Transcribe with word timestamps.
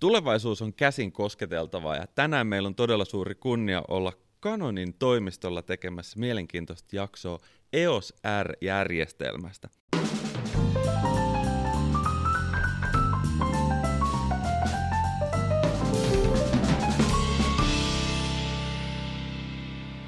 Tulevaisuus 0.00 0.62
on 0.62 0.74
käsin 0.74 1.12
kosketeltavaa 1.12 1.96
ja 1.96 2.06
tänään 2.14 2.46
meillä 2.46 2.66
on 2.66 2.74
todella 2.74 3.04
suuri 3.04 3.34
kunnia 3.34 3.82
olla 3.88 4.12
Canonin 4.42 4.94
toimistolla 4.94 5.62
tekemässä 5.62 6.18
mielenkiintoista 6.18 6.96
jaksoa 6.96 7.38
EOS 7.72 8.14
R-järjestelmästä. 8.42 9.68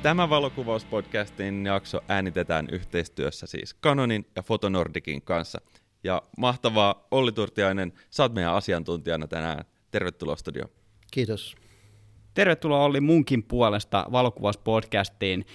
Tämä 0.02 0.30
valokuvauspodcastin 0.30 1.66
jakso 1.66 2.00
äänitetään 2.08 2.66
yhteistyössä 2.72 3.46
siis 3.46 3.76
Canonin 3.82 4.26
ja 4.36 4.42
Fotonordikin 4.42 5.22
kanssa. 5.22 5.60
Ja 6.04 6.22
mahtavaa 6.38 7.06
Olli 7.10 7.32
Turtiainen, 7.32 7.92
sä 8.10 8.22
oot 8.22 8.34
meidän 8.34 8.54
asiantuntijana 8.54 9.26
tänään. 9.26 9.64
Tervetuloa 9.92 10.36
studio. 10.36 10.64
Kiitos. 11.10 11.54
Tervetuloa 12.34 12.84
Olli 12.84 13.00
munkin 13.00 13.42
puolesta 13.42 14.06
valokuvauspodcastiin. 14.12 15.46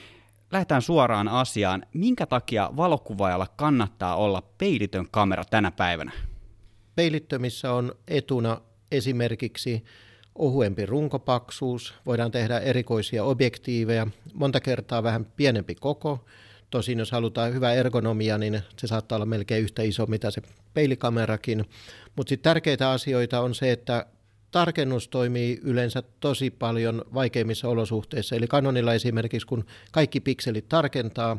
Lähdetään 0.52 0.82
suoraan 0.82 1.28
asiaan. 1.28 1.86
Minkä 1.94 2.26
takia 2.26 2.70
valokuvaajalla 2.78 3.48
kannattaa 3.56 4.16
olla 4.16 4.42
peilitön 4.58 5.08
kamera 5.12 5.44
tänä 5.44 5.72
päivänä? 5.72 6.12
Peilittömissä 6.96 7.74
on 7.74 7.96
etuna 8.08 8.62
esimerkiksi 8.92 9.84
ohuempi 10.36 10.86
runkopaksuus, 10.86 11.94
voidaan 12.06 12.32
tehdä 12.32 12.60
erikoisia 12.60 13.24
objektiiveja, 13.24 14.08
monta 14.34 14.60
kertaa 14.60 15.04
vähän 15.04 15.26
pienempi 15.26 15.76
koko. 15.76 16.26
Tosin 16.70 17.00
jos 17.00 17.12
halutaan 17.12 17.54
hyvä 17.54 17.74
ergonomia, 17.74 18.38
niin 18.38 18.62
se 18.78 18.88
saattaa 18.88 19.16
olla 19.16 19.26
melkein 19.26 19.64
yhtä 19.64 19.82
iso 19.82 20.06
mitä 20.06 20.32
se 20.32 20.42
peilikamerakin. 20.74 21.66
Mutta 22.16 22.30
sitten 22.30 22.44
tärkeitä 22.50 22.90
asioita 22.90 23.42
on 23.42 23.56
se, 23.56 23.72
että 23.72 24.06
tarkennus 24.58 25.08
toimii 25.08 25.60
yleensä 25.64 26.04
tosi 26.20 26.52
paljon 26.52 27.06
vaikeimmissa 27.14 27.70
olosuhteissa. 27.70 28.36
Eli 28.36 28.48
Canonilla 28.48 28.94
esimerkiksi, 28.94 29.48
kun 29.48 29.66
kaikki 29.92 30.20
pikselit 30.20 30.70
tarkentaa, 30.70 31.38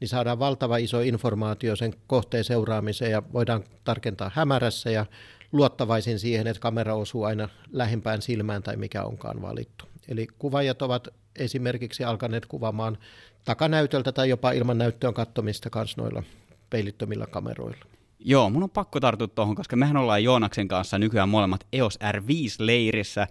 niin 0.00 0.08
saadaan 0.08 0.38
valtava 0.38 0.76
iso 0.76 1.00
informaatio 1.00 1.76
sen 1.76 1.94
kohteen 2.06 2.44
seuraamiseen 2.44 3.10
ja 3.10 3.22
voidaan 3.32 3.64
tarkentaa 3.84 4.30
hämärässä 4.34 4.90
ja 4.90 5.06
luottavaisin 5.52 6.18
siihen, 6.18 6.46
että 6.46 6.60
kamera 6.60 6.94
osuu 6.94 7.24
aina 7.24 7.48
lähimpään 7.72 8.22
silmään 8.22 8.62
tai 8.62 8.76
mikä 8.76 9.04
onkaan 9.04 9.42
valittu. 9.42 9.84
Eli 10.08 10.26
kuvaajat 10.38 10.82
ovat 10.82 11.08
esimerkiksi 11.36 12.04
alkaneet 12.04 12.46
kuvaamaan 12.46 12.98
takanäytöltä 13.44 14.12
tai 14.12 14.28
jopa 14.28 14.52
ilman 14.52 14.78
näyttöön 14.78 15.14
kattomista 15.14 15.70
kanssa 15.70 16.00
noilla 16.00 16.22
peilittömillä 16.70 17.26
kameroilla. 17.26 17.84
Joo, 18.24 18.50
mun 18.50 18.62
on 18.62 18.70
pakko 18.70 19.00
tarttua 19.00 19.28
tuohon, 19.28 19.54
koska 19.54 19.76
mehän 19.76 19.96
ollaan 19.96 20.24
Joonaksen 20.24 20.68
kanssa 20.68 20.98
nykyään 20.98 21.28
molemmat 21.28 21.66
EOS 21.72 21.98
R5-leirissä, 22.02 23.26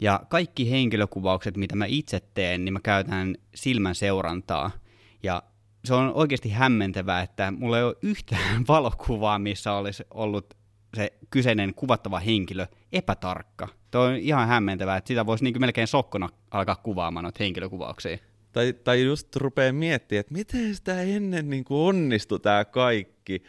ja 0.00 0.20
kaikki 0.28 0.70
henkilökuvaukset, 0.70 1.56
mitä 1.56 1.76
mä 1.76 1.86
itse 1.86 2.20
teen, 2.34 2.64
niin 2.64 2.72
mä 2.72 2.80
käytän 2.82 3.34
silmän 3.54 3.94
seurantaa. 3.94 4.70
Ja 5.22 5.42
se 5.84 5.94
on 5.94 6.14
oikeasti 6.14 6.50
hämmentävää, 6.50 7.22
että 7.22 7.50
mulla 7.50 7.78
ei 7.78 7.84
ole 7.84 7.96
yhtään 8.02 8.64
valokuvaa, 8.68 9.38
missä 9.38 9.72
olisi 9.72 10.04
ollut 10.10 10.54
se 10.96 11.12
kyseinen 11.30 11.74
kuvattava 11.74 12.18
henkilö 12.18 12.66
epätarkka. 12.92 13.68
Tuo 13.90 14.00
on 14.00 14.16
ihan 14.16 14.48
hämmentävää, 14.48 14.96
että 14.96 15.08
sitä 15.08 15.26
voisi 15.26 15.44
niin 15.44 15.60
melkein 15.60 15.86
sokkona 15.86 16.28
alkaa 16.50 16.76
kuvaamaan 16.76 17.24
noita 17.24 17.44
henkilökuvauksia. 17.44 18.18
Tai, 18.52 18.72
tai 18.72 19.04
just 19.04 19.36
rupeaa 19.36 19.72
miettimään, 19.72 20.20
että 20.20 20.34
miten 20.34 20.74
sitä 20.74 21.02
ennen 21.02 21.50
niin 21.50 21.64
onnistui 21.70 22.40
tämä 22.40 22.64
kaikki, 22.64 23.42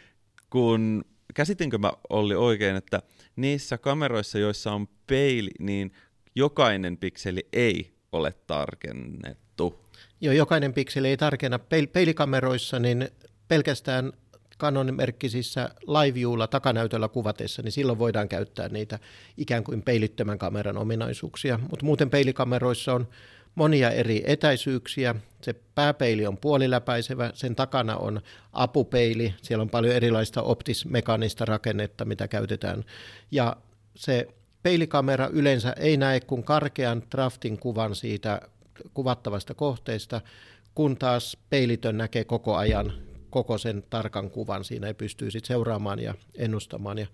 kun 0.56 1.04
käsitinkö 1.34 1.78
mä 1.78 1.92
Olli 2.10 2.34
oikein, 2.34 2.76
että 2.76 3.02
niissä 3.36 3.78
kameroissa, 3.78 4.38
joissa 4.38 4.72
on 4.72 4.88
peili, 5.06 5.50
niin 5.58 5.92
jokainen 6.34 6.96
pikseli 6.96 7.48
ei 7.52 7.94
ole 8.12 8.32
tarkennettu. 8.46 9.84
Joo, 10.20 10.34
jokainen 10.34 10.72
pikseli 10.72 11.08
ei 11.08 11.16
tarkenna. 11.16 11.58
Peil- 11.58 11.86
peilikameroissa 11.92 12.78
niin 12.78 13.08
pelkästään 13.48 14.12
Canon-merkkisissä 14.58 15.70
live 15.82 16.46
takanäytöllä 16.50 17.08
kuvatessa, 17.08 17.62
niin 17.62 17.72
silloin 17.72 17.98
voidaan 17.98 18.28
käyttää 18.28 18.68
niitä 18.68 18.98
ikään 19.36 19.64
kuin 19.64 19.82
peilittömän 19.82 20.38
kameran 20.38 20.78
ominaisuuksia. 20.78 21.58
Mutta 21.70 21.86
muuten 21.86 22.10
peilikameroissa 22.10 22.94
on 22.94 23.08
monia 23.56 23.90
eri 23.90 24.22
etäisyyksiä. 24.26 25.14
Se 25.42 25.54
pääpeili 25.74 26.26
on 26.26 26.36
puoliläpäisevä, 26.36 27.30
sen 27.34 27.56
takana 27.56 27.96
on 27.96 28.20
apupeili, 28.52 29.34
siellä 29.42 29.62
on 29.62 29.70
paljon 29.70 29.94
erilaista 29.94 30.42
optismekaanista 30.42 31.44
rakennetta, 31.44 32.04
mitä 32.04 32.28
käytetään. 32.28 32.84
Ja 33.30 33.56
se 33.94 34.28
peilikamera 34.62 35.28
yleensä 35.32 35.72
ei 35.72 35.96
näe 35.96 36.20
kuin 36.20 36.42
karkean 36.42 37.02
draftin 37.10 37.58
kuvan 37.58 37.94
siitä 37.94 38.40
kuvattavasta 38.94 39.54
kohteesta, 39.54 40.20
kun 40.74 40.96
taas 40.96 41.36
peilitön 41.50 41.98
näkee 41.98 42.24
koko 42.24 42.56
ajan 42.56 42.92
koko 43.30 43.58
sen 43.58 43.84
tarkan 43.90 44.30
kuvan. 44.30 44.64
Siinä 44.64 44.86
ei 44.86 44.94
pystyy 44.94 45.30
sit 45.30 45.44
seuraamaan 45.44 45.98
ja 45.98 46.14
ennustamaan 46.34 46.98
ja 46.98 47.06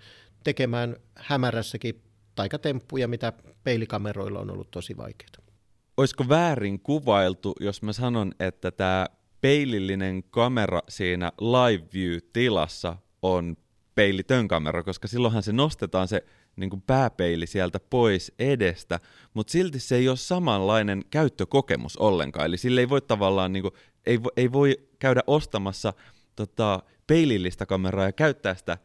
tekemään 0.44 0.96
hämärässäkin 1.14 2.02
taikatemppuja, 2.34 3.08
mitä 3.08 3.32
peilikameroilla 3.64 4.40
on 4.40 4.50
ollut 4.50 4.70
tosi 4.70 4.96
vaikeaa. 4.96 5.51
Olisiko 5.96 6.28
väärin 6.28 6.80
kuvailtu, 6.80 7.54
jos 7.60 7.82
mä 7.82 7.92
sanon, 7.92 8.32
että 8.40 8.70
tämä 8.70 9.06
peilillinen 9.40 10.22
kamera 10.22 10.80
siinä 10.88 11.32
live 11.40 11.84
view-tilassa 11.94 12.96
on 13.22 13.56
peilitön 13.94 14.48
kamera, 14.48 14.82
koska 14.82 15.08
silloinhan 15.08 15.42
se 15.42 15.52
nostetaan 15.52 16.08
se 16.08 16.24
niin 16.56 16.70
kuin 16.70 16.82
pääpeili 16.82 17.46
sieltä 17.46 17.80
pois 17.90 18.32
edestä, 18.38 19.00
mutta 19.34 19.50
silti 19.50 19.80
se 19.80 19.96
ei 19.96 20.08
ole 20.08 20.16
samanlainen 20.16 21.02
käyttökokemus 21.10 21.96
ollenkaan. 21.96 22.46
Eli 22.46 22.56
sille 22.56 22.80
ei 22.80 22.88
voi 22.88 23.00
tavallaan, 23.00 23.52
niin 23.52 23.62
kuin, 23.62 23.74
ei, 24.06 24.22
vo, 24.22 24.28
ei 24.36 24.52
voi 24.52 24.76
käydä 24.98 25.20
ostamassa 25.26 25.92
tota, 26.36 26.82
peilillistä 27.06 27.66
kameraa 27.66 28.06
ja 28.06 28.12
käyttää 28.12 28.54
sitä 28.54 28.78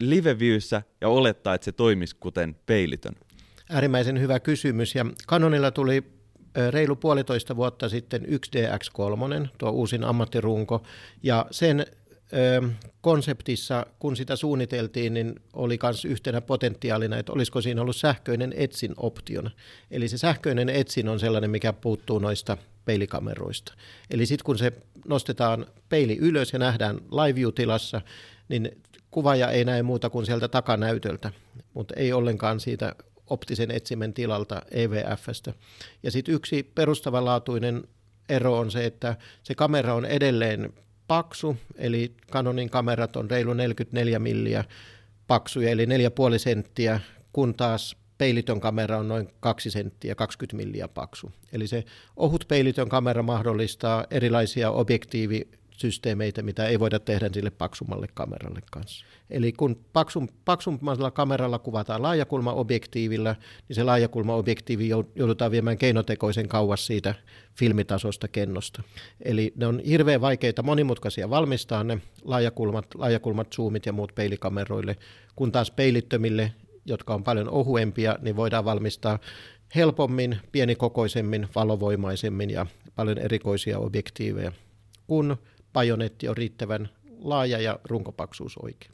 live 0.00 0.36
ja 1.00 1.08
olettaa, 1.08 1.54
että 1.54 1.64
se 1.64 1.72
toimisi 1.72 2.16
kuten 2.20 2.56
peilitön. 2.66 3.14
Äärimmäisen 3.70 4.20
hyvä 4.20 4.40
kysymys 4.40 4.94
ja 4.94 5.06
Canonilla 5.28 5.70
tuli 5.70 6.15
reilu 6.70 6.96
puolitoista 6.96 7.56
vuotta 7.56 7.88
sitten 7.88 8.22
1DX3, 8.22 9.48
tuo 9.58 9.70
uusin 9.70 10.04
ammattirunko, 10.04 10.82
ja 11.22 11.46
sen 11.50 11.86
konseptissa, 13.00 13.86
kun 13.98 14.16
sitä 14.16 14.36
suunniteltiin, 14.36 15.14
niin 15.14 15.34
oli 15.52 15.78
myös 15.82 16.04
yhtenä 16.04 16.40
potentiaalina, 16.40 17.18
että 17.18 17.32
olisiko 17.32 17.60
siinä 17.60 17.82
ollut 17.82 17.96
sähköinen 17.96 18.54
etsin 18.56 18.94
optiona. 18.96 19.50
Eli 19.90 20.08
se 20.08 20.18
sähköinen 20.18 20.68
etsin 20.68 21.08
on 21.08 21.20
sellainen, 21.20 21.50
mikä 21.50 21.72
puuttuu 21.72 22.18
noista 22.18 22.56
peilikameroista. 22.84 23.74
Eli 24.10 24.26
sitten 24.26 24.44
kun 24.44 24.58
se 24.58 24.72
nostetaan 25.08 25.66
peili 25.88 26.18
ylös 26.20 26.52
ja 26.52 26.58
nähdään 26.58 26.96
live 26.96 27.34
view-tilassa, 27.34 28.00
niin 28.48 28.82
kuvaaja 29.10 29.50
ei 29.50 29.64
näe 29.64 29.82
muuta 29.82 30.10
kuin 30.10 30.26
sieltä 30.26 30.48
takanäytöltä, 30.48 31.32
mutta 31.74 31.94
ei 31.96 32.12
ollenkaan 32.12 32.60
siitä 32.60 32.94
optisen 33.26 33.70
etsimen 33.70 34.14
tilalta 34.14 34.62
EVFstä. 34.70 35.52
Ja 36.02 36.10
sitten 36.10 36.34
yksi 36.34 36.62
perustavanlaatuinen 36.74 37.84
ero 38.28 38.58
on 38.58 38.70
se, 38.70 38.84
että 38.84 39.16
se 39.42 39.54
kamera 39.54 39.94
on 39.94 40.04
edelleen 40.04 40.72
paksu, 41.06 41.56
eli 41.76 42.14
Canonin 42.32 42.70
kamerat 42.70 43.16
on 43.16 43.30
reilu 43.30 43.54
44 43.54 44.18
milliä 44.18 44.64
paksuja, 45.26 45.70
eli 45.70 45.86
4,5 45.86 45.90
senttiä, 46.38 47.00
kun 47.32 47.54
taas 47.54 47.96
peilitön 48.18 48.60
kamera 48.60 48.98
on 48.98 49.08
noin 49.08 49.28
2 49.40 49.70
senttiä, 49.70 50.14
20 50.14 50.56
milliä 50.56 50.88
paksu. 50.88 51.32
Eli 51.52 51.66
se 51.66 51.84
ohut 52.16 52.44
peilitön 52.48 52.88
kamera 52.88 53.22
mahdollistaa 53.22 54.06
erilaisia 54.10 54.70
objektiivi 54.70 55.48
systeemeitä, 55.76 56.42
mitä 56.42 56.66
ei 56.66 56.80
voida 56.80 56.98
tehdä 56.98 57.30
sille 57.32 57.50
paksummalle 57.50 58.08
kameralle 58.14 58.60
kanssa. 58.70 59.06
Eli 59.30 59.52
kun 59.52 59.84
paksum, 59.92 60.28
paksummalla 60.44 61.10
kameralla 61.10 61.58
kuvataan 61.58 62.02
laajakulmaobjektiivilla, 62.02 63.36
niin 63.68 63.74
se 63.74 63.82
laajakulmaobjektiivi 63.82 64.88
joudutaan 65.14 65.50
viemään 65.50 65.78
keinotekoisen 65.78 66.48
kauas 66.48 66.86
siitä 66.86 67.14
filmitasosta 67.54 68.28
kennosta. 68.28 68.82
Eli 69.24 69.52
ne 69.56 69.66
on 69.66 69.80
hirveän 69.80 70.20
vaikeita, 70.20 70.62
monimutkaisia 70.62 71.30
valmistaa 71.30 71.84
ne 71.84 71.98
laajakulmat, 72.24 72.86
laajakulmat 72.94 73.52
zoomit 73.54 73.86
ja 73.86 73.92
muut 73.92 74.12
peilikameroille, 74.14 74.96
kun 75.36 75.52
taas 75.52 75.70
peilittömille, 75.70 76.52
jotka 76.86 77.14
on 77.14 77.24
paljon 77.24 77.50
ohuempia, 77.50 78.18
niin 78.22 78.36
voidaan 78.36 78.64
valmistaa 78.64 79.18
helpommin, 79.74 80.38
pienikokoisemmin, 80.52 81.48
valovoimaisemmin 81.54 82.50
ja 82.50 82.66
paljon 82.96 83.18
erikoisia 83.18 83.78
objektiiveja, 83.78 84.52
kun 85.06 85.36
pajonetti 85.76 86.28
on 86.28 86.36
riittävän 86.36 86.88
laaja 87.18 87.58
ja 87.58 87.78
runkopaksuus 87.84 88.58
oikein. 88.58 88.92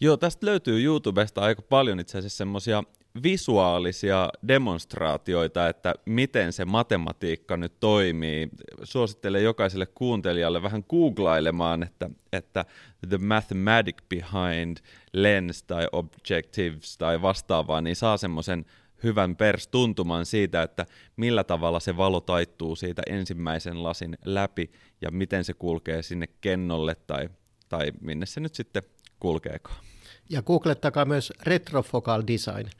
Joo, 0.00 0.16
tästä 0.16 0.46
löytyy 0.46 0.84
YouTubesta 0.84 1.40
aika 1.40 1.62
paljon 1.62 2.00
itse 2.00 2.18
asiassa 2.18 2.36
semmoisia 2.36 2.82
visuaalisia 3.22 4.28
demonstraatioita, 4.48 5.68
että 5.68 5.94
miten 6.06 6.52
se 6.52 6.64
matematiikka 6.64 7.56
nyt 7.56 7.80
toimii. 7.80 8.48
Suosittelen 8.82 9.44
jokaiselle 9.44 9.86
kuuntelijalle 9.86 10.62
vähän 10.62 10.84
googlailemaan, 10.88 11.82
että, 11.82 12.10
että 12.32 12.64
the 13.08 13.18
mathematic 13.18 13.96
behind 14.08 14.76
lens 15.12 15.62
tai 15.62 15.88
objectives 15.92 16.98
tai 16.98 17.22
vastaavaa, 17.22 17.80
niin 17.80 17.96
saa 17.96 18.16
semmoisen 18.16 18.64
hyvän 19.02 19.36
perstuntuman 19.36 20.26
siitä, 20.26 20.62
että 20.62 20.86
millä 21.16 21.44
tavalla 21.44 21.80
se 21.80 21.96
valo 21.96 22.20
taittuu 22.20 22.76
siitä 22.76 23.02
ensimmäisen 23.06 23.82
lasin 23.82 24.18
läpi 24.24 24.70
ja 25.00 25.10
miten 25.10 25.44
se 25.44 25.54
kulkee 25.54 26.02
sinne 26.02 26.26
kennolle 26.40 26.96
tai, 27.06 27.28
tai 27.68 27.92
minne 28.00 28.26
se 28.26 28.40
nyt 28.40 28.54
sitten 28.54 28.82
kulkeekaan. 29.20 29.84
Ja 30.30 30.42
googlettakaa 30.42 31.04
myös 31.04 31.32
retrofocal 31.42 32.22
design. 32.26 32.70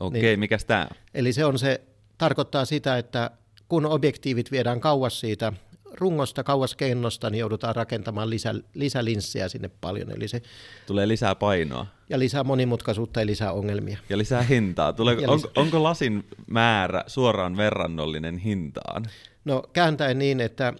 Okei, 0.00 0.22
niin, 0.22 0.40
mikäs 0.40 0.64
tämä 0.64 0.88
Eli 1.14 1.32
se 1.32 1.44
on 1.44 1.58
se, 1.58 1.80
tarkoittaa 2.18 2.64
sitä, 2.64 2.98
että 2.98 3.30
kun 3.68 3.86
objektiivit 3.86 4.50
viedään 4.50 4.80
kauas 4.80 5.20
siitä 5.20 5.52
rungosta, 5.94 6.44
kauas 6.44 6.74
kennosta, 6.74 7.30
niin 7.30 7.40
joudutaan 7.40 7.76
rakentamaan 7.76 8.30
lisä, 8.30 8.54
lisälinssejä 8.74 9.48
sinne 9.48 9.70
paljon. 9.80 10.10
Eli 10.10 10.28
se, 10.28 10.42
Tulee 10.86 11.08
lisää 11.08 11.34
painoa. 11.34 11.86
Ja 12.08 12.18
lisää 12.18 12.44
monimutkaisuutta 12.44 13.20
ja 13.20 13.26
lisää 13.26 13.52
ongelmia. 13.52 13.98
Ja 14.08 14.18
lisää 14.18 14.42
hintaa. 14.42 14.92
Tulee, 14.92 15.14
ja 15.14 15.30
onko, 15.30 15.48
lisä... 15.48 15.60
onko 15.60 15.82
lasin 15.82 16.24
määrä 16.50 17.04
suoraan 17.06 17.56
verrannollinen 17.56 18.38
hintaan? 18.38 19.06
No 19.44 19.62
kääntäen 19.72 20.18
niin, 20.18 20.40
että 20.40 20.72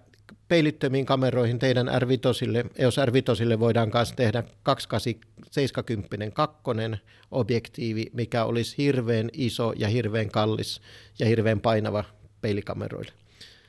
peilittömiin 0.49 1.07
kameroihin 1.07 1.59
teidän 1.59 1.89
R5, 1.89 2.71
EOS 2.79 2.97
R5 2.97 3.61
voidaan 3.61 3.91
myös 3.95 4.13
tehdä 4.13 4.43
2870 4.63 6.31
kakkonen 6.31 7.01
objektiivi, 7.31 8.07
mikä 8.13 8.45
olisi 8.45 8.79
hirveän 8.79 9.31
iso 9.33 9.73
ja 9.77 9.89
hirveän 9.89 10.31
kallis 10.31 10.81
ja 11.19 11.27
hirveän 11.27 11.61
painava 11.61 12.05
peilikameroille. 12.41 13.13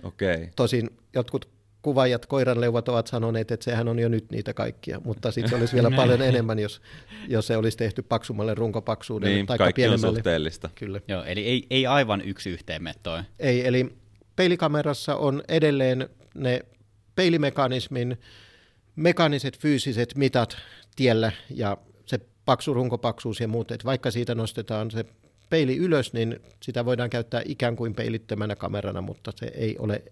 Okay. 0.03 0.47
Tosin 0.55 0.89
jotkut 1.13 1.55
kuvaajat, 1.81 2.25
koiranleuvat 2.25 2.89
ovat 2.89 3.07
sanoneet, 3.07 3.51
että 3.51 3.63
sehän 3.63 3.87
on 3.87 3.99
jo 3.99 4.09
nyt 4.09 4.31
niitä 4.31 4.53
kaikkia, 4.53 4.99
mutta 5.03 5.31
sitten 5.31 5.49
se 5.49 5.55
olisi 5.55 5.73
vielä 5.73 5.91
paljon 6.01 6.21
enemmän, 6.21 6.59
jos, 6.59 6.81
jos 7.27 7.47
se 7.47 7.57
olisi 7.57 7.77
tehty 7.77 8.01
paksummalle 8.01 8.55
runkopaksuudelle 8.55 9.35
niin, 9.35 9.45
tai 9.45 9.57
kaikki 9.57 9.81
pienemmälle. 9.81 10.07
on 10.07 10.15
suhteellista. 10.15 10.69
Kyllä. 10.75 11.01
Joo, 11.07 11.23
eli 11.23 11.45
ei, 11.45 11.67
ei 11.69 11.87
aivan 11.87 12.21
yksi 12.21 12.49
yhteen 12.49 12.93
toi. 13.03 13.19
Ei, 13.39 13.67
eli 13.67 13.95
peilikamerassa 14.35 15.15
on 15.15 15.43
edelleen 15.47 16.09
ne 16.35 16.61
peilimekanismin 17.15 18.17
mekaaniset 18.95 19.59
fyysiset 19.59 20.15
mitat 20.15 20.57
tiellä 20.95 21.31
ja 21.49 21.77
se 22.05 22.19
paksu 22.45 22.73
runkopaksuus 22.73 23.39
ja 23.39 23.47
muut, 23.47 23.71
että 23.71 23.85
vaikka 23.85 24.11
siitä 24.11 24.35
nostetaan 24.35 24.91
se 24.91 25.05
peili 25.49 25.77
ylös, 25.77 26.13
niin 26.13 26.39
sitä 26.63 26.85
voidaan 26.85 27.09
käyttää 27.09 27.41
ikään 27.45 27.75
kuin 27.75 27.95
peilittömänä 27.95 28.55
kamerana, 28.55 29.01
mutta 29.01 29.31
se 29.35 29.45
ei 29.45 29.77
ole 29.79 30.03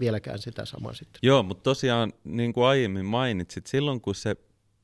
vieläkään 0.00 0.38
sitä 0.38 0.64
samaa 0.64 0.92
sitten. 0.92 1.18
Joo, 1.22 1.42
mutta 1.42 1.62
tosiaan 1.62 2.12
niin 2.24 2.52
kuin 2.52 2.66
aiemmin 2.66 3.04
mainitsit, 3.04 3.66
silloin 3.66 4.00
kun 4.00 4.14
se 4.14 4.36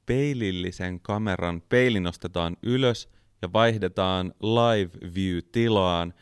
peilillisen 0.07 1.01
kameran 1.01 1.63
peili 1.69 2.01
nostetaan 2.01 2.57
ylös 2.63 3.09
ja 3.43 3.53
vaihdetaan 3.53 4.35
live 4.41 4.91
view-tilaan, 5.15 6.15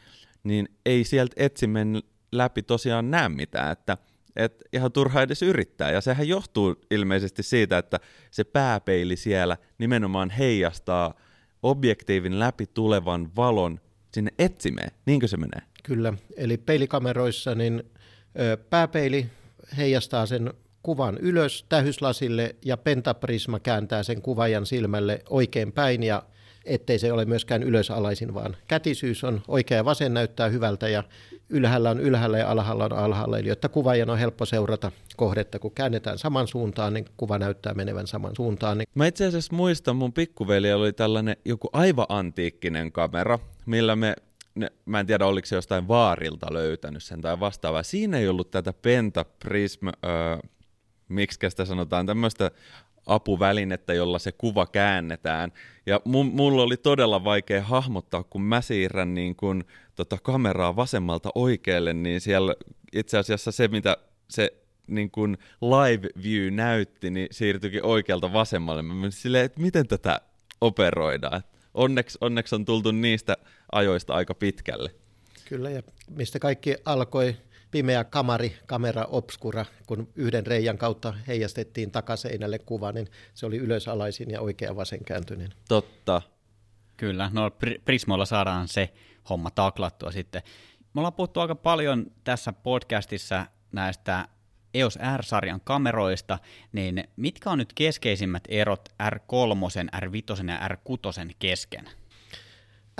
niin 0.45 0.69
ei 0.87 1.05
sieltä 1.05 1.35
etsimen 1.37 2.03
läpi 2.33 2.63
tosiaan 2.63 3.11
näe 3.11 3.29
mitään, 3.29 3.73
että 3.73 3.97
et 4.37 4.63
ihan 4.73 4.93
turha 4.93 5.23
edes 5.23 5.43
yrittää. 5.43 5.91
Ja 5.91 6.01
sehän 6.01 6.29
johtuu 6.29 6.77
ilmeisesti 6.91 7.43
siitä, 7.43 7.79
että 7.79 8.01
se 8.31 8.45
pääpeili 8.45 9.17
siellä 9.17 9.57
nimenomaan 9.79 10.31
heijastaa 10.31 11.15
objektiivin 11.71 12.39
läpi 12.39 12.67
tulevan 12.75 13.31
valon 13.37 13.81
sinne 14.13 14.31
etsimeen. 14.39 14.91
Niinkö 15.07 15.29
se 15.29 15.37
menee? 15.37 15.63
Kyllä, 15.83 16.13
eli 16.37 16.57
peilikameroissa 16.57 17.55
niin 17.55 17.83
pääpeili 18.71 19.27
heijastaa 19.77 20.27
sen 20.27 20.55
kuvan 20.83 21.19
ylös 21.19 21.67
tähyslasille 21.69 22.57
ja 22.65 22.77
pentaprisma 22.77 23.61
kääntää 23.61 24.03
sen 24.03 24.23
kuvajan 24.23 24.67
silmälle 24.67 25.23
oikein 25.31 25.73
päin 25.73 26.03
ja 26.03 26.23
ettei 26.67 26.99
se 26.99 27.13
ole 27.13 27.25
myöskään 27.25 27.63
ylösalaisin, 27.63 28.35
vaan 28.35 28.57
kätisyys 28.67 29.25
on 29.25 29.43
oikea 29.49 29.77
ja 29.77 29.85
vasen 29.85 30.15
näyttää 30.15 30.49
hyvältä 30.49 30.89
ja 30.89 31.05
ylhäällä 31.49 31.91
on 31.91 32.01
ylhäällä 32.01 32.39
ja 32.39 32.51
alhaalla 32.51 32.85
on 32.85 32.93
alhaalla. 32.93 33.39
Eli 33.39 33.49
jotta 33.49 33.69
kuvaajan 33.69 34.11
on 34.11 34.19
helppo 34.19 34.47
seurata 34.47 34.93
kohdetta, 35.17 35.59
kun 35.59 35.75
käännetään 35.75 36.19
saman 36.19 36.49
suuntaan, 36.49 36.95
niin 36.95 37.05
kuva 37.17 37.39
näyttää 37.39 37.75
menevän 37.75 38.07
saman 38.07 38.37
suuntaan. 38.37 38.79
Niin... 38.79 38.89
Mä 38.95 39.07
itse 39.07 39.27
asiassa 39.27 39.57
muistan, 39.57 39.97
mun 39.97 40.13
pikkuveli 40.13 40.73
oli 40.73 40.93
tällainen 40.93 41.37
joku 41.45 41.69
aivan 41.73 42.07
antiikkinen 42.09 42.93
kamera, 42.93 43.39
millä 43.67 43.97
me 43.97 44.15
ne, 44.55 44.73
mä 44.85 45.01
en 45.01 45.07
tiedä 45.07 45.27
oliko 45.27 45.47
se 45.47 45.57
jostain 45.57 45.89
vaarilta 45.89 46.53
löytänyt 46.53 47.03
sen 47.03 47.21
tai 47.21 47.41
vastaavaa. 47.41 47.83
Siinä 47.83 48.19
ei 48.19 48.29
ollut 48.29 48.51
tätä 48.51 48.73
pentaprism, 48.73 49.87
öö, 49.87 49.93
miksi 51.09 51.39
sitä 51.51 51.65
sanotaan, 51.65 52.07
tämmöistä 52.07 52.51
apuvälinettä, 53.07 53.95
jolla 53.95 54.19
se 54.19 54.33
kuva 54.33 54.67
käännetään. 54.67 55.53
Ja 55.87 56.01
mun, 56.05 56.27
mulla 56.27 56.63
oli 56.63 56.77
todella 56.77 57.25
vaikea 57.25 57.63
hahmottaa, 57.63 58.23
kun 58.23 58.43
mä 58.43 58.61
siirrän 58.61 59.15
niin 59.15 59.37
kun, 59.37 59.65
tota, 59.95 60.19
kameraa 60.23 60.77
vasemmalta 60.77 61.29
oikealle, 61.35 61.93
niin 61.93 62.21
siellä 62.21 62.55
itse 62.93 63.19
asiassa 63.19 63.53
se, 63.53 63.69
mitä 63.69 63.97
se 64.29 64.53
niin 64.87 65.11
kun 65.11 65.39
live 65.63 66.09
view 66.23 66.55
näytti, 66.55 67.11
niin 67.11 67.29
siirtyikin 67.31 67.85
oikealta 67.85 68.33
vasemmalle. 68.33 68.83
Mä 68.83 68.95
menin 68.95 69.13
silleen, 69.13 69.45
että 69.45 69.61
miten 69.61 69.89
tätä 69.89 70.21
operoidaan. 70.61 71.43
Onneksi, 71.75 72.19
onneksi 72.21 72.55
on 72.55 72.65
tultu 72.65 72.91
niistä 72.91 73.37
ajoista 73.73 74.15
aika 74.15 74.35
pitkälle. 74.35 74.91
Kyllä, 75.49 75.71
ja 75.71 75.83
mistä 76.11 76.39
kaikki 76.39 76.77
alkoi 76.85 77.37
pimeä 77.71 78.05
kamari, 78.05 78.57
kamera 78.67 79.05
obscura, 79.05 79.65
kun 79.87 80.09
yhden 80.15 80.47
reijän 80.47 80.79
kautta 80.79 81.15
heijastettiin 81.27 81.91
takaseinälle 81.91 82.59
kuva, 82.59 82.93
niin 82.93 83.09
se 83.35 83.47
oli 83.47 83.57
ylösalaisin 83.57 84.31
ja 84.31 84.41
oikea 84.41 84.77
vasenkääntyinen. 84.77 85.55
Totta. 85.69 86.23
Kyllä, 86.97 87.31
no 87.33 87.51
Prismoilla 87.85 88.25
saadaan 88.25 88.69
se 88.69 88.93
homma 89.31 89.51
taklattua 89.51 90.11
sitten. 90.11 90.43
Me 90.95 91.01
ollaan 91.01 91.13
puhuttu 91.13 91.41
aika 91.41 91.55
paljon 91.55 92.07
tässä 92.25 92.53
podcastissa 92.53 93.47
näistä 93.73 94.29
EOS 94.75 94.99
R-sarjan 95.17 95.61
kameroista, 95.65 96.39
niin 96.73 97.05
mitkä 97.17 97.51
on 97.51 97.59
nyt 97.59 97.73
keskeisimmät 97.73 98.43
erot 98.49 98.89
R3, 99.03 100.01
R5 100.05 100.51
ja 100.51 100.69
R6 100.69 101.35
kesken? 101.39 101.85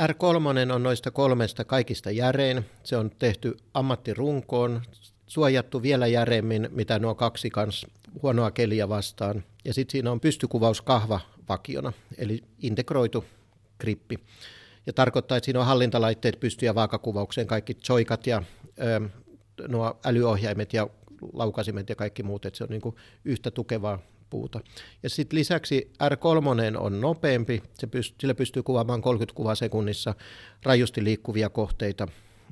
R3 0.01 0.73
on 0.73 0.83
noista 0.83 1.11
kolmesta 1.11 1.65
kaikista 1.65 2.11
järein. 2.11 2.65
Se 2.83 2.97
on 2.97 3.11
tehty 3.19 3.57
ammattirunkoon, 3.75 4.83
suojattu 5.27 5.83
vielä 5.83 6.07
järeemmin, 6.07 6.69
mitä 6.71 6.99
nuo 6.99 7.15
kaksi 7.15 7.51
kans 7.51 7.87
huonoa 8.23 8.51
keliä 8.51 8.89
vastaan. 8.89 9.45
Ja 9.65 9.75
sitten 9.75 9.93
siinä 9.93 10.13
on 10.13 10.21
pystykuvaus 10.21 10.83
kahva 10.83 11.21
vakiona, 11.49 11.93
eli 12.19 12.43
integroitu 12.59 13.25
krippi. 13.79 14.19
Ja 14.87 14.93
tarkoittaa, 14.93 15.37
että 15.37 15.45
siinä 15.45 15.61
on 15.61 15.67
hallintalaitteet 15.67 16.41
pysty- 16.41 16.67
ja 16.67 16.75
vaakakuvaukseen, 16.75 17.47
kaikki 17.47 17.77
joikat 17.89 18.27
ja 18.27 18.43
ö, 18.81 19.09
nuoälyohjaimet 19.69 20.73
ja 20.73 20.89
laukasimet 21.33 21.89
ja 21.89 21.95
kaikki 21.95 22.23
muut, 22.23 22.47
että 22.47 22.57
se 22.57 22.65
on 22.65 22.71
niin 22.71 22.81
kuin 22.81 22.97
yhtä 23.25 23.51
tukevaa 23.51 23.99
puuta. 24.31 24.61
Ja 25.03 25.11
sitten 25.11 25.39
lisäksi 25.39 25.93
R3 26.05 26.79
on 26.79 27.01
nopeampi, 27.01 27.63
se 27.75 27.87
pyst- 27.87 28.15
sillä 28.21 28.35
pystyy 28.35 28.63
kuvaamaan 28.63 29.03
30 29.03 29.37
kuvaa 29.37 29.55
sekunnissa 29.55 30.15
rajusti 30.63 31.05
liikkuvia 31.05 31.49
kohteita. 31.49 32.09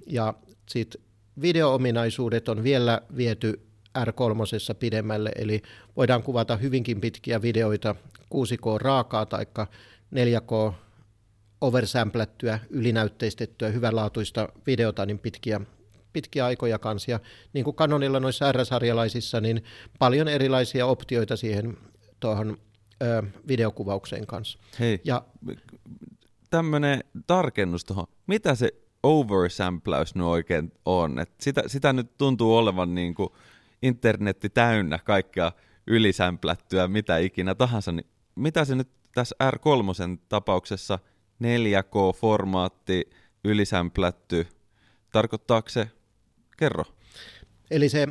Ja 0.07 0.35
sitten 0.69 1.03
videoominaisuudet 1.41 2.49
on 2.49 2.63
vielä 2.63 3.01
viety 3.17 3.61
R3 3.99 4.75
pidemmälle, 4.79 5.33
eli 5.37 5.63
voidaan 5.97 6.23
kuvata 6.23 6.57
hyvinkin 6.57 7.01
pitkiä 7.01 7.43
videoita 7.43 7.95
6K 8.31 8.79
raakaa 8.79 9.27
tai 9.27 9.47
4K 10.15 10.73
oversamplättyä, 11.61 12.59
ylinäytteistettyä, 12.71 13.69
hyvänlaatuista 13.69 14.49
videota, 14.67 15.07
niin 15.07 15.19
pitkiä 15.19 15.61
pitkiä 16.15 16.45
aikoja 16.47 16.79
kanssa. 16.79 17.11
Ja 17.11 17.21
niin 17.53 17.65
kuin 17.65 17.77
Canonilla 17.77 18.21
noissa 18.21 18.53
R-sarjalaisissa, 18.53 19.41
niin 19.41 19.65
paljon 19.99 20.29
erilaisia 20.29 20.87
optioita 20.87 21.37
siihen 21.37 21.77
tuohon 22.21 22.57
ö, 23.03 23.23
videokuvaukseen 23.49 24.27
kanssa. 24.27 24.59
Hei, 24.81 25.01
ja, 25.05 25.23
tämmöinen 26.51 27.05
tarkennus 27.27 27.85
tuohon. 27.85 28.07
Mitä 28.27 28.55
se 28.55 28.73
oversampläys 29.03 30.15
nyt 30.15 30.25
oikein 30.25 30.73
on? 30.85 31.19
Et 31.19 31.31
sitä, 31.41 31.63
sitä 31.67 31.93
nyt 31.93 32.19
tuntuu 32.19 32.57
olevan 32.57 32.95
niin 32.95 33.15
kuin 33.15 33.29
internetti 33.83 34.49
täynnä 34.49 34.99
kaikkea 34.99 35.53
ylisämplättyä, 35.87 36.89
mitä 36.89 37.19
ikinä 37.19 37.55
tahansa. 37.55 37.93
Niin 37.93 38.07
mitä 38.35 38.65
se 38.65 38.75
nyt 38.75 38.89
tässä 39.15 39.37
R3 39.43 40.19
tapauksessa 40.29 40.99
4K-formaatti 41.43 43.11
ylisämplätty, 43.45 44.47
tarkoittaako 45.13 45.69
se 45.69 45.91
Kerro. 46.65 46.85
Eli 47.71 47.89
se 47.89 48.09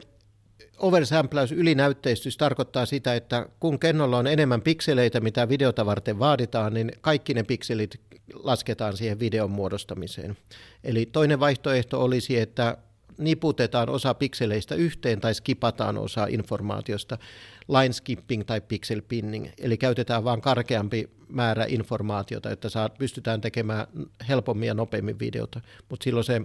oversampläys, 0.78 1.52
ylinäytteistys 1.52 2.38
tarkoittaa 2.38 2.86
sitä, 2.86 3.16
että 3.16 3.50
kun 3.60 3.80
kennolla 3.80 4.18
on 4.18 4.28
enemmän 4.28 4.62
pikseleitä, 4.62 5.20
mitä 5.20 5.50
videota 5.50 5.86
varten 5.86 6.20
vaaditaan, 6.20 6.74
niin 6.74 6.92
kaikki 7.02 7.34
ne 7.34 7.44
pikselit 7.44 8.02
lasketaan 8.34 8.98
siihen 8.98 9.20
videon 9.20 9.52
muodostamiseen. 9.52 10.38
Eli 10.84 11.06
toinen 11.06 11.40
vaihtoehto 11.40 12.04
olisi, 12.04 12.40
että 12.40 12.78
niputetaan 13.18 13.90
osa 13.90 14.14
pikseleistä 14.14 14.76
yhteen 14.76 15.22
tai 15.22 15.34
skipataan 15.34 15.98
osa 15.98 16.28
informaatiosta, 16.30 17.18
line 17.68 17.94
skipping 17.94 18.44
tai 18.46 18.62
pixel 18.62 19.02
pinning, 19.08 19.48
eli 19.58 19.78
käytetään 19.78 20.24
vain 20.24 20.42
karkeampi 20.42 21.10
määrä 21.28 21.66
informaatiota, 21.68 22.52
että 22.52 22.70
saa, 22.70 22.90
pystytään 22.90 23.42
tekemään 23.42 23.88
helpommin 24.30 24.68
ja 24.68 24.74
nopeammin 24.74 25.20
videota, 25.20 25.62
mutta 25.90 26.04
silloin 26.04 26.24
se 26.24 26.42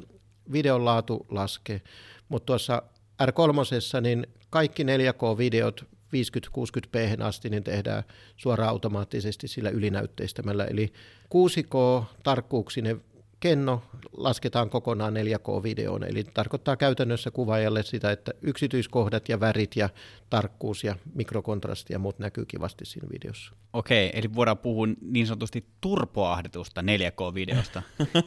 videon 0.53 0.85
laatu 0.85 1.27
laskee. 1.31 1.81
Mutta 2.29 2.47
tuossa 2.47 2.83
R3, 3.23 4.01
niin 4.01 4.27
kaikki 4.51 4.83
4K-videot 4.83 5.85
50-60p 6.09 7.23
asti 7.23 7.51
niin 7.51 7.65
tehdään 7.65 8.03
suoraan 8.37 8.71
automaattisesti 8.71 9.49
sillä 9.49 9.71
ylinäytteistämällä. 9.71 10.65
Eli 10.65 10.93
6K-tarkkuuksinen 11.35 13.01
kenno 13.41 13.83
lasketaan 14.13 14.71
kokonaan 14.71 15.15
4K-videoon, 15.15 16.05
eli 16.05 16.25
tarkoittaa 16.25 16.77
käytännössä 16.77 17.31
kuvaajalle 17.31 17.83
sitä, 17.83 18.11
että 18.11 18.33
yksityiskohdat 18.43 19.29
ja 19.29 19.41
värit 19.41 19.77
ja 19.77 19.89
tarkkuus 20.31 20.85
ja 20.85 20.97
mikrokontrasti 21.15 21.93
ja 21.93 21.99
muut 21.99 22.19
näkyy 22.19 22.45
kivasti 22.45 22.85
siinä 22.85 23.09
videossa. 23.13 23.55
Okei, 23.73 24.11
eli 24.15 24.35
voidaan 24.35 24.59
puhua 24.59 24.87
niin 25.01 25.27
sanotusti 25.27 25.67
turpoahdetusta 25.81 26.81
4K-videosta. 26.81 27.83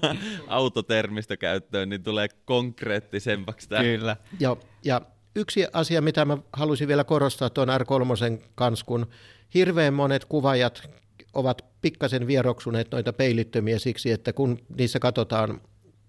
Autotermistä 0.47 1.37
käyttöön, 1.37 1.89
niin 1.89 2.03
tulee 2.03 2.27
konkreettisemmaksi 2.45 3.69
tämä. 3.69 3.81
Kyllä. 3.81 4.17
Ja, 4.39 4.57
ja 4.85 5.01
yksi 5.35 5.67
asia, 5.73 6.01
mitä 6.01 6.25
mä 6.25 6.37
haluaisin 6.53 6.87
vielä 6.87 7.03
korostaa 7.03 7.49
tuon 7.49 7.67
R3 7.67 8.41
kanssa, 8.55 8.85
kun 8.85 9.07
hirveän 9.53 9.93
monet 9.93 10.25
kuvaajat 10.25 11.00
ovat 11.33 11.65
pikkasen 11.81 12.27
vieroksuneet 12.27 12.88
noita 12.91 13.13
peilittömiä 13.13 13.79
siksi, 13.79 14.11
että 14.11 14.33
kun 14.33 14.59
niissä 14.77 15.00
katsotaan 15.00 15.61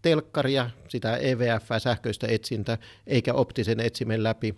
telkkaria, 0.02 0.70
sitä 0.88 1.16
EVF, 1.16 1.68
sähköistä 1.78 2.26
etsintä, 2.26 2.78
eikä 3.06 3.34
optisen 3.34 3.80
etsimen 3.80 4.22
läpi, 4.22 4.54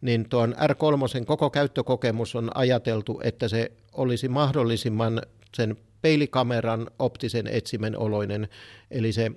niin 0.00 0.28
tuon 0.28 0.54
R3 0.54 1.24
koko 1.24 1.50
käyttökokemus 1.50 2.34
on 2.34 2.50
ajateltu, 2.54 3.20
että 3.24 3.48
se 3.48 3.72
olisi 3.92 4.28
mahdollisimman 4.28 5.22
sen 5.56 5.76
peilikameran 6.02 6.90
optisen 6.98 7.46
etsimen 7.46 7.98
oloinen, 7.98 8.48
eli 8.90 9.12
se 9.12 9.30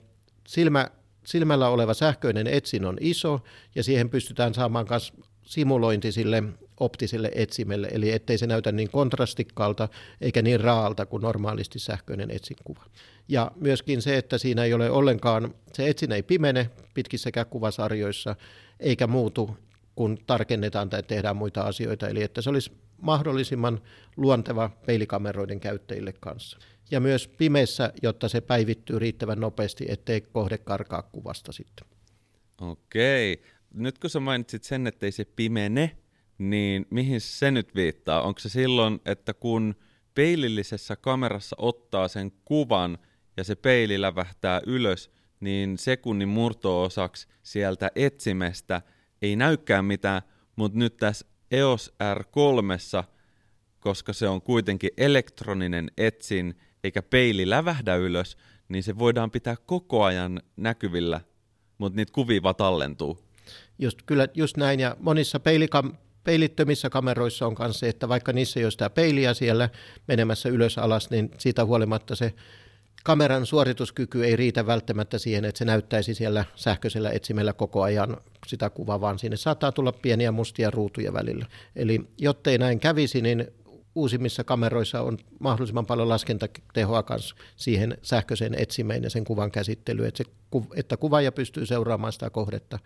silmä, 0.47 0.87
silmällä 1.25 1.69
oleva 1.69 1.93
sähköinen 1.93 2.47
etsin 2.47 2.85
on 2.85 2.97
iso, 2.99 3.39
ja 3.75 3.83
siihen 3.83 4.09
pystytään 4.09 4.53
saamaan 4.53 4.85
myös 4.89 5.13
simulointi 5.41 6.11
sille 6.11 6.43
optiselle 6.79 7.31
etsimelle, 7.35 7.87
eli 7.91 8.11
ettei 8.11 8.37
se 8.37 8.47
näytä 8.47 8.71
niin 8.71 8.91
kontrastikkaalta 8.91 9.89
eikä 10.21 10.41
niin 10.41 10.59
raalta 10.59 11.05
kuin 11.05 11.21
normaalisti 11.21 11.79
sähköinen 11.79 12.31
etsinkuva. 12.31 12.85
Ja 13.27 13.51
myöskin 13.55 14.01
se, 14.01 14.17
että 14.17 14.37
siinä 14.37 14.63
ei 14.63 14.73
ole 14.73 14.89
ollenkaan, 14.89 15.53
se 15.73 15.89
etsin 15.89 16.11
ei 16.11 16.23
pimene 16.23 16.69
pitkissäkään 16.93 17.47
kuvasarjoissa, 17.47 18.35
eikä 18.79 19.07
muutu, 19.07 19.57
kun 19.95 20.17
tarkennetaan 20.27 20.89
tai 20.89 21.03
tehdään 21.03 21.37
muita 21.37 21.61
asioita, 21.61 22.07
eli 22.07 22.23
että 22.23 22.41
se 22.41 22.49
olisi 22.49 22.71
mahdollisimman 23.01 23.81
luonteva 24.17 24.69
peilikameroiden 24.85 25.59
käyttäjille 25.59 26.13
kanssa. 26.19 26.57
Ja 26.91 26.99
myös 26.99 27.27
pimeessä, 27.27 27.93
jotta 28.01 28.29
se 28.29 28.41
päivittyy 28.41 28.99
riittävän 28.99 29.39
nopeasti, 29.39 29.85
ettei 29.87 30.21
kohde 30.21 30.57
karkaa 30.57 31.01
kuvasta 31.01 31.51
sitten. 31.51 31.87
Okei. 32.61 33.43
Nyt 33.73 33.99
kun 33.99 34.09
sä 34.09 34.19
mainitsit 34.19 34.63
sen, 34.63 34.87
ettei 34.87 35.11
se 35.11 35.25
pimene, 35.25 35.97
niin 36.37 36.85
mihin 36.89 37.21
se 37.21 37.51
nyt 37.51 37.75
viittaa? 37.75 38.21
Onko 38.21 38.39
se 38.39 38.49
silloin, 38.49 38.99
että 39.05 39.33
kun 39.33 39.75
peilillisessä 40.15 40.95
kamerassa 40.95 41.55
ottaa 41.59 42.07
sen 42.07 42.31
kuvan 42.45 42.97
ja 43.37 43.43
se 43.43 43.55
peili 43.55 44.01
lävähtää 44.01 44.61
ylös, 44.65 45.11
niin 45.39 45.77
sekunnin 45.77 46.29
murto-osaksi 46.29 47.27
sieltä 47.43 47.91
etsimestä 47.95 48.81
ei 49.21 49.35
näykään 49.35 49.85
mitään, 49.85 50.21
mutta 50.55 50.79
nyt 50.79 50.97
tässä 50.97 51.25
EOS 51.51 51.93
R3, 52.17 53.03
koska 53.79 54.13
se 54.13 54.27
on 54.27 54.41
kuitenkin 54.41 54.89
elektroninen 54.97 55.91
etsin 55.97 56.57
eikä 56.83 57.01
peili 57.01 57.49
lävähdä 57.49 57.95
ylös, 57.95 58.37
niin 58.69 58.83
se 58.83 58.97
voidaan 58.97 59.31
pitää 59.31 59.55
koko 59.65 60.03
ajan 60.03 60.41
näkyvillä, 60.57 61.21
mutta 61.77 61.95
niitä 61.95 62.13
kuvia 62.13 62.43
vaan 62.43 62.55
tallentuu. 62.55 63.19
Just, 63.79 63.99
kyllä 64.05 64.27
just 64.33 64.57
näin, 64.57 64.79
ja 64.79 64.97
monissa 64.99 65.39
peilikam- 65.39 65.95
peilittömissä 66.25 66.89
kameroissa 66.89 67.47
on 67.47 67.55
myös 67.59 67.79
se, 67.79 67.89
että 67.89 68.09
vaikka 68.09 68.33
niissä 68.33 68.59
ei 68.59 68.65
ole 68.65 68.71
sitä 68.71 68.89
peiliä 68.89 69.33
siellä 69.33 69.69
menemässä 70.07 70.49
ylös 70.49 70.77
alas, 70.77 71.09
niin 71.09 71.31
siitä 71.37 71.65
huolimatta 71.65 72.15
se 72.15 72.33
kameran 73.03 73.45
suorituskyky 73.45 74.25
ei 74.25 74.35
riitä 74.35 74.65
välttämättä 74.65 75.17
siihen, 75.17 75.45
että 75.45 75.59
se 75.59 75.65
näyttäisi 75.65 76.13
siellä 76.13 76.45
sähköisellä 76.55 77.11
etsimellä 77.11 77.53
koko 77.53 77.83
ajan 77.83 78.17
sitä 78.47 78.69
kuvaa, 78.69 79.01
vaan 79.01 79.19
sinne 79.19 79.37
saattaa 79.37 79.71
tulla 79.71 79.91
pieniä 79.91 80.31
mustia 80.31 80.71
ruutuja 80.71 81.13
välillä. 81.13 81.45
Eli 81.75 82.01
jottei 82.17 82.57
näin 82.57 82.79
kävisi, 82.79 83.21
niin 83.21 83.47
uusimmissa 83.95 84.43
kameroissa 84.43 85.01
on 85.01 85.17
mahdollisimman 85.39 85.85
paljon 85.85 86.09
laskentatehoa 86.09 87.03
kanssa 87.03 87.35
siihen 87.55 87.97
sähköiseen 88.01 88.55
etsimeen 88.57 89.03
ja 89.03 89.09
sen 89.09 89.23
kuvan 89.23 89.51
käsittelyyn, 89.51 90.07
että, 90.07 90.23
se, 90.23 90.31
että 90.75 90.97
kuvaaja 90.97 91.31
pystyy 91.31 91.65
seuraamaan 91.65 92.13
sitä 92.13 92.29
kohdetta 92.29 92.79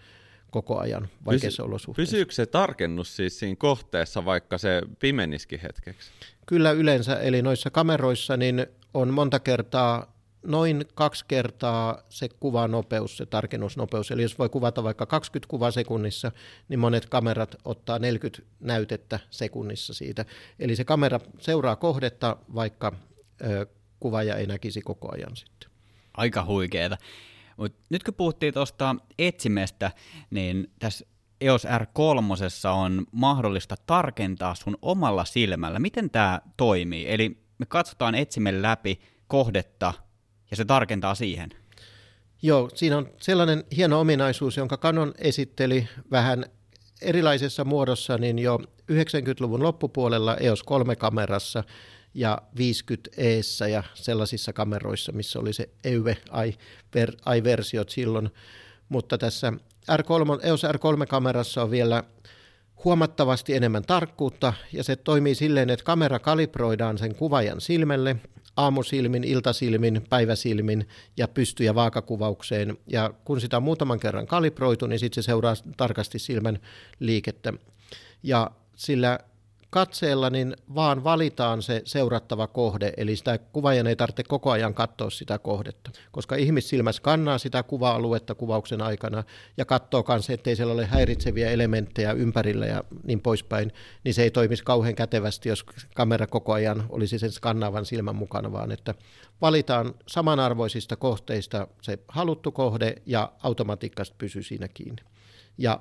koko 0.51 0.79
ajan 0.79 1.08
vaikeissa 1.25 1.63
Pysy, 1.63 1.70
olosuhteissa. 1.70 2.12
Pysyykö 2.12 2.32
se 2.34 2.46
tarkennus 2.46 3.15
siis 3.15 3.39
siinä 3.39 3.56
kohteessa, 3.56 4.25
vaikka 4.25 4.58
se 4.58 4.82
pimeniskin 5.00 5.60
hetkeksi? 5.60 6.12
Kyllä 6.46 6.72
yleensä, 6.72 7.15
eli 7.15 7.41
noissa 7.41 7.70
kameroissa 7.70 8.38
niin 8.38 8.68
on 8.94 9.13
monta 9.13 9.39
kertaa 9.39 10.20
noin 10.44 10.86
kaksi 10.96 11.25
kertaa 11.27 12.03
se 12.10 12.29
kuvanopeus, 12.39 13.18
se 13.18 13.25
tarkennusnopeus. 13.25 14.12
Eli 14.12 14.22
jos 14.22 14.39
voi 14.39 14.50
kuvata 14.50 14.84
vaikka 14.84 15.06
20 15.06 15.50
kuvaa 15.50 15.72
sekunnissa, 15.72 16.32
niin 16.70 16.79
monet 16.79 17.06
kamerat 17.06 17.56
ottaa 17.65 18.00
40 18.00 18.41
näytettä 18.60 19.20
sekunnissa 19.29 19.94
siitä. 19.94 20.25
Eli 20.60 20.75
se 20.75 20.86
kamera 20.86 21.20
seuraa 21.39 21.75
kohdetta, 21.75 22.38
vaikka 22.56 22.91
ö, 23.41 23.65
kuvaaja 24.00 24.36
ei 24.36 24.48
näkisi 24.48 24.82
koko 24.82 25.13
ajan 25.13 25.36
sitten. 25.36 25.70
Aika 26.13 26.46
huikeeta. 26.46 26.98
Mut 27.59 27.75
nyt 27.89 28.03
kun 28.03 28.13
puhuttiin 28.13 28.53
tuosta 28.53 28.95
etsimestä, 29.19 29.91
niin 30.29 30.71
tässä 30.79 31.05
EOS 31.41 31.65
R3 31.65 32.69
on 32.69 33.05
mahdollista 33.11 33.75
tarkentaa 33.85 34.55
sun 34.55 34.77
omalla 34.81 35.25
silmällä. 35.25 35.79
Miten 35.79 36.09
tämä 36.09 36.41
toimii? 36.57 37.11
Eli 37.11 37.37
me 37.57 37.65
katsotaan 37.65 38.15
etsimen 38.15 38.61
läpi 38.61 38.99
kohdetta 39.27 39.93
ja 40.51 40.57
se 40.57 40.65
tarkentaa 40.65 41.15
siihen. 41.15 41.49
Joo, 42.41 42.69
siinä 42.73 42.97
on 42.97 43.09
sellainen 43.21 43.63
hieno 43.75 43.99
ominaisuus, 43.99 44.57
jonka 44.57 44.77
Canon 44.77 45.13
esitteli 45.17 45.87
vähän 46.11 46.45
erilaisessa 47.01 47.65
muodossa 47.65 48.17
niin 48.17 48.39
jo 48.39 48.59
90-luvun 48.91 49.63
loppupuolella 49.63 50.37
EOS 50.37 50.63
3-kamerassa– 50.63 51.63
ja 52.13 52.41
50 52.57 53.09
eessä 53.17 53.67
ja 53.67 53.83
sellaisissa 53.93 54.53
kameroissa, 54.53 55.11
missä 55.11 55.39
oli 55.39 55.53
se 55.53 55.69
EUVE 55.83 56.17
i-versiot 57.37 57.89
silloin. 57.89 58.29
Mutta 58.89 59.17
tässä 59.17 59.53
R3, 59.91 60.47
EOS 60.47 60.63
R3-kamerassa 60.63 61.63
on 61.63 61.71
vielä 61.71 62.03
huomattavasti 62.85 63.55
enemmän 63.55 63.83
tarkkuutta 63.83 64.53
ja 64.73 64.83
se 64.83 64.95
toimii 64.95 65.35
silleen, 65.35 65.69
että 65.69 65.85
kamera 65.85 66.19
kalibroidaan 66.19 66.97
sen 66.97 67.15
kuvajan 67.15 67.61
silmelle, 67.61 68.15
aamusilmin, 68.57 69.23
iltasilmin, 69.23 70.05
päiväsilmin 70.09 70.87
ja 71.17 71.27
pysty- 71.27 71.63
ja 71.63 71.75
vaakakuvaukseen. 71.75 72.77
Ja 72.87 73.13
kun 73.25 73.41
sitä 73.41 73.57
on 73.57 73.63
muutaman 73.63 73.99
kerran 73.99 74.27
kalibroitu, 74.27 74.87
niin 74.87 74.99
sitten 74.99 75.23
se 75.23 75.25
seuraa 75.25 75.53
tarkasti 75.77 76.19
silmän 76.19 76.59
liikettä. 76.99 77.53
Ja 78.23 78.51
sillä 78.75 79.19
katseella 79.69 80.29
niin 80.29 80.55
vaan 80.75 81.03
valitaan 81.03 81.61
se 81.61 81.81
seurattava 81.85 82.47
kohde, 82.47 82.93
eli 82.97 83.15
sitä 83.15 83.38
kuvaajan 83.38 83.88
ei 83.88 83.95
tarvitse 83.95 84.23
koko 84.23 84.51
ajan 84.51 84.73
katsoa 84.73 85.09
sitä 85.09 85.39
kohdetta, 85.39 85.91
koska 86.11 86.35
ihmissilmä 86.35 86.91
skannaa 86.91 87.38
sitä 87.38 87.63
kuva-aluetta 87.63 88.35
kuvauksen 88.35 88.81
aikana 88.81 89.23
ja 89.57 89.65
katsoo 89.65 90.05
myös, 90.07 90.29
ettei 90.29 90.55
siellä 90.55 90.73
ole 90.73 90.85
häiritseviä 90.85 91.51
elementtejä 91.51 92.11
ympärillä 92.11 92.65
ja 92.65 92.83
niin 93.03 93.21
poispäin, 93.21 93.71
niin 94.03 94.13
se 94.13 94.23
ei 94.23 94.31
toimisi 94.31 94.63
kauhean 94.63 94.95
kätevästi, 94.95 95.49
jos 95.49 95.65
kamera 95.95 96.27
koko 96.27 96.53
ajan 96.53 96.85
olisi 96.89 97.19
sen 97.19 97.31
skannaavan 97.31 97.85
silmän 97.85 98.15
mukana, 98.15 98.51
vaan 98.51 98.71
että 98.71 98.95
valitaan 99.41 99.93
samanarvoisista 100.07 100.95
kohteista 100.95 101.67
se 101.81 101.99
haluttu 102.07 102.51
kohde 102.51 102.95
ja 103.05 103.31
automatiikasta 103.43 104.15
pysyy 104.17 104.43
siinä 104.43 104.67
kiinni. 104.67 105.01
Ja 105.57 105.79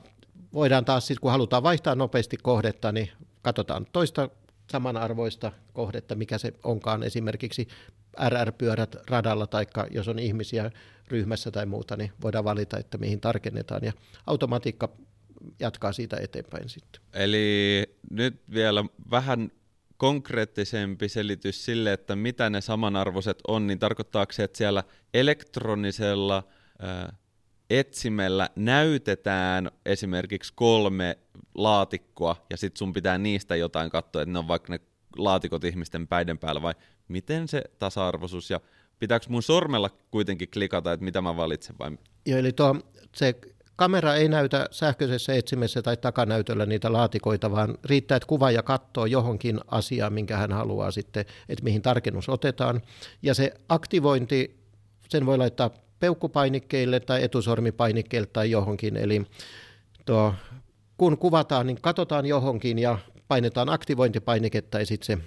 voidaan 0.52 0.84
taas 0.84 1.06
sitten, 1.06 1.20
kun 1.20 1.30
halutaan 1.30 1.62
vaihtaa 1.62 1.94
nopeasti 1.94 2.36
kohdetta, 2.36 2.92
niin 2.92 3.10
katsotaan 3.42 3.86
toista 3.92 4.30
samanarvoista 4.70 5.52
kohdetta, 5.72 6.14
mikä 6.14 6.38
se 6.38 6.52
onkaan 6.64 7.02
esimerkiksi 7.02 7.68
RR-pyörät 8.28 8.96
radalla 9.10 9.46
tai 9.46 9.66
jos 9.90 10.08
on 10.08 10.18
ihmisiä 10.18 10.70
ryhmässä 11.08 11.50
tai 11.50 11.66
muuta, 11.66 11.96
niin 11.96 12.12
voidaan 12.22 12.44
valita, 12.44 12.78
että 12.78 12.98
mihin 12.98 13.20
tarkennetaan 13.20 13.84
ja 13.84 13.92
automatiikka 14.26 14.88
jatkaa 15.60 15.92
siitä 15.92 16.16
eteenpäin 16.16 16.68
sitten. 16.68 17.02
Eli 17.14 17.82
nyt 18.10 18.42
vielä 18.54 18.84
vähän 19.10 19.50
konkreettisempi 19.96 21.08
selitys 21.08 21.64
sille, 21.64 21.92
että 21.92 22.16
mitä 22.16 22.50
ne 22.50 22.60
samanarvoiset 22.60 23.38
on, 23.48 23.66
niin 23.66 23.78
tarkoittaako 23.78 24.32
se, 24.32 24.44
että 24.44 24.58
siellä 24.58 24.84
elektronisella 25.14 26.48
etsimellä 27.70 28.50
näytetään 28.56 29.70
esimerkiksi 29.86 30.52
kolme 30.56 31.18
laatikkoa 31.54 32.36
ja 32.50 32.56
sitten 32.56 32.78
sun 32.78 32.92
pitää 32.92 33.18
niistä 33.18 33.56
jotain 33.56 33.90
katsoa, 33.90 34.22
että 34.22 34.32
ne 34.32 34.38
on 34.38 34.48
vaikka 34.48 34.72
ne 34.72 34.80
laatikot 35.16 35.64
ihmisten 35.64 36.06
päiden 36.06 36.38
päällä 36.38 36.62
vai 36.62 36.74
miten 37.08 37.48
se 37.48 37.62
tasa-arvoisuus 37.78 38.50
ja 38.50 38.60
pitääkö 38.98 39.26
mun 39.28 39.42
sormella 39.42 39.90
kuitenkin 40.10 40.48
klikata, 40.50 40.92
että 40.92 41.04
mitä 41.04 41.20
mä 41.20 41.36
valitsen 41.36 41.76
vai? 41.78 41.98
Joo, 42.26 42.38
eli 42.38 42.52
tuo, 42.52 42.76
se 43.16 43.34
kamera 43.76 44.14
ei 44.14 44.28
näytä 44.28 44.68
sähköisessä 44.70 45.34
etsimessä 45.34 45.82
tai 45.82 45.96
takanäytöllä 45.96 46.66
niitä 46.66 46.92
laatikoita, 46.92 47.50
vaan 47.50 47.78
riittää, 47.84 48.16
että 48.16 48.26
kuvaaja 48.26 48.62
katsoo 48.62 49.06
johonkin 49.06 49.60
asiaan, 49.66 50.12
minkä 50.12 50.36
hän 50.36 50.52
haluaa 50.52 50.90
sitten, 50.90 51.24
että 51.48 51.64
mihin 51.64 51.82
tarkennus 51.82 52.28
otetaan. 52.28 52.82
Ja 53.22 53.34
se 53.34 53.54
aktivointi, 53.68 54.64
sen 55.08 55.26
voi 55.26 55.38
laittaa 55.38 55.70
peukkupainikkeille 56.00 57.00
tai 57.00 57.22
etusormipainikkeille 57.22 58.28
tai 58.32 58.50
johonkin. 58.50 58.96
Eli 58.96 59.22
tuo, 60.06 60.34
kun 60.96 61.18
kuvataan, 61.18 61.66
niin 61.66 61.78
katsotaan 61.82 62.26
johonkin 62.26 62.78
ja 62.78 62.98
painetaan 63.28 63.68
aktivointipainiketta 63.68 64.78
ja 64.78 64.86
sitten 64.86 65.06
se 65.06 65.18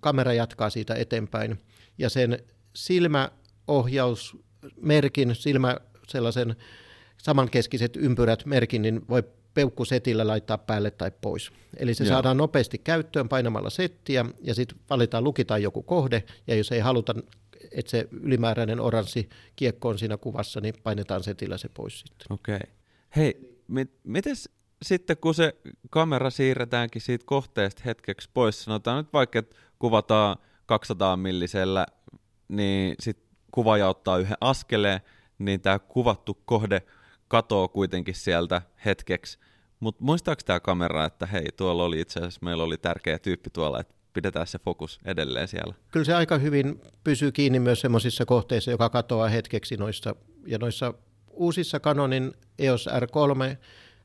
kamera 0.00 0.32
jatkaa 0.32 0.70
siitä 0.70 0.94
eteenpäin. 0.94 1.58
Ja 1.98 2.10
sen 2.10 2.38
silmäohjausmerkin, 2.74 5.34
silmä 5.34 5.76
sellaisen 6.08 6.56
samankeskiset 7.22 7.96
ympyrät 7.96 8.46
merkin, 8.46 8.82
niin 8.82 9.08
voi 9.08 9.22
peukkusetillä 9.54 10.26
laittaa 10.26 10.58
päälle 10.58 10.90
tai 10.90 11.12
pois. 11.20 11.50
Eli 11.76 11.94
se 11.94 12.04
Joo. 12.04 12.08
saadaan 12.08 12.36
nopeasti 12.36 12.78
käyttöön 12.78 13.28
painamalla 13.28 13.70
settiä 13.70 14.24
ja 14.42 14.54
sitten 14.54 14.78
valitaan, 14.90 15.24
lukitaan 15.24 15.62
joku 15.62 15.82
kohde 15.82 16.24
ja 16.46 16.54
jos 16.54 16.72
ei 16.72 16.80
haluta, 16.80 17.14
että 17.70 17.90
se 17.90 18.08
ylimääräinen 18.10 18.80
oranssi 18.80 19.28
kiekko 19.56 19.88
on 19.88 19.98
siinä 19.98 20.16
kuvassa, 20.16 20.60
niin 20.60 20.74
painetaan 20.82 21.22
setillä 21.22 21.58
se 21.58 21.68
pois 21.68 22.00
sitten. 22.00 22.26
Okei. 22.30 22.56
Okay. 22.56 22.68
Hei, 23.16 23.58
mit, 23.68 23.90
miten 24.04 24.36
sitten 24.82 25.16
kun 25.16 25.34
se 25.34 25.56
kamera 25.90 26.30
siirretäänkin 26.30 27.02
siitä 27.02 27.24
kohteesta 27.26 27.82
hetkeksi 27.84 28.30
pois, 28.34 28.64
sanotaan 28.64 29.04
nyt 29.04 29.12
vaikka, 29.12 29.38
että 29.38 29.56
kuvataan 29.78 30.36
200 30.66 31.16
millisellä, 31.16 31.86
niin 32.48 32.94
sitten 33.00 33.28
kuvaaja 33.50 33.88
ottaa 33.88 34.18
yhden 34.18 34.36
askeleen, 34.40 35.00
niin 35.38 35.60
tämä 35.60 35.78
kuvattu 35.78 36.38
kohde 36.44 36.82
katoo 37.28 37.68
kuitenkin 37.68 38.14
sieltä 38.14 38.62
hetkeksi. 38.84 39.38
Mutta 39.80 40.04
muistaako 40.04 40.42
tämä 40.44 40.60
kamera, 40.60 41.04
että 41.04 41.26
hei, 41.26 41.46
tuolla 41.56 41.84
oli 41.84 42.00
itse 42.00 42.20
asiassa, 42.20 42.40
meillä 42.42 42.64
oli 42.64 42.76
tärkeä 42.76 43.18
tyyppi 43.18 43.50
tuolla, 43.50 43.80
että 43.80 43.94
pidetään 44.12 44.46
se 44.46 44.58
fokus 44.58 45.00
edelleen 45.04 45.48
siellä? 45.48 45.74
Kyllä 45.90 46.04
se 46.04 46.14
aika 46.14 46.38
hyvin 46.38 46.80
pysyy 47.04 47.32
kiinni 47.32 47.60
myös 47.60 47.80
sellaisissa 47.80 48.26
kohteissa, 48.26 48.70
joka 48.70 48.90
katoaa 48.90 49.28
hetkeksi 49.28 49.76
noissa, 49.76 50.16
ja 50.46 50.58
noissa 50.58 50.94
uusissa 51.30 51.80
Canonin 51.80 52.32
EOS 52.58 52.86
R3, 52.86 53.56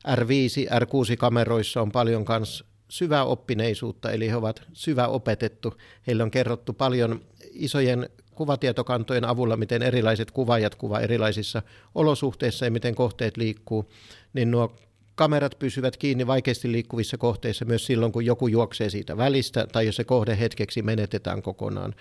R5, 0.08 0.68
R6-kameroissa 0.78 1.82
on 1.82 1.92
paljon 1.92 2.24
myös 2.28 2.64
syvää 2.88 3.24
oppineisuutta, 3.24 4.10
eli 4.10 4.30
he 4.30 4.36
ovat 4.36 4.62
syvä 4.72 5.06
opetettu. 5.06 5.74
Heille 6.06 6.22
on 6.22 6.30
kerrottu 6.30 6.72
paljon 6.72 7.20
isojen 7.52 8.08
kuvatietokantojen 8.34 9.24
avulla, 9.24 9.56
miten 9.56 9.82
erilaiset 9.82 10.30
kuvaajat 10.30 10.74
kuvaa 10.74 11.00
erilaisissa 11.00 11.62
olosuhteissa 11.94 12.64
ja 12.64 12.70
miten 12.70 12.94
kohteet 12.94 13.36
liikkuu, 13.36 13.90
niin 14.32 14.50
nuo 14.50 14.76
kamerat 15.14 15.58
pysyvät 15.58 15.96
kiinni 15.96 16.26
vaikeasti 16.26 16.72
liikkuvissa 16.72 17.18
kohteissa 17.18 17.64
myös 17.64 17.86
silloin, 17.86 18.12
kun 18.12 18.24
joku 18.26 18.48
juoksee 18.48 18.90
siitä 18.90 19.16
välistä 19.16 19.66
tai 19.66 19.86
jos 19.86 19.96
se 19.96 20.04
kohde 20.04 20.38
hetkeksi 20.38 20.82
menetetään 20.82 21.42
kokonaan. 21.42 21.94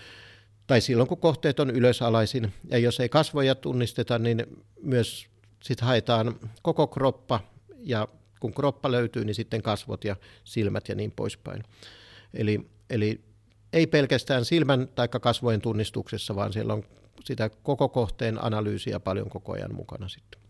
Tai 0.68 0.82
silloin, 0.82 1.10
kun 1.10 1.18
kohteet 1.18 1.60
on 1.60 1.70
ylösalaisin. 1.70 2.54
Ja 2.70 2.78
jos 2.78 3.00
ei 3.00 3.10
kasvoja 3.10 3.56
tunnisteta, 3.56 4.20
niin 4.20 4.46
myös 4.82 5.28
sit 5.64 5.82
haetaan 5.82 6.36
koko 6.62 6.88
kroppa 6.88 7.40
ja 7.80 8.08
kun 8.40 8.54
kroppa 8.54 8.92
löytyy, 8.92 9.26
niin 9.26 9.36
sitten 9.36 9.62
kasvot 9.62 10.04
ja 10.04 10.16
silmät 10.44 10.90
ja 10.90 10.96
niin 10.96 11.12
poispäin. 11.12 11.64
Eli, 12.34 12.70
eli 12.90 13.22
ei 13.74 13.88
pelkästään 13.88 14.46
silmän 14.46 14.88
tai 14.96 15.08
kasvojen 15.08 15.62
tunnistuksessa, 15.62 16.36
vaan 16.36 16.54
siellä 16.54 16.74
on 16.74 16.84
sitä 17.24 17.50
koko 17.50 17.90
kohteen 17.90 18.44
analyysiä 18.44 19.00
paljon 19.00 19.30
koko 19.30 19.54
ajan 19.54 19.76
mukana 19.76 20.10
sitten. 20.10 20.43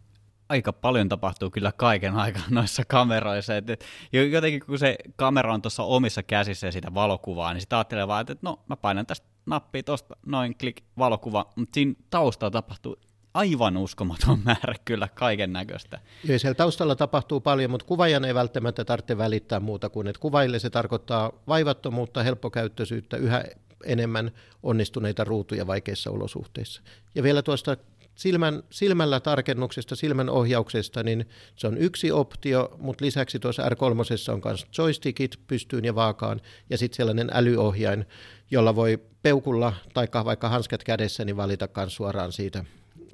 Aika 0.50 0.74
paljon 0.74 1.10
tapahtuu 1.10 1.50
kyllä 1.50 1.72
kaiken 1.72 2.16
aikaa 2.16 2.44
noissa 2.50 2.84
kameroissa. 2.88 3.58
Et, 3.58 3.86
jotenkin 4.32 4.62
kun 4.66 4.79
se 4.79 4.96
kamera 5.16 5.53
on 5.53 5.62
tuossa 5.62 5.84
omissa 5.84 6.24
käsissä 6.24 6.68
ja 6.68 6.72
sitä 6.72 6.94
valokuvaa, 6.94 7.53
niin 7.53 7.62
sitä 7.62 7.77
ajattelee 7.77 8.08
vaan, 8.08 8.22
että 8.22 8.36
no 8.42 8.60
mä 8.70 8.75
painan 8.75 9.06
tästä 9.06 9.27
nappia 9.46 9.84
tuosta 9.84 10.16
noin 10.25 10.58
klik 10.58 10.84
valokuva, 10.98 11.46
mutta 11.56 11.74
siinä 11.74 11.94
taustalla 12.10 12.51
tapahtuu 12.51 12.98
aivan 13.34 13.77
uskomaton 13.77 14.40
määrä 14.46 14.75
kyllä 14.86 15.08
kaiken 15.14 15.53
näköistä. 15.53 16.00
Joo, 16.24 16.40
siellä 16.40 16.56
taustalla 16.56 16.96
tapahtuu 16.96 17.42
paljon, 17.42 17.72
mutta 17.72 17.86
kuvajan 17.86 18.25
ei 18.25 18.36
välttämättä 18.36 18.86
tarvitse 18.86 19.18
välittää 19.18 19.60
muuta 19.60 19.90
kuin, 19.90 20.08
että 20.08 20.20
kuvaille 20.20 20.60
se 20.60 20.70
tarkoittaa 20.70 21.32
vaivattomuutta, 21.48 22.24
helppokäyttöisyyttä, 22.24 23.18
yhä 23.18 23.44
enemmän 23.86 24.32
onnistuneita 24.64 25.24
ruutuja 25.24 25.68
vaikeissa 25.68 26.12
olosuhteissa. 26.12 26.82
Ja 27.16 27.24
vielä 27.24 27.42
tuosta 27.42 27.77
silmän, 28.16 28.64
silmällä 28.70 29.20
tarkennuksesta, 29.20 29.96
silmän 29.96 30.30
ohjauksesta, 30.30 31.04
niin 31.04 31.26
se 31.56 31.68
on 31.68 31.78
yksi 31.78 32.12
optio, 32.12 32.76
mutta 32.78 33.06
lisäksi 33.06 33.40
tuossa 33.40 33.70
R3 33.70 34.32
on 34.32 34.42
myös 34.46 34.66
joystickit 34.78 35.40
pystyyn 35.48 35.86
ja 35.86 35.96
vaakaan, 35.96 36.42
ja 36.70 36.78
sitten 36.78 36.98
sellainen 36.98 37.30
älyohjain, 37.34 38.06
jolla 38.52 38.76
voi 38.76 39.00
peukulla 39.22 39.74
tai 39.94 40.08
vaikka 40.26 40.50
hanskat 40.50 40.84
kädessä 40.84 41.26
niin 41.26 41.38
valita 41.38 41.70
myös 41.78 41.96
suoraan 41.96 42.32
siitä 42.32 42.66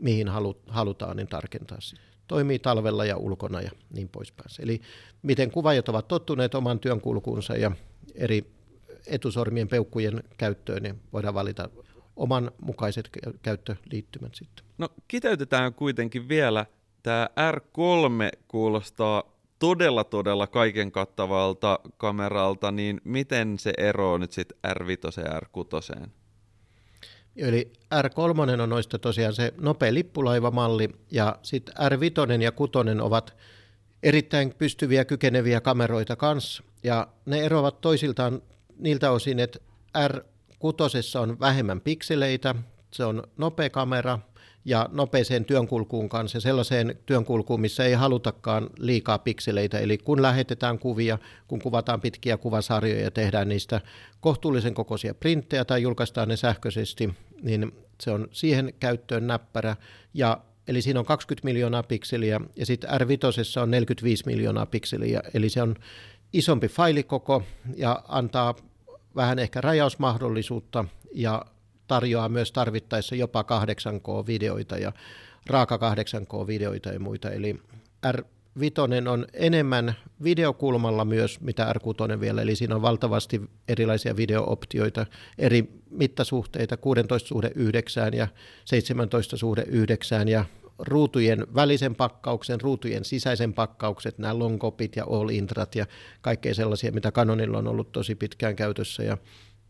mihin 0.02 0.28
halutaan, 0.68 1.18
niin 1.18 1.28
tarkentaa 1.28 1.78
Toimii 2.28 2.60
talvella 2.60 3.06
ja 3.06 3.18
ulkona 3.18 3.62
ja 3.62 3.72
niin 3.94 4.10
poispäin. 4.10 4.50
Eli 4.60 4.82
miten 5.22 5.52
kuvaajat 5.52 5.90
ovat 5.90 6.08
tottuneet 6.08 6.56
oman 6.56 6.80
työn 6.80 7.02
kulkuunsa 7.02 7.56
ja 7.56 7.72
eri 8.16 8.52
etusormien 9.08 9.68
peukkujen 9.68 10.24
käyttöön, 10.38 10.84
niin 10.84 11.02
voidaan 11.14 11.34
valita 11.34 11.70
oman 12.20 12.52
mukaiset 12.62 13.10
käyttöliittymät 13.42 14.36
sitten. 14.36 14.66
No 14.78 14.90
kiteytetään 15.08 15.74
kuitenkin 15.74 16.30
vielä. 16.30 16.66
Tämä 17.04 17.30
R3 17.52 18.40
kuulostaa 18.48 19.24
todella 19.60 20.04
todella 20.04 20.48
kaiken 20.48 20.92
kattavalta 20.92 21.80
kameralta, 21.98 22.72
niin 22.72 23.02
miten 23.04 23.60
se 23.60 23.74
eroaa 23.78 24.18
nyt 24.18 24.32
sitten 24.32 24.58
R5 24.68 25.22
ja 25.24 25.40
R6? 25.40 26.10
Eli 27.36 27.72
R3 27.96 28.62
on 28.62 28.70
noista 28.70 29.00
tosiaan 29.00 29.34
se 29.34 29.54
nopea 29.62 29.94
lippulaivamalli 29.94 30.90
ja 31.12 31.36
sitten 31.42 31.76
R5 31.76 32.42
ja 32.42 32.52
6 32.52 32.72
ovat 33.02 33.36
erittäin 34.04 34.54
pystyviä 34.58 35.06
kykeneviä 35.06 35.62
kameroita 35.62 36.16
kanssa 36.16 36.64
ja 36.84 37.08
ne 37.26 37.40
eroavat 37.40 37.82
toisiltaan 37.82 38.42
niiltä 38.78 39.12
osin, 39.12 39.40
että 39.40 39.60
R6 40.60 41.20
on 41.20 41.40
vähemmän 41.40 41.82
pikseleitä, 41.82 42.56
se 42.92 43.06
on 43.06 43.24
nopea 43.38 43.70
kamera 43.70 44.20
ja 44.66 44.90
nopeeseen 44.92 45.46
työnkulkuun 45.46 46.10
kanssa 46.10 46.38
ja 46.38 46.42
sellaiseen 46.42 47.00
työnkulkuun, 47.06 47.62
missä 47.62 47.86
ei 47.86 47.94
halutakaan 47.94 48.70
liikaa 48.78 49.18
pikseleitä. 49.18 49.80
Eli 49.80 49.98
kun 49.98 50.22
lähetetään 50.22 50.80
kuvia, 50.80 51.18
kun 51.48 51.62
kuvataan 51.62 52.02
pitkiä 52.02 52.38
kuvasarjoja 52.38 53.02
ja 53.02 53.12
tehdään 53.12 53.50
niistä 53.50 53.82
kohtuullisen 54.22 54.74
kokoisia 54.74 55.14
printtejä 55.14 55.66
tai 55.66 55.82
julkaistaan 55.82 56.28
ne 56.28 56.36
sähköisesti, 56.36 57.14
niin 57.42 57.72
se 58.02 58.12
on 58.12 58.28
siihen 58.32 58.74
käyttöön 58.80 59.28
näppärä. 59.28 59.76
Ja 60.14 60.42
Eli 60.68 60.82
siinä 60.82 61.00
on 61.00 61.06
20 61.06 61.46
miljoonaa 61.46 61.84
pikseliä 61.84 62.42
ja 62.56 62.66
sitten 62.66 62.90
R5 62.90 63.62
on 63.62 63.72
45 63.72 64.24
miljoonaa 64.26 64.66
pikseliä, 64.66 65.22
eli 65.34 65.50
se 65.50 65.62
on 65.62 65.76
isompi 66.34 66.68
failikoko 66.68 67.44
ja 67.76 68.04
antaa 68.08 68.56
vähän 69.16 69.40
ehkä 69.40 69.62
rajausmahdollisuutta 69.62 70.86
ja 71.14 71.46
tarjoaa 71.88 72.30
myös 72.30 72.52
tarvittaessa 72.52 73.16
jopa 73.16 73.42
8K-videoita 73.42 74.78
ja 74.78 74.92
raaka 75.46 75.78
8K-videoita 75.78 76.90
ja 76.90 77.00
muita. 77.00 77.30
Eli 77.30 77.60
R5 78.08 79.10
on 79.12 79.26
enemmän 79.34 79.96
videokulmalla 80.24 81.06
myös, 81.06 81.42
mitä 81.42 81.74
R6 81.74 82.20
vielä, 82.20 82.42
eli 82.42 82.56
siinä 82.56 82.76
on 82.76 82.82
valtavasti 82.82 83.42
erilaisia 83.68 84.16
videooptioita, 84.16 85.06
eri 85.38 85.82
mittasuhteita, 85.90 86.78
16 86.78 87.28
suhde 87.28 87.52
9 87.56 88.14
ja 88.14 88.28
17 88.66 89.38
suhde 89.38 89.64
9 89.68 90.28
ja 90.28 90.46
ruutujen 90.80 91.48
välisen 91.56 91.96
pakkauksen, 91.96 92.62
ruutujen 92.62 93.06
sisäisen 93.06 93.54
pakkaukset, 93.54 94.18
nämä 94.18 94.40
longopit 94.40 94.96
ja 94.96 95.06
all 95.10 95.30
intrat 95.30 95.76
ja 95.76 95.86
kaikkea 96.22 96.56
sellaisia, 96.56 96.92
mitä 96.92 97.12
Canonilla 97.12 97.58
on 97.58 97.68
ollut 97.68 97.92
tosi 97.92 98.16
pitkään 98.16 98.56
käytössä 98.56 99.04
ja 99.04 99.18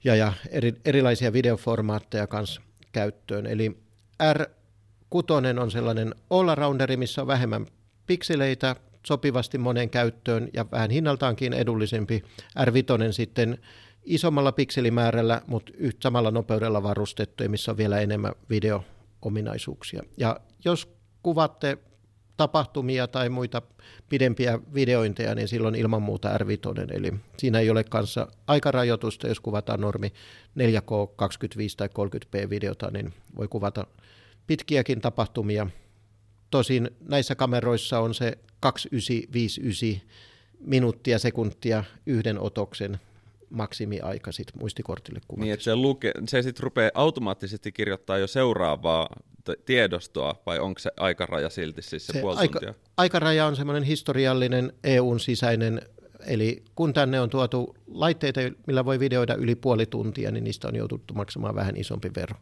ja, 0.04 0.15
ja 0.15 0.34
eri, 0.50 0.74
erilaisia 0.86 1.34
videoformaatteja 1.34 2.28
kanssa 2.28 2.62
käyttöön. 2.91 3.45
Eli 3.45 3.78
R6 4.24 5.60
on 5.62 5.72
sellainen 5.72 6.15
all-rounderi, 6.30 6.98
missä 6.98 7.22
on 7.22 7.28
vähemmän 7.28 7.67
pikseleitä, 8.08 8.76
sopivasti 9.08 9.58
moneen 9.58 9.89
käyttöön 9.89 10.50
ja 10.54 10.65
vähän 10.72 10.89
hinnaltaankin 10.89 11.54
edullisempi. 11.54 12.24
R5 12.60 13.12
sitten 13.12 13.58
isommalla 14.04 14.52
pikselimäärällä, 14.52 15.41
mutta 15.48 15.72
yhtä 15.78 16.00
samalla 16.04 16.32
nopeudella 16.32 16.84
varustettu, 16.84 17.43
missä 17.48 17.72
on 17.72 17.78
vielä 17.78 18.00
enemmän 18.00 18.34
video-ominaisuuksia. 18.50 20.04
Ja 20.17 20.39
jos 20.65 20.98
kuvatte 21.23 21.77
tapahtumia 22.38 23.08
tai 23.08 23.29
muita 23.29 23.62
pidempiä 24.10 24.60
videointeja, 24.73 25.36
niin 25.36 25.47
silloin 25.47 25.75
ilman 25.75 26.01
muuta 26.01 26.38
R5. 26.38 26.93
Eli 26.93 27.13
siinä 27.38 27.60
ei 27.60 27.69
ole 27.69 27.84
kanssa 27.84 28.27
aikarajoitusta, 28.47 29.27
jos 29.27 29.39
kuvataan 29.39 29.82
normi 29.82 30.13
4K 30.60 31.13
25 31.15 31.77
tai 31.77 31.88
30p 31.88 32.49
videota, 32.49 32.91
niin 32.91 33.13
voi 33.38 33.47
kuvata 33.47 33.88
pitkiäkin 34.47 35.01
tapahtumia. 35.01 35.67
Tosin 36.49 36.89
näissä 37.01 37.36
kameroissa 37.36 37.99
on 37.99 38.13
se 38.13 38.38
2959 38.60 40.10
minuuttia 40.60 41.19
sekuntia 41.19 41.84
yhden 42.05 42.39
otoksen 42.39 42.99
maksimiaika 43.49 44.32
sit 44.32 44.47
muistikortille 44.60 45.19
kuvatessa. 45.27 45.43
Niin, 45.45 45.53
että 45.53 45.63
se, 45.63 45.75
luke, 45.75 46.12
se 46.27 46.41
sitten 46.41 46.63
rupeaa 46.63 46.91
automaattisesti 46.93 47.71
kirjoittaa 47.71 48.17
jo 48.17 48.27
seuraavaa 48.27 49.10
tiedostoa, 49.65 50.41
vai 50.45 50.60
onko 50.60 50.80
se 50.80 50.91
aikaraja 50.97 51.49
silti 51.49 51.82
siis 51.82 52.08
se, 52.08 52.13
se 52.13 52.21
puoli 52.21 52.38
aika, 52.38 52.60
tuntia? 52.60 52.73
Aikaraja 52.97 53.45
on 53.45 53.56
semmoinen 53.56 53.84
historiallinen 53.84 54.73
EUn 54.84 55.19
sisäinen, 55.19 55.82
eli 56.25 56.63
kun 56.75 56.93
tänne 56.93 57.21
on 57.21 57.30
tuotu 57.30 57.75
laitteita, 57.88 58.39
millä 58.67 58.86
voi 58.86 58.99
videoida 58.99 59.36
yli 59.36 59.56
puoli 59.56 59.86
tuntia, 59.86 60.32
niin 60.32 60.43
niistä 60.43 60.67
on 60.67 60.75
joututtu 60.75 61.13
maksamaan 61.13 61.56
vähän 61.56 61.78
isompi 61.78 62.12
vero, 62.15 62.36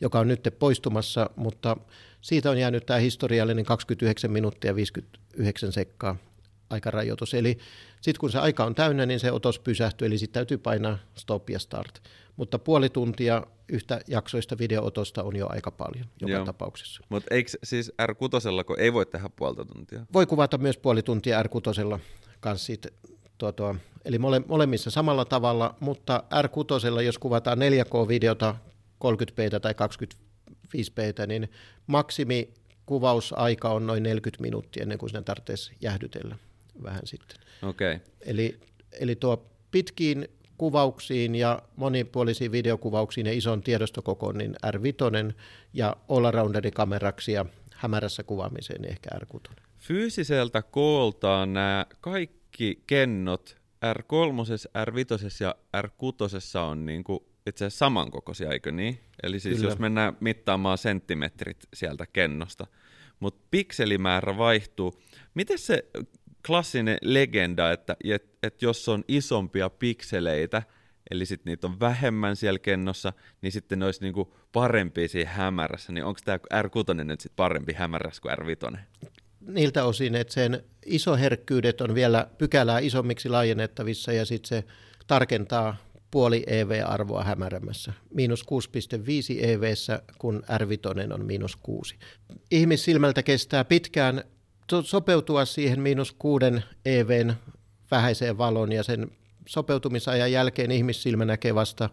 joka 0.00 0.18
on 0.18 0.28
nyt 0.28 0.48
poistumassa, 0.58 1.30
mutta 1.36 1.76
siitä 2.20 2.50
on 2.50 2.58
jäänyt 2.58 2.86
tämä 2.86 2.98
historiallinen 2.98 3.64
29 3.64 4.30
minuuttia 4.30 4.76
59 4.76 5.72
sekkaa 5.72 6.16
aikarajoitus. 6.70 7.34
Eli 7.34 7.58
sitten 8.00 8.20
kun 8.20 8.30
se 8.30 8.38
aika 8.38 8.64
on 8.64 8.74
täynnä, 8.74 9.06
niin 9.06 9.20
se 9.20 9.32
otos 9.32 9.58
pysähtyy, 9.58 10.06
eli 10.06 10.18
sitten 10.18 10.34
täytyy 10.34 10.58
painaa 10.58 10.98
stop 11.14 11.50
ja 11.50 11.58
start. 11.58 12.02
Mutta 12.36 12.58
puoli 12.58 12.88
tuntia 12.88 13.42
yhtä 13.68 14.00
jaksoista 14.06 14.58
videootosta 14.58 15.22
on 15.22 15.36
jo 15.36 15.46
aika 15.50 15.70
paljon 15.70 16.04
joka 16.20 16.32
Joo. 16.32 16.44
tapauksessa. 16.44 17.02
Mutta 17.08 17.34
eikö 17.34 17.50
siis 17.64 17.92
R6, 18.02 18.64
kun 18.64 18.80
ei 18.80 18.92
voi 18.92 19.06
tehdä 19.06 19.28
puolta 19.36 19.64
tuntia? 19.64 20.06
Voi 20.12 20.26
kuvata 20.26 20.58
myös 20.58 20.76
puoli 20.76 21.02
tuntia 21.02 21.42
R6 21.42 21.98
kanssa 22.40 22.66
siitä, 22.66 22.88
tuo, 23.38 23.52
tuo, 23.52 23.76
eli 24.04 24.18
mole, 24.18 24.42
molemmissa 24.48 24.90
samalla 24.90 25.24
tavalla, 25.24 25.74
mutta 25.80 26.24
R6, 26.34 27.00
jos 27.00 27.18
kuvataan 27.18 27.58
4K-videota 27.58 28.54
30p 29.04 29.60
tai 29.60 29.72
25p, 29.72 31.26
niin 31.26 31.50
maksimi 31.86 32.54
kuvausaika 32.86 33.68
on 33.68 33.86
noin 33.86 34.02
40 34.02 34.42
minuuttia 34.42 34.82
ennen 34.82 34.98
kuin 34.98 35.10
sinne 35.10 35.22
tarvitsisi 35.22 35.72
jäähdytellä 35.80 36.36
vähän 36.82 37.00
sitten. 37.04 37.38
Okay. 37.62 37.98
Eli, 38.20 38.60
eli 39.00 39.16
tuo 39.16 39.50
pitkiin 39.70 40.28
kuvauksiin 40.58 41.34
ja 41.34 41.62
monipuolisiin 41.76 42.52
videokuvauksiin 42.52 43.26
ja 43.26 43.32
ison 43.32 43.62
tiedostokokoon, 43.62 44.38
niin 44.38 44.54
R5 44.66 45.34
ja 45.72 45.96
all 46.08 46.26
kameraksi 46.74 47.32
ja 47.32 47.44
hämärässä 47.74 48.22
kuvaamiseen 48.22 48.82
niin 48.82 48.90
ehkä 48.90 49.10
R6. 49.14 49.52
Fyysiseltä 49.78 50.62
kooltaan 50.62 51.52
nämä 51.52 51.86
kaikki 52.00 52.82
kennot 52.86 53.56
R3, 53.84 54.82
R5 54.84 55.44
ja 55.44 55.54
R6 55.76 56.58
on 56.58 56.86
niin 56.86 57.04
kuin 57.04 57.20
itse 57.46 57.64
asiassa 57.64 57.78
samankokoisia, 57.78 58.50
eikö 58.50 58.72
niin? 58.72 59.00
Eli 59.22 59.40
siis 59.40 59.56
Kyllä. 59.56 59.70
jos 59.70 59.78
mennään 59.78 60.16
mittaamaan 60.20 60.78
senttimetrit 60.78 61.66
sieltä 61.74 62.06
kennosta, 62.12 62.66
mutta 63.20 63.46
pikselimäärä 63.50 64.38
vaihtuu. 64.38 65.02
Miten 65.34 65.58
se 65.58 65.84
klassinen 66.46 66.98
legenda, 67.02 67.72
että 67.72 67.96
et, 68.04 68.24
et 68.42 68.62
jos 68.62 68.88
on 68.88 69.04
isompia 69.08 69.70
pikseleitä, 69.70 70.62
eli 71.10 71.26
sitten 71.26 71.50
niitä 71.50 71.66
on 71.66 71.80
vähemmän 71.80 72.36
siellä 72.36 72.58
kennossa, 72.58 73.12
niin 73.42 73.52
sitten 73.52 73.78
ne 73.78 73.84
olisi 73.84 74.00
niinku 74.00 74.34
parempi 74.52 75.08
siinä 75.08 75.30
hämärässä, 75.30 75.92
niin 75.92 76.04
onko 76.04 76.20
tämä 76.24 76.38
R6 76.62 77.04
nyt 77.04 77.20
sitten 77.20 77.36
parempi 77.36 77.72
hämärässä 77.72 78.22
kuin 78.22 78.34
R5? 78.38 78.78
Niiltä 79.40 79.84
osin, 79.84 80.14
että 80.14 80.34
sen 80.34 80.64
isoherkkyydet 80.86 81.80
on 81.80 81.94
vielä 81.94 82.26
pykälää 82.38 82.78
isommiksi 82.78 83.28
laajennettavissa 83.28 84.12
ja 84.12 84.24
sitten 84.24 84.48
se 84.48 84.64
tarkentaa 85.06 85.76
puoli 86.10 86.44
EV-arvoa 86.46 87.24
hämärämässä. 87.24 87.92
Miinus 88.14 88.42
6,5 88.42 89.44
EV, 89.44 89.74
kun 90.18 90.42
R5 90.46 91.14
on 91.14 91.26
miinus 91.26 91.56
6. 91.56 91.96
Ihmissilmältä 92.50 93.22
kestää 93.22 93.64
pitkään 93.64 94.24
sopeutua 94.84 95.44
siihen 95.44 95.80
miinus 95.80 96.12
kuuden 96.12 96.64
EVn 96.84 97.34
vähäiseen 97.90 98.38
valon 98.38 98.72
ja 98.72 98.82
sen 98.82 99.10
sopeutumisajan 99.46 100.32
jälkeen 100.32 100.70
ihmissilmä 100.70 101.24
näkee 101.24 101.54
vasta 101.54 101.88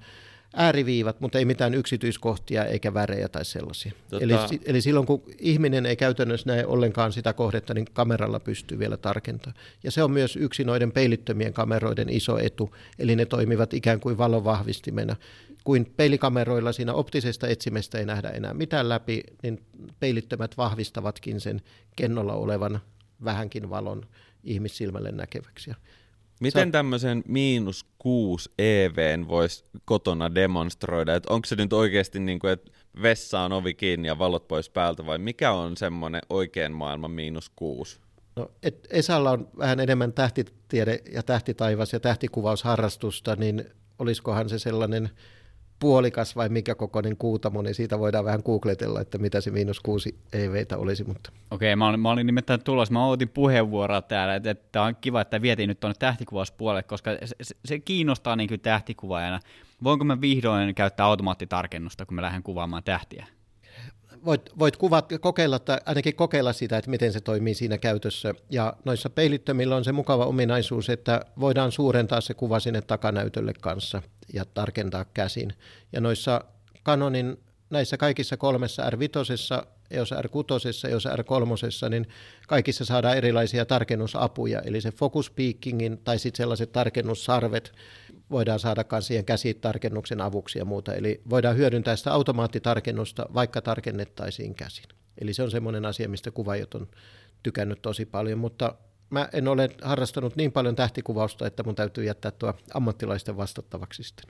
ääriviivat, 0.54 1.22
mutta 1.22 1.38
ei 1.38 1.46
mitään 1.46 1.74
yksityiskohtia 1.74 2.66
eikä 2.66 2.94
värejä 2.94 3.30
tai 3.30 3.46
sellaisia. 3.46 3.92
Tota... 4.10 4.24
Eli, 4.24 4.34
eli 4.66 4.82
silloin 4.82 5.06
kun 5.06 5.24
ihminen 5.40 5.86
ei 5.86 5.96
käytännössä 5.96 6.50
näe 6.50 6.66
ollenkaan 6.66 7.12
sitä 7.12 7.34
kohdetta, 7.34 7.74
niin 7.74 7.86
kameralla 7.94 8.40
pystyy 8.40 8.80
vielä 8.80 8.98
tarkentamaan. 8.98 9.62
Ja 9.84 9.92
se 9.92 10.04
on 10.04 10.12
myös 10.12 10.36
yksi 10.36 10.64
noiden 10.64 10.92
peilittömien 10.92 11.54
kameroiden 11.54 12.10
iso 12.10 12.38
etu, 12.38 12.76
eli 13.00 13.16
ne 13.16 13.26
toimivat 13.26 13.74
ikään 13.74 14.00
kuin 14.00 14.18
valovahvistimena. 14.18 15.16
Kuin 15.64 15.94
peilikameroilla 15.98 16.72
siinä 16.72 16.94
optisesta 16.94 17.48
etsimestä 17.48 17.98
ei 17.98 18.06
nähdä 18.06 18.30
enää 18.30 18.54
mitään 18.54 18.90
läpi, 18.90 19.24
niin 19.44 19.64
peilittömät 20.00 20.58
vahvistavatkin 20.58 21.42
sen 21.42 21.62
kennolla 21.96 22.34
olevan 22.34 22.80
vähänkin 23.24 23.70
valon 23.70 24.06
ihmissilmälle 24.44 25.12
näkeväksi. 25.12 25.72
Miten 26.40 26.72
tämmöisen 26.72 27.24
miinus 27.28 27.86
6 28.00 28.52
EVn 28.60 29.28
voisi 29.28 29.64
kotona 29.86 30.36
demonstroida? 30.36 31.16
Et 31.16 31.26
onko 31.26 31.46
se 31.46 31.56
nyt 31.56 31.74
oikeasti 31.74 32.20
niin 32.20 32.40
kuin, 32.40 32.54
että 32.54 32.72
vessa 33.02 33.40
on 33.40 33.52
ovi 33.52 33.74
kiinni 33.74 34.08
ja 34.08 34.20
valot 34.20 34.48
pois 34.48 34.70
päältä 34.70 35.06
vai 35.06 35.18
mikä 35.18 35.52
on 35.52 35.78
semmoinen 35.78 36.22
oikean 36.30 36.72
maailman 36.72 37.12
miinus 37.12 37.52
6? 37.56 38.00
No, 38.36 38.52
et 38.64 38.88
Esalla 38.90 39.32
on 39.32 39.48
vähän 39.58 39.80
enemmän 39.80 40.14
tähtitiede 40.14 41.00
ja 41.12 41.24
tähtitaivas 41.24 41.94
ja 41.94 42.00
tähtikuvausharrastusta, 42.00 43.36
niin 43.36 43.66
olisikohan 44.00 44.50
se 44.50 44.60
sellainen 44.60 45.10
puolikas 45.84 46.36
vai 46.36 46.50
mikä 46.50 46.76
kokoinen 46.76 47.18
kuutamo, 47.18 47.62
niin 47.62 47.76
siitä 47.76 48.00
voidaan 48.00 48.26
vähän 48.26 48.42
googletella, 48.46 49.02
että 49.02 49.18
mitä 49.18 49.42
se 49.42 49.52
miinus 49.52 49.80
kuusi 49.80 50.16
EVtä 50.34 50.78
olisi. 50.78 51.04
Mutta. 51.04 51.32
Okei, 51.52 51.76
mä 51.76 51.88
olin, 51.88 52.00
mä 52.00 52.12
olin 52.12 52.26
nimittäin 52.26 52.64
tulossa, 52.64 52.94
mä 52.94 53.06
otin 53.06 53.30
puheenvuoroa 53.30 54.02
täällä, 54.02 54.36
että, 54.36 54.52
että 54.52 54.82
on 54.82 54.96
kiva, 54.96 55.22
että 55.22 55.42
vietiin 55.42 55.68
nyt 55.68 55.80
tuonne 55.80 55.96
tähtikuvauspuolelle, 56.00 56.84
koska 56.84 57.12
se, 57.42 57.56
se, 57.66 57.80
kiinnostaa 57.80 58.36
niin 58.36 58.60
tähtikuvaajana. 58.62 59.40
Voinko 59.84 60.06
mä 60.06 60.22
vihdoin 60.22 60.76
käyttää 60.76 61.06
automaattitarkennusta, 61.06 62.06
kun 62.06 62.16
mä 62.16 62.22
lähden 62.22 62.44
kuvaamaan 62.44 62.84
tähtiä? 62.84 63.26
Voit, 64.26 64.60
voit 64.60 64.78
kuvat, 64.78 65.10
kokeilla, 65.22 65.60
tai 65.60 65.78
ainakin 65.86 66.16
kokeilla 66.16 66.54
sitä, 66.54 66.78
että 66.78 66.90
miten 66.90 67.14
se 67.14 67.22
toimii 67.22 67.54
siinä 67.54 67.78
käytössä. 67.78 68.34
Ja 68.50 68.74
noissa 68.86 69.10
peilittömillä 69.10 69.76
on 69.76 69.84
se 69.84 69.92
mukava 69.92 70.26
ominaisuus, 70.26 70.90
että 70.90 71.22
voidaan 71.40 71.72
suurentaa 71.72 72.22
se 72.22 72.34
kuva 72.34 72.60
sinne 72.60 72.82
takanäytölle 72.82 73.54
kanssa 73.62 74.02
ja 74.34 74.46
tarkentaa 74.46 75.06
käsin. 75.14 75.54
Ja 75.94 76.02
noissa 76.02 76.42
Canonin 76.86 77.38
näissä 77.70 77.98
kaikissa 77.98 78.38
kolmessa 78.38 78.84
R5, 78.90 79.68
EOS 79.92 80.12
R6, 80.12 80.90
EOS 80.90 81.06
R3, 81.06 81.90
niin 81.90 82.08
kaikissa 82.48 82.86
saadaan 82.86 83.18
erilaisia 83.18 83.66
tarkennusapuja, 83.66 84.62
eli 84.62 84.82
se 84.82 84.92
focus 84.92 85.30
peakingin 85.30 85.98
tai 86.04 86.20
sitten 86.20 86.38
sellaiset 86.38 86.72
tarkennussarvet, 86.72 87.72
voidaan 88.34 88.60
saada 88.60 88.86
myös 88.92 89.08
siihen 89.08 89.26
käsitarkennuksen 89.26 90.22
avuksi 90.22 90.60
ja 90.60 90.66
muuta. 90.66 90.94
Eli 90.94 91.22
voidaan 91.30 91.58
hyödyntää 91.58 91.96
sitä 91.96 92.14
automaattitarkennusta, 92.14 93.26
vaikka 93.34 93.62
tarkennettaisiin 93.62 94.56
käsin. 94.56 94.86
Eli 95.22 95.34
se 95.34 95.44
on 95.44 95.52
semmoinen 95.52 95.86
asia, 95.86 96.10
mistä 96.10 96.32
kuvaajat 96.32 96.76
on 96.76 96.88
tykännyt 97.44 97.82
tosi 97.82 98.06
paljon, 98.06 98.40
mutta 98.40 98.76
mä 99.10 99.30
en 99.34 99.48
ole 99.48 99.70
harrastanut 99.82 100.36
niin 100.36 100.52
paljon 100.52 100.76
tähtikuvausta, 100.76 101.48
että 101.48 101.64
mun 101.64 101.76
täytyy 101.76 102.04
jättää 102.04 102.32
tuo 102.32 102.54
ammattilaisten 102.74 103.38
vastattavaksi 103.38 104.04
sitten. 104.04 104.26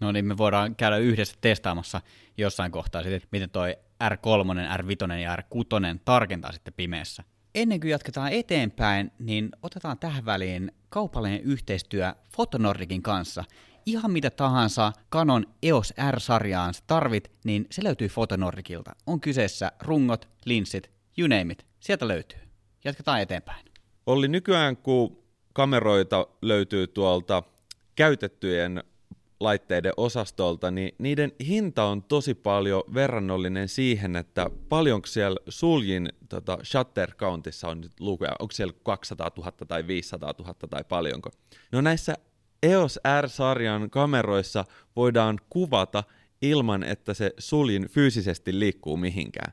No 0.00 0.12
niin, 0.12 0.24
me 0.24 0.36
voidaan 0.36 0.76
käydä 0.76 0.96
yhdessä 0.96 1.36
testaamassa 1.40 2.00
jossain 2.38 2.72
kohtaa 2.72 3.02
sitten, 3.02 3.28
miten 3.32 3.50
toi 3.50 3.76
R3, 4.04 4.80
R5 4.80 5.12
ja 5.12 5.36
R6 5.36 5.98
tarkentaa 6.04 6.52
sitten 6.52 6.74
pimeässä. 6.76 7.24
Ennen 7.54 7.80
kuin 7.80 7.90
jatketaan 7.90 8.32
eteenpäin, 8.32 9.12
niin 9.18 9.50
otetaan 9.62 9.98
tähän 9.98 10.24
väliin 10.24 10.72
kaupallinen 10.88 11.40
yhteistyö 11.40 12.14
Fotonordikin 12.36 13.02
kanssa. 13.02 13.44
Ihan 13.86 14.10
mitä 14.10 14.30
tahansa 14.30 14.92
Canon 15.12 15.46
EOS 15.62 15.94
R-sarjaan 16.10 16.74
tarvit, 16.86 17.30
niin 17.44 17.66
se 17.70 17.84
löytyy 17.84 18.08
Fotonordikilta. 18.08 18.92
On 19.06 19.20
kyseessä 19.20 19.72
rungot, 19.80 20.28
linssit, 20.44 20.90
you 21.18 21.28
name 21.28 21.52
it. 21.52 21.66
Sieltä 21.80 22.08
löytyy. 22.08 22.38
Jatketaan 22.84 23.20
eteenpäin. 23.20 23.66
Olli, 24.06 24.28
nykyään 24.28 24.76
kun 24.76 25.22
kameroita 25.52 26.26
löytyy 26.42 26.86
tuolta 26.86 27.42
käytettyjen 27.96 28.84
laitteiden 29.42 29.92
osastolta, 29.96 30.70
niin 30.70 30.94
niiden 30.98 31.32
hinta 31.46 31.84
on 31.84 32.02
tosi 32.02 32.34
paljon 32.34 32.82
verrannollinen 32.94 33.68
siihen, 33.68 34.16
että 34.16 34.50
paljonko 34.68 35.06
siellä 35.06 35.40
suljin 35.48 36.08
tota, 36.28 36.58
shutter 36.64 37.14
countissa 37.14 37.68
on 37.68 37.80
nyt 37.80 38.00
lukuja, 38.00 38.30
onko 38.38 38.52
siellä 38.52 38.74
200 38.82 39.30
000 39.36 39.52
tai 39.68 39.86
500 39.86 40.34
000 40.38 40.54
tai 40.70 40.84
paljonko. 40.88 41.30
No 41.72 41.80
näissä 41.80 42.14
EOS 42.62 43.00
R-sarjan 43.20 43.90
kameroissa 43.90 44.64
voidaan 44.96 45.38
kuvata 45.50 46.04
ilman, 46.42 46.84
että 46.84 47.14
se 47.14 47.30
suljin 47.38 47.88
fyysisesti 47.88 48.58
liikkuu 48.58 48.96
mihinkään. 48.96 49.52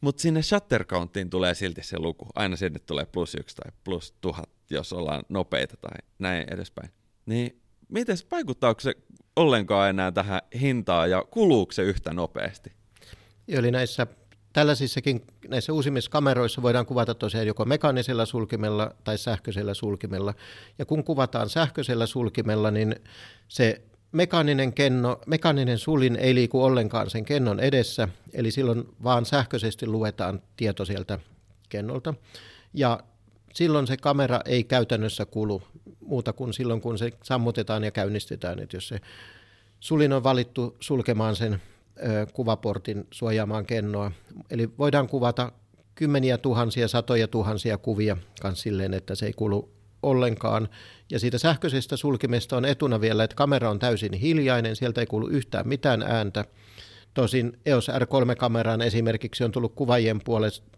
mutta 0.00 0.22
sinne 0.22 0.42
shutter 0.42 0.84
countiin 0.84 1.30
tulee 1.30 1.54
silti 1.54 1.82
se 1.82 1.98
luku. 1.98 2.26
Aina 2.34 2.56
sinne 2.56 2.78
tulee 2.78 3.06
plus 3.06 3.34
yksi 3.34 3.56
tai 3.56 3.72
plus 3.84 4.14
tuhat, 4.20 4.50
jos 4.70 4.92
ollaan 4.92 5.22
nopeita 5.28 5.76
tai 5.76 5.98
näin 6.18 6.44
edespäin. 6.50 6.90
Niin 7.26 7.63
miten 7.88 8.16
vaikuttaako 8.30 8.80
se 8.80 8.94
ollenkaan 9.36 9.90
enää 9.90 10.12
tähän 10.12 10.40
hintaan 10.60 11.10
ja 11.10 11.24
kuluuko 11.30 11.72
se 11.72 11.82
yhtä 11.82 12.12
nopeasti? 12.12 12.72
Eli 13.48 13.70
näissä 13.70 14.06
tällaisissakin 14.52 15.24
näissä 15.48 15.72
uusimmissa 15.72 16.10
kameroissa 16.10 16.62
voidaan 16.62 16.86
kuvata 16.86 17.14
tosiaan 17.14 17.46
joko 17.46 17.64
mekaanisella 17.64 18.26
sulkimella 18.26 18.94
tai 19.04 19.18
sähköisellä 19.18 19.74
sulkimella. 19.74 20.34
Ja 20.78 20.84
kun 20.84 21.04
kuvataan 21.04 21.48
sähköisellä 21.48 22.06
sulkimella, 22.06 22.70
niin 22.70 22.96
se 23.48 23.82
mekaaninen, 24.12 24.72
kenno, 24.72 25.20
mekaaninen 25.26 25.78
sulin 25.78 26.16
ei 26.16 26.34
liiku 26.34 26.64
ollenkaan 26.64 27.10
sen 27.10 27.24
kennon 27.24 27.60
edessä, 27.60 28.08
eli 28.32 28.50
silloin 28.50 28.88
vaan 29.04 29.24
sähköisesti 29.24 29.86
luetaan 29.86 30.42
tieto 30.56 30.84
sieltä 30.84 31.18
kennolta. 31.68 32.14
Ja 32.74 33.00
silloin 33.54 33.86
se 33.86 33.96
kamera 33.96 34.40
ei 34.44 34.64
käytännössä 34.64 35.26
kulu 35.26 35.62
muuta 36.06 36.32
kuin 36.32 36.54
silloin, 36.54 36.80
kun 36.80 36.98
se 36.98 37.10
sammutetaan 37.22 37.84
ja 37.84 37.90
käynnistetään. 37.90 38.58
Että 38.58 38.76
jos 38.76 38.88
se 38.88 39.00
sulin 39.80 40.12
on 40.12 40.24
valittu 40.24 40.76
sulkemaan 40.80 41.36
sen 41.36 41.62
kuvaportin 42.32 43.06
suojaamaan 43.10 43.66
kennoa, 43.66 44.12
eli 44.50 44.70
voidaan 44.78 45.08
kuvata 45.08 45.52
kymmeniä 45.94 46.38
tuhansia, 46.38 46.88
satoja 46.88 47.28
tuhansia 47.28 47.78
kuvia 47.78 48.16
myös 48.42 48.60
silleen, 48.60 48.94
että 48.94 49.14
se 49.14 49.26
ei 49.26 49.32
kulu 49.32 49.70
ollenkaan. 50.02 50.68
Ja 51.10 51.18
siitä 51.18 51.38
sähköisestä 51.38 51.96
sulkimesta 51.96 52.56
on 52.56 52.64
etuna 52.64 53.00
vielä, 53.00 53.24
että 53.24 53.36
kamera 53.36 53.70
on 53.70 53.78
täysin 53.78 54.12
hiljainen, 54.12 54.76
sieltä 54.76 55.00
ei 55.00 55.06
kuulu 55.06 55.28
yhtään 55.28 55.68
mitään 55.68 56.02
ääntä. 56.02 56.44
Tosin 57.14 57.58
EOS 57.66 57.88
R3-kameraan 57.88 58.82
esimerkiksi 58.82 59.44
on 59.44 59.52
tullut 59.52 59.74
kuvaajien 59.74 60.20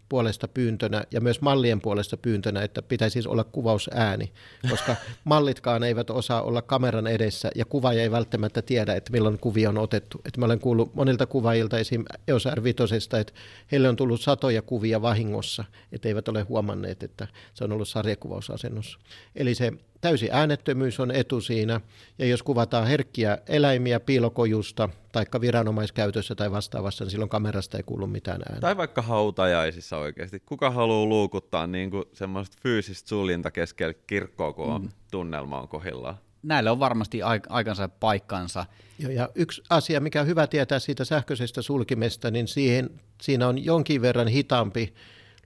puolesta, 0.09 0.49
pyyntönä 0.49 1.05
ja 1.11 1.20
myös 1.20 1.40
mallien 1.40 1.81
puolesta 1.81 2.16
pyyntönä, 2.16 2.62
että 2.62 2.83
pitäisi 2.83 3.12
siis 3.12 3.27
olla 3.27 3.44
kuvausääni, 3.44 4.33
koska 4.70 4.96
mallitkaan 5.25 5.83
eivät 5.83 6.11
osaa 6.11 6.42
olla 6.42 6.62
kameran 6.62 7.07
edessä 7.07 7.51
ja 7.55 7.64
kuvaaja 7.64 8.03
ei 8.03 8.11
välttämättä 8.11 8.62
tiedä, 8.62 8.94
että 8.94 9.12
milloin 9.12 9.38
kuvia 9.38 9.68
on 9.68 9.79
otettu. 9.79 10.20
Että 10.25 10.40
mä 10.40 10.46
olen 10.46 10.61
kuullut 10.61 10.94
monilta 10.94 11.27
kuvaajilta 11.27 11.79
esim. 11.79 12.05
EOS 12.29 12.46
R5, 12.46 13.16
että 13.20 13.33
heille 13.72 13.88
on 13.88 13.96
tullut 13.96 14.20
satoja 14.20 14.62
kuvia 14.62 15.03
vahingossa, 15.03 15.64
että 15.92 16.09
eivät 16.09 16.29
ole 16.29 16.42
huomanneet, 16.42 17.03
että 17.03 17.29
se 17.55 17.64
on 17.64 17.72
ollut 17.72 17.88
sarjakuvausasennossa. 17.88 18.99
Eli 19.37 19.55
se 19.55 19.72
täysi 20.01 20.29
äänettömyys 20.31 21.01
on 21.01 21.11
etu 21.11 21.41
siinä, 21.41 21.81
ja 22.19 22.27
jos 22.27 22.43
kuvataan 22.43 22.87
herkkiä 22.87 23.39
eläimiä 23.49 24.01
piilokojusta, 24.01 24.89
tai 25.13 25.25
viranomaiskäytössä 25.41 26.35
tai 26.35 26.51
vastaavassa, 26.53 27.05
niin 27.05 27.11
silloin 27.11 27.29
kamerasta 27.29 27.77
ei 27.77 27.83
kuulu 27.83 28.07
mitään 28.07 28.43
ääntä. 28.49 28.61
Tai 28.61 28.77
vaikka 28.77 29.03
hautajaisissa 29.03 29.99
oikeasti. 29.99 30.41
Kuka 30.41 30.71
haluaa 30.71 31.07
luukuttaa 31.07 31.67
niin 31.67 31.91
kuin 31.91 32.05
semmoista 32.13 32.57
fyysistä 32.63 33.09
suljinta 33.09 33.51
keskellä 33.51 33.95
kirkkoa, 34.07 34.53
kun 34.53 34.67
on, 34.67 34.83
mm. 34.83 34.89
tunnelma 35.11 35.61
on 35.61 35.69
kohillaan? 35.69 36.17
Näille 36.43 36.71
on 36.71 36.81
varmasti 36.81 37.21
aikansa 37.49 37.89
paikkansa. 37.89 38.67
Joo, 38.99 39.11
ja 39.13 39.29
yksi 39.35 39.63
asia, 39.71 40.01
mikä 40.01 40.21
on 40.21 40.27
hyvä 40.27 40.47
tietää 40.47 40.79
siitä 40.79 41.05
sähköisestä 41.05 41.63
sulkimesta, 41.63 42.31
niin 42.31 42.49
siihen, 42.49 42.91
siinä 43.23 43.49
on 43.49 43.65
jonkin 43.65 44.03
verran 44.03 44.29
hitaampi 44.29 44.95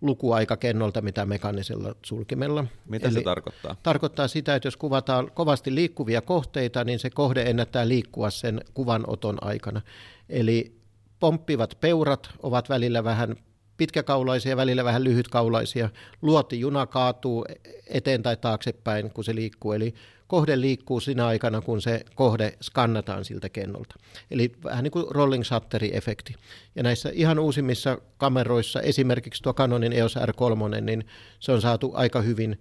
lukuaika 0.01 0.57
kennolta 0.57 1.01
mitä 1.01 1.27
mekaanisella 1.27 1.95
sulkimella. 2.05 2.65
Mitä 2.89 3.09
Eli 3.09 3.15
se 3.15 3.23
tarkoittaa? 3.23 3.77
Tarkoittaa 3.83 4.29
sitä, 4.29 4.55
että 4.55 4.67
jos 4.67 4.77
kuvataan 4.77 5.31
kovasti 5.35 5.75
liikkuvia 5.75 6.21
kohteita, 6.21 6.85
niin 6.85 6.99
se 6.99 7.11
kohde 7.11 7.43
ennättää 7.43 7.89
liikkua 7.89 8.31
sen 8.31 8.61
kuvanoton 8.75 9.39
aikana. 9.41 9.81
Eli 10.29 10.81
pomppivat 11.21 11.77
peurat 11.81 12.31
ovat 12.43 12.69
välillä 12.69 13.05
vähän 13.05 13.37
pitkäkaulaisia, 13.81 14.57
välillä 14.57 14.85
vähän 14.85 15.05
lyhytkaulaisia. 15.05 15.89
Luotijuna 16.23 16.87
kaatuu 16.87 17.47
eteen 17.87 18.23
tai 18.23 18.37
taaksepäin, 18.37 19.11
kun 19.11 19.25
se 19.25 19.35
liikkuu. 19.35 19.73
Eli 19.73 19.95
kohde 20.27 20.61
liikkuu 20.61 21.01
siinä 21.01 21.27
aikana, 21.27 21.61
kun 21.61 21.83
se 21.83 22.05
kohde 22.15 22.57
skannataan 22.63 23.25
siltä 23.25 23.49
kennolta. 23.49 23.95
Eli 24.31 24.53
vähän 24.65 24.85
niin 24.85 24.91
kuin 24.91 25.07
rolling 25.11 25.45
shutteri-efekti. 25.45 26.35
Ja 26.75 26.83
näissä 26.83 27.11
ihan 27.13 27.39
uusimmissa 27.39 27.99
kameroissa, 28.17 28.81
esimerkiksi 28.81 29.43
tuo 29.43 29.55
Canonin 29.55 29.93
EOS 29.93 30.17
R3, 30.17 30.81
niin 30.81 31.05
se 31.39 31.53
on 31.53 31.61
saatu 31.61 31.93
aika 31.95 32.21
hyvin, 32.21 32.61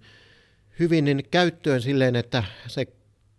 hyvin 0.78 1.04
niin 1.04 1.22
käyttöön 1.30 1.82
silleen, 1.82 2.16
että 2.16 2.44
se 2.66 2.86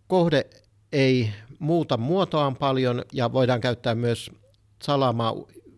kohde 0.07 0.45
ei 0.91 1.29
muuta 1.59 1.97
muotoaan 1.97 2.55
paljon 2.55 3.05
ja 3.13 3.33
voidaan 3.33 3.61
käyttää 3.61 3.95
myös 3.95 4.31
salamaa, 4.83 5.33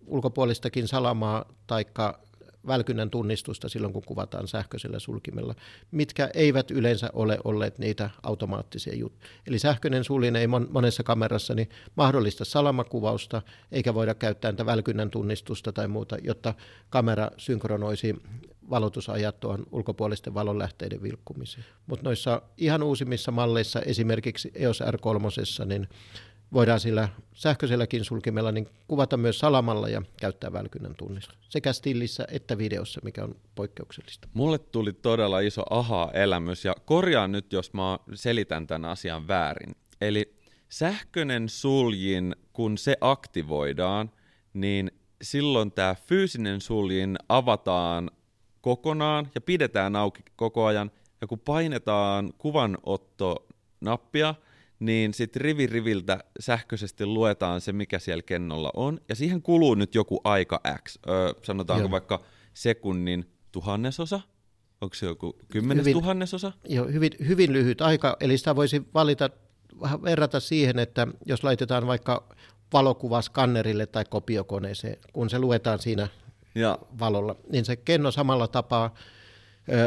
ulkopuolistakin 0.08 0.88
salamaa 0.88 1.46
taikka 1.68 2.20
välkynnän 2.68 3.10
tunnistusta 3.10 3.70
silloin, 3.70 3.94
kun 3.94 4.04
kuvataan 4.06 4.48
sähköisellä 4.48 5.00
sulkimella, 5.00 5.56
mitkä 5.92 6.30
eivät 6.34 6.72
yleensä 6.72 7.10
ole 7.14 7.40
olleet 7.44 7.80
niitä 7.80 8.10
automaattisia 8.24 8.96
juttuja. 8.96 9.32
Eli 9.48 9.60
sähköinen 9.60 10.04
sulin 10.04 10.36
ei 10.36 10.48
monessa 10.48 11.04
kamerassa 11.04 11.56
niin 11.56 11.70
mahdollista 11.96 12.46
salamakuvausta, 12.46 13.42
eikä 13.72 13.94
voida 13.94 14.14
käyttää 14.14 14.52
niitä 14.52 14.66
välkynnän 14.66 15.10
tunnistusta 15.10 15.72
tai 15.72 15.88
muuta, 15.88 16.18
jotta 16.24 16.54
kamera 16.90 17.32
synkronoisi 17.38 18.16
valotusajat 18.70 19.40
tuohon 19.40 19.66
ulkopuolisten 19.72 20.34
valonlähteiden 20.34 21.04
vilkkumiseen. 21.04 21.66
Mutta 21.88 22.04
noissa 22.04 22.42
ihan 22.58 22.84
uusimmissa 22.84 23.32
malleissa, 23.32 23.82
esimerkiksi 23.82 24.52
EOS 24.56 24.82
R3, 24.82 25.66
niin 25.66 25.88
voidaan 26.54 26.80
sillä 26.80 27.10
sähköiselläkin 27.34 28.06
sulkimella 28.06 28.52
niin 28.52 28.68
kuvata 28.88 29.18
myös 29.18 29.40
salamalla 29.40 29.90
ja 29.90 30.02
käyttää 30.20 30.54
välkynnän 30.54 30.96
tunnista. 30.96 31.34
Sekä 31.50 31.74
stillissä 31.74 32.28
että 32.32 32.58
videossa, 32.58 33.02
mikä 33.04 33.24
on 33.24 33.36
poikkeuksellista. 33.56 34.28
Mulle 34.34 34.58
tuli 34.58 34.94
todella 34.94 35.40
iso 35.40 35.64
aha-elämys 35.70 36.66
ja 36.66 36.76
korjaan 36.86 37.32
nyt, 37.32 37.54
jos 37.54 37.74
mä 37.74 38.00
selitän 38.14 38.68
tämän 38.68 38.90
asian 38.90 39.28
väärin. 39.28 39.76
Eli 40.02 40.36
sähköinen 40.70 41.50
suljin, 41.50 42.36
kun 42.54 42.78
se 42.78 42.98
aktivoidaan, 43.02 44.12
niin 44.54 44.92
silloin 45.22 45.72
tämä 45.72 45.96
fyysinen 45.96 46.62
suljin 46.62 47.18
avataan 47.30 48.12
kokonaan 48.62 49.32
ja 49.36 49.42
pidetään 49.42 49.96
auki 49.96 50.22
koko 50.36 50.66
ajan. 50.66 50.92
Ja 51.22 51.28
kun 51.28 51.40
painetaan 51.40 52.34
kuvanotto-nappia, 52.38 54.36
niin 54.86 55.14
sitten 55.14 55.42
rivi 55.42 55.68
riviltä 55.68 56.24
sähköisesti 56.40 57.06
luetaan 57.06 57.62
se, 57.62 57.74
mikä 57.74 58.00
siellä 58.00 58.22
kennolla 58.22 58.72
on, 58.74 59.00
ja 59.10 59.16
siihen 59.16 59.42
kuluu 59.42 59.76
nyt 59.76 59.96
joku 59.96 60.22
aika 60.24 60.62
X, 60.88 60.98
öö, 61.08 61.34
sanotaanko 61.44 61.84
Joo. 61.84 61.92
vaikka 61.92 62.22
sekunnin 62.54 63.26
tuhannesosa, 63.52 64.22
onko 64.82 64.94
se 64.96 65.06
joku 65.06 65.36
kymmenes 65.52 65.82
hyvin, 65.82 65.94
tuhannesosa? 65.94 66.52
Joo, 66.70 66.88
hyvin, 66.88 67.12
hyvin 67.28 67.54
lyhyt 67.54 67.82
aika, 67.82 68.18
eli 68.20 68.38
sitä 68.38 68.56
voisi 68.56 68.82
valita, 68.94 69.30
verrata 70.04 70.40
siihen, 70.40 70.80
että 70.80 71.08
jos 71.26 71.44
laitetaan 71.44 71.88
vaikka 71.88 72.36
valokuva 72.74 73.22
skannerille 73.22 73.86
tai 73.86 74.06
kopiokoneeseen, 74.10 74.98
kun 75.14 75.30
se 75.30 75.40
luetaan 75.40 75.80
siinä 75.80 76.08
ja. 76.56 76.80
valolla, 77.00 77.36
niin 77.52 77.66
se 77.66 77.76
kenno 77.76 78.12
samalla 78.12 78.48
tapaa 78.48 78.94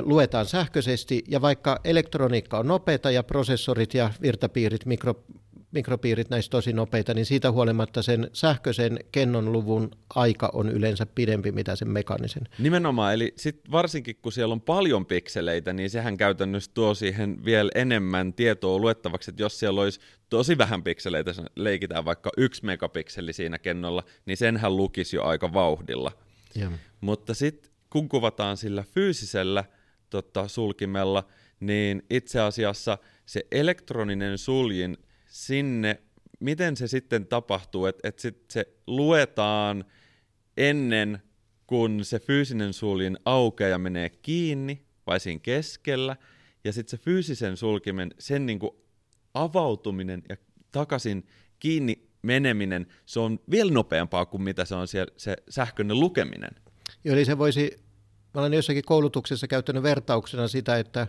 luetaan 0.03 0.47
sähköisesti, 0.47 1.25
ja 1.29 1.41
vaikka 1.41 1.81
elektroniikka 1.85 2.59
on 2.59 2.67
nopeita 2.67 3.11
ja 3.11 3.23
prosessorit 3.23 3.95
ja 3.95 4.11
virtapiirit, 4.23 4.87
mikro, 4.87 5.25
mikropiirit 5.71 6.31
näistä 6.31 6.51
tosi 6.51 6.73
nopeita, 6.73 7.15
niin 7.15 7.27
siitä 7.27 7.53
huolimatta 7.53 8.03
sen 8.03 8.31
sähköisen 8.33 8.99
kennon 9.13 9.53
luvun 9.53 9.91
aika 10.15 10.51
on 10.53 10.69
yleensä 10.69 11.07
pidempi 11.07 11.53
mitä 11.53 11.77
sen 11.77 11.91
mekanisen. 11.91 12.49
Nimenomaan, 12.59 13.15
eli 13.15 13.35
sit 13.37 13.61
varsinkin 13.71 14.17
kun 14.23 14.33
siellä 14.33 14.53
on 14.53 14.61
paljon 14.61 15.07
pikseleitä, 15.07 15.73
niin 15.73 15.91
sehän 15.91 16.17
käytännössä 16.17 16.71
tuo 16.75 16.95
siihen 16.95 17.45
vielä 17.45 17.71
enemmän 17.75 18.33
tietoa 18.33 18.79
luettavaksi, 18.79 19.31
että 19.31 19.43
jos 19.43 19.59
siellä 19.59 19.81
olisi 19.81 20.01
tosi 20.31 20.59
vähän 20.59 20.83
pikseleitä, 20.83 21.35
leikitään 21.57 22.05
vaikka 22.05 22.31
yksi 22.37 22.65
megapikseli 22.65 23.33
siinä 23.33 23.59
kennolla, 23.59 24.03
niin 24.27 24.37
senhän 24.37 24.77
lukisi 24.77 25.17
jo 25.17 25.25
aika 25.25 25.53
vauhdilla. 25.53 26.13
Ja. 26.55 26.71
Mutta 27.01 27.35
sitten 27.35 27.76
kun 27.97 28.09
kuvataan 28.09 28.57
sillä 28.57 28.83
fyysisellä 28.83 29.65
tota, 30.11 30.49
sulkimella, 30.49 31.29
niin 31.61 32.03
itse 32.11 32.41
asiassa 32.41 32.99
se 33.27 33.47
elektroninen 33.53 34.39
suljin 34.39 34.97
sinne, 35.27 36.03
miten 36.41 36.77
se 36.77 36.87
sitten 36.87 37.27
tapahtuu, 37.27 37.87
että 37.87 38.09
et 38.09 38.19
sit 38.19 38.45
se 38.51 38.67
luetaan 38.87 39.85
ennen 40.57 41.23
kuin 41.67 42.05
se 42.05 42.19
fyysinen 42.19 42.73
suljin 42.73 43.19
aukeaa 43.25 43.71
ja 43.71 43.79
menee 43.79 44.09
kiinni, 44.09 44.87
vai 45.07 45.21
siinä 45.21 45.41
keskellä, 45.41 46.17
ja 46.65 46.73
sitten 46.73 46.99
se 46.99 47.05
fyysisen 47.05 47.57
sulkimen, 47.57 48.15
sen 48.19 48.47
niinku 48.47 48.85
avautuminen 49.35 50.23
ja 50.29 50.37
takaisin 50.73 51.27
kiinni 51.59 52.09
meneminen, 52.23 52.87
se 53.07 53.21
on 53.21 53.39
vielä 53.51 53.71
nopeampaa 53.71 54.27
kuin 54.27 54.43
mitä 54.43 54.65
se 54.65 54.75
on 54.75 54.89
siellä, 54.89 55.13
se 55.17 55.37
sähköinen 55.49 56.01
lukeminen. 56.01 56.51
Eli 57.05 57.25
se 57.25 57.39
voisi, 57.39 57.86
mä 58.37 58.41
olen 58.41 58.53
jossakin 58.55 58.85
koulutuksessa 58.85 59.47
käyttänyt 59.47 59.83
vertauksena 59.83 60.49
sitä, 60.49 60.79
että 60.79 61.07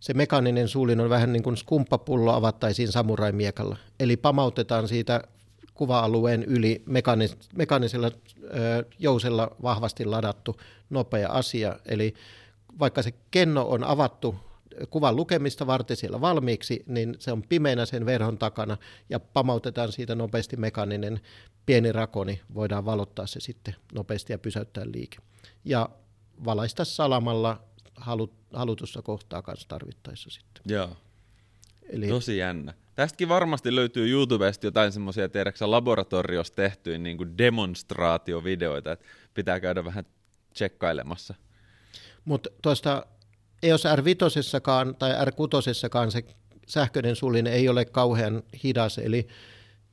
se 0.00 0.14
mekaaninen 0.14 0.68
suulin 0.68 1.00
on 1.00 1.10
vähän 1.10 1.32
niin 1.32 1.42
kuin 1.42 1.56
skumppapullo 1.56 2.32
avattaisiin 2.32 2.92
samuraimiekalla. 2.92 3.76
Eli 4.00 4.16
pamautetaan 4.16 4.88
siitä 4.88 5.22
kuva-alueen 5.74 6.44
yli 6.44 6.82
mekaanis- 6.86 7.36
mekaanisella 7.56 8.06
ö, 8.06 8.84
jousella 8.98 9.56
vahvasti 9.62 10.04
ladattu 10.04 10.56
nopea 10.90 11.28
asia. 11.28 11.78
Eli 11.86 12.14
vaikka 12.78 13.02
se 13.02 13.14
kenno 13.30 13.68
on 13.68 13.84
avattu 13.84 14.34
kuvan 14.90 15.16
lukemista 15.16 15.66
varten 15.66 15.96
siellä 15.96 16.20
valmiiksi, 16.20 16.84
niin 16.86 17.14
se 17.18 17.32
on 17.32 17.42
pimeänä 17.42 17.86
sen 17.86 18.06
verhon 18.06 18.38
takana 18.38 18.76
ja 19.10 19.20
pamautetaan 19.20 19.92
siitä 19.92 20.14
nopeasti 20.14 20.56
mekaaninen 20.56 21.20
pieni 21.66 21.92
rako, 21.92 22.24
niin 22.24 22.40
voidaan 22.54 22.84
valottaa 22.84 23.26
se 23.26 23.40
sitten 23.40 23.76
nopeasti 23.94 24.32
ja 24.32 24.38
pysäyttää 24.38 24.84
liike. 24.92 25.18
Ja 25.64 25.88
valaista 26.44 26.84
salamalla 26.84 27.62
halut, 27.96 28.32
halutussa 28.52 29.02
kohtaa 29.02 29.42
kanssa 29.42 29.68
tarvittaessa 29.68 30.30
sitten. 30.30 30.62
Joo. 30.66 30.96
Eli 31.90 32.08
Tosi 32.08 32.36
jännä. 32.36 32.74
Tästäkin 32.94 33.28
varmasti 33.28 33.74
löytyy 33.74 34.10
YouTubesta 34.10 34.66
jotain 34.66 34.92
semmoisia, 34.92 35.28
tiedäksä, 35.28 35.70
laboratoriossa 35.70 36.54
tehtyjä 36.54 36.98
niin 36.98 37.16
kuin 37.16 37.38
demonstraatiovideoita, 37.38 38.92
että 38.92 39.04
pitää 39.34 39.60
käydä 39.60 39.84
vähän 39.84 40.04
tsekkailemassa. 40.52 41.34
Mutta 42.24 42.50
tuosta 42.62 43.06
EOS 43.62 43.84
R5 43.84 44.94
tai 44.98 45.12
R6 45.12 45.74
se 45.74 46.24
sähköinen 46.66 47.16
sulin 47.16 47.46
ei 47.46 47.68
ole 47.68 47.84
kauhean 47.84 48.42
hidas, 48.64 48.98
eli 48.98 49.28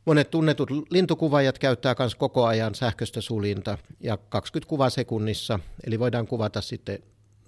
monet 0.05 0.31
tunnetut 0.31 0.69
lintukuvaajat 0.89 1.59
käyttää 1.59 1.95
myös 1.99 2.15
koko 2.15 2.45
ajan 2.45 2.75
sähköistä 2.75 3.21
sulinta 3.21 3.77
ja 3.99 4.17
20 4.17 4.69
kuvaa 4.69 4.89
sekunnissa, 4.89 5.59
eli 5.85 5.99
voidaan 5.99 6.27
kuvata 6.27 6.61
sitten 6.61 6.99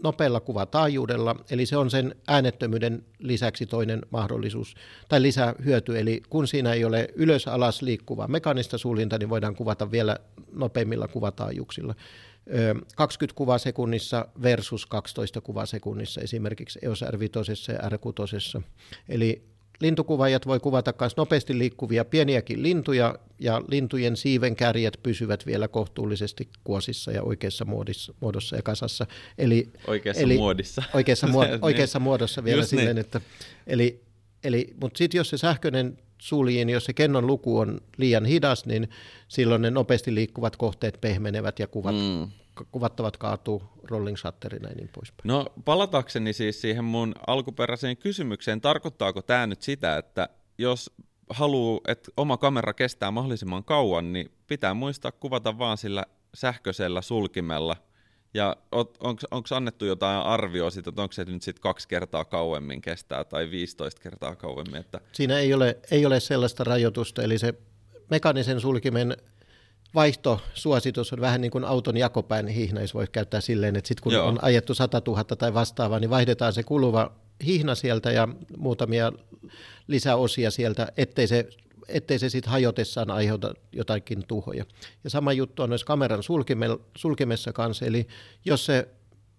nopealla 0.04 0.40
kuvataajuudella, 0.40 1.36
eli 1.50 1.66
se 1.66 1.78
on 1.78 1.92
sen 1.92 2.16
äänettömyyden 2.28 3.06
lisäksi 3.20 3.66
toinen 3.66 4.02
mahdollisuus 4.10 4.76
tai 5.10 5.22
lisähyöty, 5.22 6.00
eli 6.00 6.22
kun 6.30 6.48
siinä 6.48 6.74
ei 6.74 6.86
ole 6.86 7.10
ylös-alas 7.16 7.82
liikkuvaa 7.82 8.28
mekanista 8.28 8.78
sulinta, 8.78 9.18
niin 9.18 9.30
voidaan 9.30 9.56
kuvata 9.56 9.92
vielä 9.92 10.18
nopeimmilla 10.52 11.08
kuvataajuuksilla. 11.08 11.96
Ö, 12.56 12.76
20 12.96 13.38
kuvaa 13.38 13.58
sekunnissa 13.58 14.28
versus 14.42 14.86
12 14.86 15.42
kuvaa 15.42 15.66
sekunnissa 15.66 16.22
esimerkiksi 16.22 16.80
EOS 16.82 17.02
R5 17.02 17.74
ja 17.74 17.90
R6. 17.90 18.62
Eli 19.10 19.53
lintukuvaajat 19.80 20.48
voi 20.48 20.60
kuvata 20.60 20.94
myös 21.00 21.18
nopeasti 21.18 21.58
liikkuvia 21.58 22.06
pieniäkin 22.06 22.64
lintuja, 22.64 23.16
ja 23.40 23.62
lintujen 23.68 24.18
siiven 24.18 24.56
kärjet 24.56 25.00
pysyvät 25.04 25.46
vielä 25.46 25.68
kohtuullisesti 25.68 26.50
kuosissa 26.64 27.12
ja 27.12 27.24
oikeassa 27.24 27.66
muodissa, 27.66 28.14
muodossa 28.20 28.56
ja 28.56 28.62
kasassa. 28.62 29.06
Eli, 29.38 29.70
Oikeassa 29.88 30.22
eli, 30.24 30.38
muodissa. 30.38 30.84
Oikeassa, 30.94 31.28
muo- 31.28 31.46
Niin. 31.48 31.60
oikeassa 31.62 32.00
muodossa 32.00 32.44
vielä 32.44 32.62
Just 32.62 32.70
silleen, 32.70 32.88
niin. 32.96 32.98
että... 32.98 33.22
Eli, 33.68 34.02
eli, 34.44 34.74
mutta 34.82 34.98
sitten 34.98 35.18
jos 35.18 35.30
se 35.30 35.38
sähköinen 35.38 35.98
suljin, 36.18 36.70
jos 36.70 36.86
se 36.86 36.94
kennon 36.94 37.28
luku 37.28 37.58
on 37.58 37.82
liian 37.98 38.26
hidas, 38.26 38.66
niin 38.66 38.90
silloin 39.28 39.62
ne 39.62 39.72
nopeasti 39.72 40.16
liikkuvat 40.16 40.56
kohteet 40.56 40.98
pehmenevät 41.02 41.60
ja 41.60 41.68
kuvat, 41.68 41.96
Mm. 41.96 42.28
kuvattavat 42.72 43.18
kaatuu 43.18 43.64
rolling 43.84 44.18
shutterina 44.18 44.70
ja 44.70 44.76
niin 44.76 44.90
poispäin. 44.96 45.28
No 45.28 45.46
palatakseni 45.66 46.34
siis 46.34 46.62
siihen 46.62 46.84
mun 46.84 47.16
alkuperäiseen 47.28 47.98
kysymykseen, 47.98 48.62
tarkoittaako 48.62 49.22
tämä 49.22 49.48
nyt 49.48 49.62
sitä, 49.62 49.98
että 49.98 50.30
jos 50.58 50.92
haluaa, 51.30 51.82
että 51.88 52.12
oma 52.18 52.38
kamera 52.38 52.74
kestää 52.74 53.12
mahdollisimman 53.12 53.64
kauan, 53.64 54.14
niin 54.14 54.32
pitää 54.48 54.74
muistaa 54.74 55.12
kuvata 55.12 55.58
vaan 55.58 55.78
sillä 55.78 56.06
sähköisellä 56.34 57.02
sulkimella. 57.02 57.76
Ja 58.34 58.56
onko 59.32 59.56
annettu 59.56 59.86
jotain 59.86 60.26
arvioa 60.26 60.70
siitä, 60.70 60.90
että 60.90 61.02
onko 61.02 61.12
se 61.12 61.26
nyt 61.26 61.42
sitten 61.42 61.62
kaksi 61.62 61.88
kertaa 61.88 62.26
kauemmin 62.26 62.82
kestää 62.82 63.24
tai 63.24 63.52
15 63.52 64.02
kertaa 64.02 64.36
kauemmin? 64.36 64.76
Että... 64.76 65.02
Siinä 65.12 65.40
ei 65.40 65.54
ole, 65.54 65.78
ei 65.92 66.06
ole 66.06 66.20
sellaista 66.20 66.64
rajoitusta, 66.64 67.24
eli 67.24 67.38
se 67.38 67.54
mekaanisen 68.10 68.62
sulkimen 68.62 69.18
vaihtosuositus 69.96 71.14
on 71.14 71.22
vähän 71.22 71.42
niin 71.42 71.52
kuin 71.52 71.64
auton 71.64 71.98
jakopään 71.98 72.48
hihna, 72.48 72.82
jos 72.82 72.94
voi 72.94 73.08
käyttää 73.12 73.42
silleen, 73.42 73.76
että 73.76 73.88
sitten 73.88 74.04
kun 74.04 74.14
Joo. 74.14 74.28
on 74.28 74.40
ajettu 74.42 74.74
100 74.74 75.02
000 75.08 75.24
tai 75.24 75.54
vastaavaa, 75.54 76.00
niin 76.00 76.10
vaihdetaan 76.10 76.54
se 76.54 76.64
kuluva 76.64 77.12
hihna 77.46 77.76
sieltä 77.76 78.12
ja 78.12 78.28
muutamia 78.58 79.12
lisäosia 79.88 80.52
sieltä, 80.52 80.88
ettei 80.98 81.28
se, 81.28 81.50
ettei 81.88 82.20
se 82.20 82.30
sitten 82.30 82.52
hajotessaan 82.52 83.12
aiheuta 83.12 83.54
jotakin 83.72 84.28
tuhoja. 84.28 84.66
Ja 85.04 85.10
sama 85.10 85.34
juttu 85.34 85.64
on 85.64 85.70
myös 85.70 85.84
kameran 85.84 86.24
sulkime- 86.24 86.80
sulkimessa 86.98 87.54
kanssa, 87.54 87.86
eli 87.86 88.08
jos 88.46 88.66
se 88.66 88.88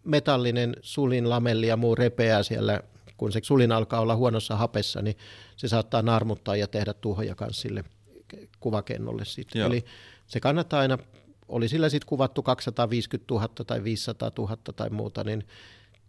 metallinen 0.04 0.76
sulin 0.82 1.30
lamelli 1.30 1.66
ja 1.66 1.76
muu 1.76 1.94
repeää 1.94 2.42
siellä, 2.42 2.80
kun 3.16 3.32
se 3.32 3.40
sulin 3.42 3.72
alkaa 3.72 4.00
olla 4.00 4.16
huonossa 4.16 4.56
hapessa, 4.56 5.02
niin 5.02 5.16
se 5.56 5.68
saattaa 5.68 6.02
naarmuttaa 6.02 6.56
ja 6.56 6.66
tehdä 6.66 6.92
tuhoja 6.92 7.34
kanssa 7.34 7.62
sille 7.62 7.84
kuvakennolle 8.60 9.24
sitten. 9.24 9.62
Eli 9.62 9.84
se 10.26 10.40
kannattaa 10.40 10.80
aina, 10.80 10.98
oli 11.48 11.68
sillä 11.68 11.88
sitten 11.88 12.08
kuvattu 12.08 12.42
250 12.42 13.34
000 13.34 13.48
tai 13.48 13.84
500 13.84 14.30
000 14.38 14.56
tai 14.76 14.90
muuta, 14.90 15.24
niin 15.24 15.44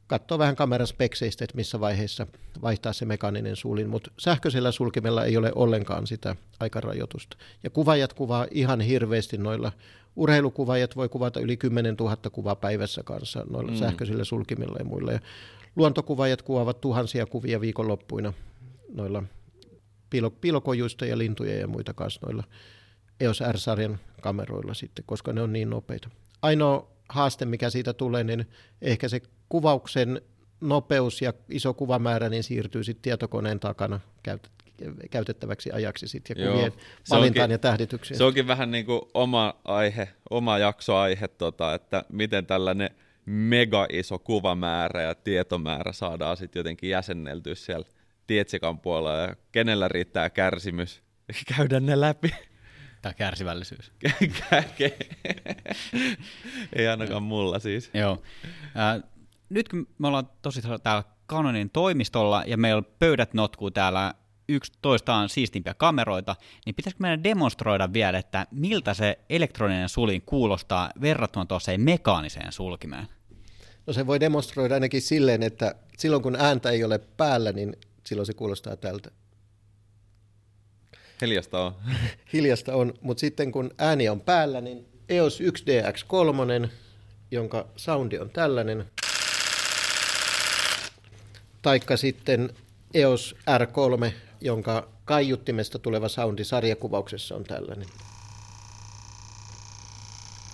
katsoa 0.07 0.37
vähän 0.37 0.55
kameran 0.55 0.87
spekseistä, 0.87 1.43
että 1.43 1.55
missä 1.55 1.79
vaiheessa 1.79 2.27
vaihtaa 2.61 2.93
se 2.93 3.05
mekaaninen 3.05 3.55
sulin, 3.55 3.89
mutta 3.89 4.11
sähköisellä 4.19 4.71
sulkimella 4.71 5.25
ei 5.25 5.37
ole 5.37 5.51
ollenkaan 5.55 6.07
sitä 6.07 6.35
aikarajoitusta. 6.59 7.37
Ja 7.63 7.69
kuvaajat 7.69 8.13
kuvaa 8.13 8.47
ihan 8.51 8.81
hirveästi 8.81 9.37
noilla, 9.37 9.71
urheilukuvaajat 10.15 10.95
voi 10.95 11.09
kuvata 11.09 11.39
yli 11.39 11.57
10 11.57 11.95
000 11.95 12.17
kuvaa 12.31 12.55
päivässä 12.55 13.03
kanssa 13.03 13.45
noilla 13.49 13.71
mm. 13.71 13.77
sähköisillä 13.77 14.23
sulkimilla 14.23 14.75
ja 14.79 14.85
muilla. 14.85 15.11
Ja 15.11 15.19
luontokuvaajat 15.75 16.41
kuvaavat 16.41 16.81
tuhansia 16.81 17.25
kuvia 17.25 17.61
viikonloppuina 17.61 18.33
noilla 18.93 19.23
piilo, 20.09 20.29
piilokojuista 20.31 21.05
ja 21.05 21.17
lintuja 21.17 21.59
ja 21.59 21.67
muita 21.67 21.93
kanssa 21.93 22.19
noilla 22.25 22.43
EOS 23.19 23.43
R-sarjan 23.51 23.99
kameroilla 24.21 24.73
sitten, 24.73 25.05
koska 25.07 25.33
ne 25.33 25.41
on 25.41 25.53
niin 25.53 25.69
nopeita. 25.69 26.09
Ainoa 26.41 26.91
haaste, 27.09 27.45
mikä 27.45 27.69
siitä 27.69 27.93
tulee, 27.93 28.23
niin 28.23 28.45
ehkä 28.81 29.07
se 29.07 29.21
kuvauksen 29.49 30.21
nopeus 30.61 31.21
ja 31.21 31.33
iso 31.49 31.73
kuvamäärä 31.73 32.29
niin 32.29 32.43
siirtyy 32.43 32.83
sitten 32.83 33.01
tietokoneen 33.01 33.59
takana 33.59 33.99
käyt- 34.23 34.49
käytettäväksi 35.11 35.71
ajaksi 35.71 36.07
sitten 36.07 36.37
ja 36.39 36.51
kuvien 36.51 36.73
valintaan 37.09 37.43
onkin- 37.43 37.51
ja 37.53 37.57
tähditykseen. 37.57 38.17
Se 38.17 38.23
onkin 38.23 38.47
vähän 38.47 38.71
niin 38.71 38.85
kuin 38.85 39.01
oma 39.13 39.53
aihe, 39.65 40.09
oma 40.29 40.57
jaksoaihe, 40.57 41.27
tota, 41.27 41.73
että 41.73 42.03
miten 42.09 42.45
tällainen 42.45 42.89
mega 43.25 43.87
iso 43.89 44.19
kuvamäärä 44.19 45.01
ja 45.01 45.15
tietomäärä 45.15 45.93
saadaan 45.93 46.37
sitten 46.37 46.59
jotenkin 46.59 46.89
jäsenneltyä 46.89 47.55
siellä 47.55 47.87
Tietsikan 48.27 48.79
puolella 48.79 49.19
ja 49.19 49.35
kenellä 49.51 49.87
riittää 49.87 50.29
kärsimys 50.29 51.01
käydä 51.57 51.79
ne 51.79 51.99
läpi. 51.99 52.33
Tämä 53.05 53.13
kärsivällisyys. 53.13 53.91
Ei 56.75 56.87
ainakaan 56.87 57.23
mulla 57.23 57.59
siis. 57.59 57.89
Joo. 57.93 58.21
Äh, 58.77 59.03
nyt 59.49 59.69
kun 59.69 59.87
me 59.97 60.07
ollaan 60.07 60.29
tosissaan 60.41 60.81
täällä 60.81 61.03
Canonin 61.29 61.69
toimistolla 61.69 62.43
ja 62.47 62.57
meillä 62.57 62.81
pöydät 62.99 63.33
notkuu 63.33 63.71
täällä 63.71 64.13
yksi 64.49 64.71
toistaan 64.81 65.29
siistimpiä 65.29 65.73
kameroita, 65.73 66.35
niin 66.65 66.75
pitäisikö 66.75 67.01
meidän 67.01 67.23
demonstroida 67.23 67.93
vielä, 67.93 68.17
että 68.17 68.47
miltä 68.51 68.93
se 68.93 69.19
elektroninen 69.29 69.89
sulin 69.89 70.21
kuulostaa 70.21 70.89
verrattuna 71.01 71.45
tuosseen 71.45 71.81
mekaaniseen 71.81 72.51
sulkimeen? 72.51 73.07
No 73.87 73.93
se 73.93 74.07
voi 74.07 74.19
demonstroida 74.19 74.73
ainakin 74.73 75.01
silleen, 75.01 75.43
että 75.43 75.75
silloin 75.97 76.23
kun 76.23 76.35
ääntä 76.35 76.69
ei 76.69 76.83
ole 76.83 76.97
päällä, 76.97 77.51
niin 77.51 77.75
silloin 78.03 78.25
se 78.25 78.33
kuulostaa 78.33 78.75
tältä. 78.75 79.11
Hiljasta 81.21 81.59
on. 81.59 81.75
Hiljasta 82.33 82.75
on, 82.75 82.93
mutta 83.01 83.21
sitten 83.21 83.51
kun 83.51 83.71
ääni 83.77 84.09
on 84.09 84.21
päällä, 84.21 84.61
niin 84.61 84.85
EOS 85.09 85.39
1DX3, 85.39 86.69
jonka 87.31 87.67
soundi 87.75 88.17
on 88.17 88.29
tällainen, 88.29 88.85
taikka 91.61 91.97
sitten 91.97 92.49
EOS 92.93 93.35
R3, 93.49 94.11
jonka 94.41 94.87
kaiuttimesta 95.05 95.79
tuleva 95.79 96.09
soundi 96.09 96.43
sarjakuvauksessa 96.43 97.35
on 97.35 97.43
tällainen. 97.43 97.87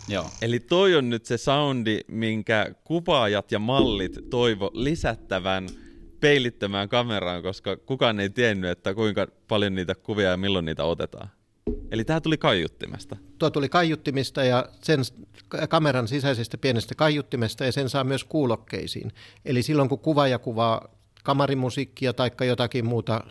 Joo. 0.08 0.26
Eli 0.41 0.60
toi 0.60 0.95
on 0.95 1.10
nyt 1.10 1.26
se 1.26 1.38
soundi, 1.38 2.00
minkä 2.08 2.74
kuvaajat 2.84 3.52
ja 3.52 3.60
mallit 3.60 4.17
toivo 4.30 4.71
lisättävän 4.74 5.69
peilittömään 6.21 6.89
kameraan, 6.89 7.43
koska 7.43 7.77
kukaan 7.77 8.19
ei 8.19 8.29
tiennyt, 8.29 8.71
että 8.71 8.93
kuinka 8.93 9.27
paljon 9.47 9.75
niitä 9.75 9.95
kuvia 9.95 10.29
ja 10.29 10.38
milloin 10.38 10.65
niitä 10.65 10.84
otetaan. 10.84 11.29
Eli 11.91 12.05
tämä 12.05 12.22
tuli 12.22 12.38
kaiuttimesta. 12.38 13.17
Tuo 13.39 13.49
tuli 13.49 13.69
kaiuttimista 13.69 14.43
ja 14.43 14.65
sen 14.84 14.99
kameran 15.69 16.07
sisäisestä 16.07 16.57
pienestä 16.57 16.95
kaiuttimesta 16.95 17.65
ja 17.65 17.72
sen 17.72 17.89
saa 17.89 18.03
myös 18.03 18.24
kuulokkeisiin. 18.24 19.11
Eli 19.45 19.63
silloin 19.63 19.89
kun 19.89 19.99
kuvaaja 19.99 20.39
kuvaa 20.39 20.88
kamarimusiikkia 21.24 22.13
tai 22.13 22.32
jotakin 22.47 22.86
muuta 22.86 23.24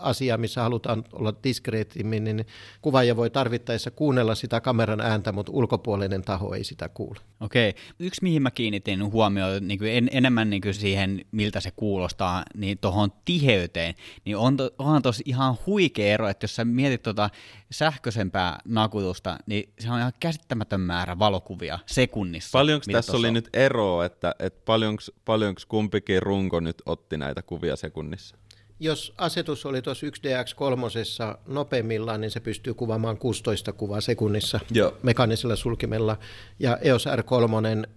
asiaa, 0.00 0.38
missä 0.38 0.62
halutaan 0.62 1.04
olla 1.12 1.34
diskreettimmin, 1.44 2.24
niin 2.24 2.46
kuvaaja 2.82 3.16
voi 3.16 3.30
tarvittaessa 3.30 3.90
kuunnella 3.90 4.34
sitä 4.34 4.60
kameran 4.60 5.00
ääntä, 5.00 5.32
mutta 5.32 5.52
ulkopuolinen 5.52 6.22
taho 6.22 6.54
ei 6.54 6.64
sitä 6.64 6.88
kuule. 6.88 7.20
Okei. 7.40 7.74
Yksi, 7.98 8.22
mihin 8.22 8.42
mä 8.42 8.50
kiinnitin 8.50 9.12
huomioon 9.12 9.68
niin 9.68 9.78
kuin 9.78 9.92
en, 9.92 10.08
enemmän 10.12 10.50
niin 10.50 10.62
kuin 10.62 10.74
siihen, 10.74 11.24
miltä 11.32 11.60
se 11.60 11.70
kuulostaa, 11.70 12.44
niin 12.54 12.78
tuohon 12.78 13.12
tiheyteen, 13.24 13.94
niin 14.24 14.36
on 14.36 14.56
to, 14.56 14.70
onhan 14.78 15.02
tuossa 15.02 15.22
ihan 15.26 15.56
huikea 15.66 16.14
ero, 16.14 16.28
että 16.28 16.44
jos 16.44 16.56
sä 16.56 16.64
mietit 16.64 17.02
tuota 17.02 17.30
sähköisempää 17.70 18.58
nakutusta, 18.64 19.38
niin 19.46 19.72
se 19.78 19.90
on 19.90 19.98
ihan 19.98 20.12
käsittämätön 20.20 20.80
määrä 20.80 21.18
valokuvia 21.18 21.78
sekunnissa. 21.86 22.58
Paljonko 22.58 22.86
tässä 22.92 23.16
oli 23.16 23.28
on? 23.28 23.34
nyt 23.34 23.48
eroa, 23.52 24.04
että, 24.04 24.34
että 24.38 24.60
paljonko, 24.64 25.02
paljonko 25.24 25.60
kumpikin 25.68 26.22
runko 26.22 26.60
nyt 26.60 26.82
otti 26.86 27.16
näitä 27.16 27.42
kuvia 27.42 27.76
sekunnissa? 27.76 28.36
Jos 28.80 29.12
asetus 29.18 29.66
oli 29.66 29.82
tuossa 29.82 30.06
1DX3 30.06 31.38
nopeimmillaan, 31.46 32.20
niin 32.20 32.30
se 32.30 32.40
pystyy 32.40 32.74
kuvaamaan 32.74 33.18
16 33.18 33.72
kuvaa 33.72 34.00
sekunnissa 34.00 34.60
Joo. 34.70 34.94
mekaanisella 35.02 35.56
sulkimella, 35.56 36.16
ja 36.58 36.76
EOS 36.76 37.06
R3 37.06 37.88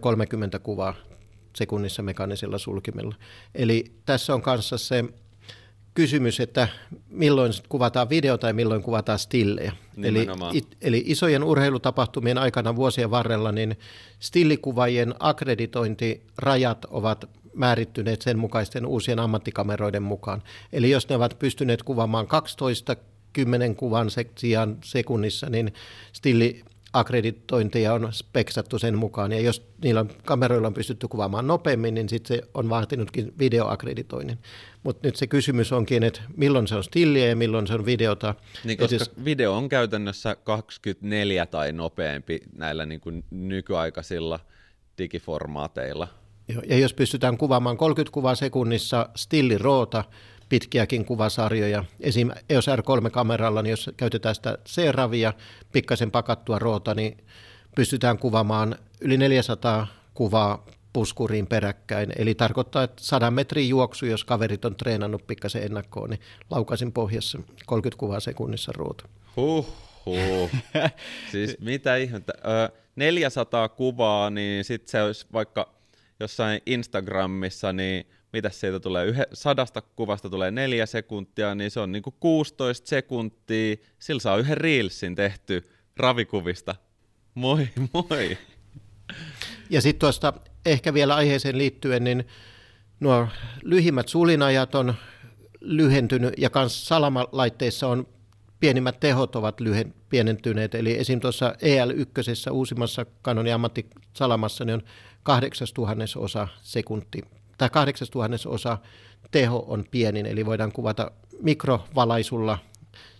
30 0.00 0.58
kuvaa 0.58 0.94
sekunnissa 1.56 2.02
mekaanisella 2.02 2.58
sulkimella. 2.58 3.14
Eli 3.54 3.92
tässä 4.06 4.34
on 4.34 4.42
kanssa 4.42 4.78
se 4.78 5.04
kysymys, 5.94 6.40
että 6.40 6.68
milloin 7.08 7.52
kuvataan 7.68 8.08
video 8.08 8.38
tai 8.38 8.52
milloin 8.52 8.82
kuvataan 8.82 9.18
stillejä. 9.18 9.72
Eli, 10.02 10.26
eli 10.80 11.02
isojen 11.06 11.44
urheilutapahtumien 11.44 12.38
aikana 12.38 12.76
vuosien 12.76 13.10
varrella 13.10 13.52
niin 13.52 13.78
stillikuvaajien 14.20 15.14
akkreditointirajat 15.18 16.84
ovat 16.84 17.30
määrittyneet 17.54 18.22
sen 18.22 18.38
mukaisten 18.38 18.86
uusien 18.86 19.18
ammattikameroiden 19.18 20.02
mukaan. 20.02 20.42
Eli 20.72 20.90
jos 20.90 21.08
ne 21.08 21.16
ovat 21.16 21.38
pystyneet 21.38 21.82
kuvaamaan 21.82 22.26
12 22.26 22.96
10 23.32 23.76
kuvan 23.76 24.10
sijaan 24.38 24.78
sekunnissa, 24.84 25.50
niin 25.50 25.74
stilli 26.12 26.64
akkreditointeja 26.92 27.94
on 27.94 28.08
speksattu 28.12 28.78
sen 28.78 28.98
mukaan, 28.98 29.32
ja 29.32 29.40
jos 29.40 29.66
niillä 29.84 30.00
on, 30.00 30.10
kameroilla 30.24 30.66
on 30.66 30.74
pystytty 30.74 31.08
kuvaamaan 31.08 31.46
nopeammin, 31.46 31.94
niin 31.94 32.08
sitten 32.08 32.36
se 32.36 32.42
on 32.54 32.68
vaatinutkin 32.68 33.32
videoakkreditoinnin. 33.38 34.38
Mutta 34.82 35.08
nyt 35.08 35.16
se 35.16 35.26
kysymys 35.26 35.72
onkin, 35.72 36.02
että 36.02 36.20
milloin 36.36 36.68
se 36.68 36.74
on 36.74 36.84
stilliä 36.84 37.26
ja 37.26 37.36
milloin 37.36 37.66
se 37.66 37.74
on 37.74 37.86
videota. 37.86 38.34
Niin, 38.64 38.78
koska 38.78 38.94
jos... 38.94 39.10
video 39.24 39.56
on 39.56 39.68
käytännössä 39.68 40.36
24 40.44 41.46
tai 41.46 41.72
nopeampi 41.72 42.40
näillä 42.56 42.86
niin 42.86 43.00
kuin 43.00 43.24
nykyaikaisilla 43.30 44.40
digiformaateilla. 44.98 46.08
Ja 46.68 46.78
jos 46.78 46.94
pystytään 46.94 47.38
kuvaamaan 47.38 47.76
30 47.76 48.12
kuvaa 48.12 48.34
sekunnissa 48.34 49.08
stilliroota, 49.16 50.04
pitkiäkin 50.48 51.04
kuvasarjoja. 51.04 51.84
Esim. 52.00 52.30
EOS 52.48 52.66
R3-kameralla, 52.68 53.62
niin 53.62 53.70
jos 53.70 53.90
käytetään 53.96 54.34
sitä 54.34 54.58
C-ravia, 54.68 55.32
pikkasen 55.72 56.10
pakattua 56.10 56.58
roota, 56.58 56.94
niin 56.94 57.16
pystytään 57.74 58.18
kuvaamaan 58.18 58.76
yli 59.00 59.16
400 59.16 59.86
kuvaa 60.14 60.66
puskuriin 60.92 61.46
peräkkäin. 61.46 62.12
Eli 62.16 62.34
tarkoittaa, 62.34 62.82
että 62.82 63.02
100 63.04 63.30
metrin 63.30 63.68
juoksu, 63.68 64.06
jos 64.06 64.24
kaverit 64.24 64.64
on 64.64 64.76
treenannut 64.76 65.26
pikkasen 65.26 65.62
ennakkoon, 65.62 66.10
niin 66.10 66.20
laukaisin 66.50 66.92
pohjassa 66.92 67.38
30 67.66 67.98
kuvaa 67.98 68.20
sekunnissa 68.20 68.72
ruutu. 68.74 69.04
Huh, 69.36 69.66
huh. 70.06 70.50
siis 71.32 71.56
mitä 71.60 71.96
ihmettä. 71.96 72.32
400 72.96 73.68
kuvaa, 73.68 74.30
niin 74.30 74.64
sitten 74.64 74.90
se 74.90 75.02
olisi 75.02 75.26
vaikka 75.32 75.79
jossain 76.20 76.60
Instagramissa, 76.66 77.72
niin 77.72 78.06
mitä 78.32 78.50
siitä 78.50 78.80
tulee, 78.80 79.06
Yhe, 79.06 79.26
sadasta 79.32 79.82
kuvasta 79.82 80.30
tulee 80.30 80.50
neljä 80.50 80.86
sekuntia, 80.86 81.54
niin 81.54 81.70
se 81.70 81.80
on 81.80 81.92
niinku 81.92 82.14
16 82.20 82.88
sekuntia, 82.88 83.76
sillä 83.98 84.20
saa 84.20 84.36
yhden 84.36 84.56
reelsin 84.56 85.14
tehty 85.14 85.70
ravikuvista. 85.96 86.74
Moi, 87.34 87.68
moi. 87.92 88.38
Ja 89.70 89.80
sitten 89.80 90.00
tuosta 90.00 90.32
ehkä 90.66 90.94
vielä 90.94 91.14
aiheeseen 91.14 91.58
liittyen, 91.58 92.04
niin 92.04 92.26
nuo 93.00 93.28
lyhimmät 93.62 94.08
sulinajat 94.08 94.74
on 94.74 94.94
lyhentynyt 95.60 96.34
ja 96.38 96.50
myös 96.54 96.88
salamalaitteissa 96.88 97.88
on 97.88 98.06
pienimmät 98.60 99.00
tehot 99.00 99.36
ovat 99.36 99.60
lyhen, 99.60 99.94
pienentyneet. 100.08 100.74
Eli 100.74 100.98
esim. 100.98 101.20
tuossa 101.20 101.54
EL1 101.62 102.50
uusimmassa 102.52 103.06
Canonin 103.24 103.54
ammattisalamassa 103.54 104.64
niin 104.64 104.74
on 104.74 104.82
8000 105.22 106.04
osa 106.16 106.48
sekunti 106.62 107.22
tai 107.58 107.70
8000 107.70 108.48
osa 108.48 108.78
teho 109.30 109.64
on 109.68 109.84
pienin, 109.90 110.26
eli 110.26 110.46
voidaan 110.46 110.72
kuvata 110.72 111.10
mikrovalaisulla 111.42 112.58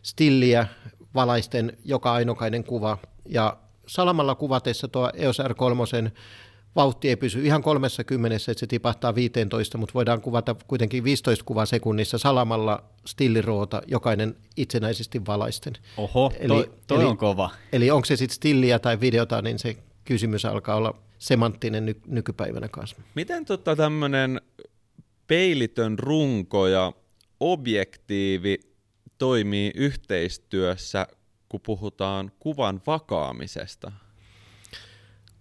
stilliä 0.03 0.67
valaisten 1.15 1.77
joka 1.85 2.13
ainokainen 2.13 2.65
kuva. 2.65 2.99
Ja 3.27 3.57
salamalla 3.87 4.35
kuvatessa 4.35 4.89
tuo 4.89 5.11
EOS 5.15 5.39
R3 5.39 6.11
vauhti 6.77 7.09
ei 7.09 7.17
pysy 7.17 7.47
ihan 7.47 7.63
30, 7.63 8.37
että 8.37 8.61
se 8.61 8.67
tipahtaa 8.67 9.15
15, 9.15 9.79
mutta 9.79 9.95
voidaan 9.95 10.21
kuvata 10.21 10.57
kuitenkin 10.67 11.05
15 11.05 11.45
kuvaa 11.45 11.67
sekunnissa 11.67 12.19
salamalla 12.19 12.83
stilliroota 13.07 13.83
jokainen 13.87 14.37
itsenäisesti 14.57 15.27
valaisten. 15.27 15.73
Oho, 15.97 16.33
eli, 16.39 16.49
toi, 16.49 16.71
toi 16.87 16.99
eli, 16.99 17.07
on 17.07 17.17
kova. 17.17 17.51
Eli 17.73 17.91
onko 17.91 18.05
se 18.05 18.17
sitten 18.17 18.37
stilliä 18.37 18.79
tai 18.79 19.01
videota, 19.01 19.43
niin 19.43 19.59
se 19.59 19.77
kysymys 20.05 20.45
alkaa 20.45 20.77
olla 20.77 20.95
semanttinen 21.21 21.87
ny- 21.87 22.01
nykypäivänä 22.07 22.69
kanssa. 22.69 22.97
Miten 23.15 23.45
tota 23.45 23.77
tämmöinen 23.77 24.41
peilitön 25.27 25.99
runko 25.99 26.67
ja 26.67 26.93
objektiivi 27.41 28.59
toimii 29.19 29.73
yhteistyössä, 29.75 31.07
kun 31.49 31.61
puhutaan 31.61 32.33
kuvan 32.39 32.83
vakaamisesta? 32.87 33.93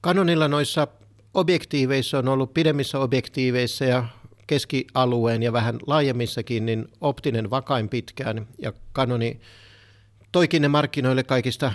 Kanonilla 0.02 0.48
noissa 0.48 0.88
objektiiveissa 1.34 2.20
on 2.20 2.28
ollut 2.28 2.54
pidemmissä 2.54 3.00
objektiiveissa 3.00 3.86
ja 3.86 4.06
keskialueen 4.48 5.44
ja 5.44 5.54
vähän 5.54 5.80
laajemmissakin, 5.88 6.66
niin 6.66 6.88
optinen 7.02 7.50
vakain 7.50 7.90
pitkään. 7.90 8.48
Ja 8.62 8.74
Kanoni 8.92 9.40
toikin 10.32 10.62
ne 10.62 10.68
markkinoille 10.68 11.24
kaikista 11.24 11.74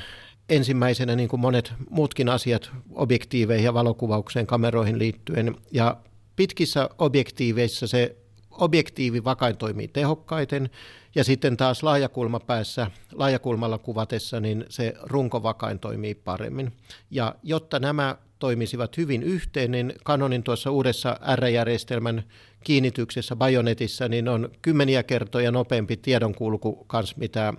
ensimmäisenä 0.48 1.16
niin 1.16 1.28
kuin 1.28 1.40
monet 1.40 1.72
muutkin 1.90 2.28
asiat 2.28 2.70
objektiiveihin 2.94 3.64
ja 3.64 3.74
valokuvaukseen 3.74 4.46
kameroihin 4.46 4.98
liittyen. 4.98 5.54
Ja 5.72 5.96
pitkissä 6.36 6.90
objektiiveissa 6.98 7.86
se 7.86 8.16
objektiivi 8.50 9.24
vakain 9.24 9.56
toimii 9.56 9.88
tehokkaiten 9.88 10.70
ja 11.14 11.24
sitten 11.24 11.56
taas 11.56 11.82
laajakulmapäässä, 11.82 12.90
laajakulmalla 13.12 13.78
kuvatessa, 13.78 14.40
niin 14.40 14.64
se 14.68 14.94
runkovakain 15.02 15.78
toimii 15.78 16.14
paremmin. 16.14 16.72
Ja 17.10 17.34
jotta 17.42 17.78
nämä 17.78 18.16
toimisivat 18.38 18.96
hyvin 18.96 19.22
yhteen, 19.22 19.70
niin 19.70 19.92
Canonin 20.04 20.42
tuossa 20.42 20.70
uudessa 20.70 21.20
R-järjestelmän 21.36 22.24
kiinnityksessä 22.64 23.36
Bajonetissa 23.36 24.08
niin 24.08 24.28
on 24.28 24.48
kymmeniä 24.62 25.02
kertoja 25.02 25.50
nopeampi 25.50 25.96
tiedonkulku 25.96 26.84
kanssa 26.86 27.16
mitä 27.18 27.52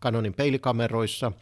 Canonin 0.00 0.34
peilikameroissa. 0.34 1.32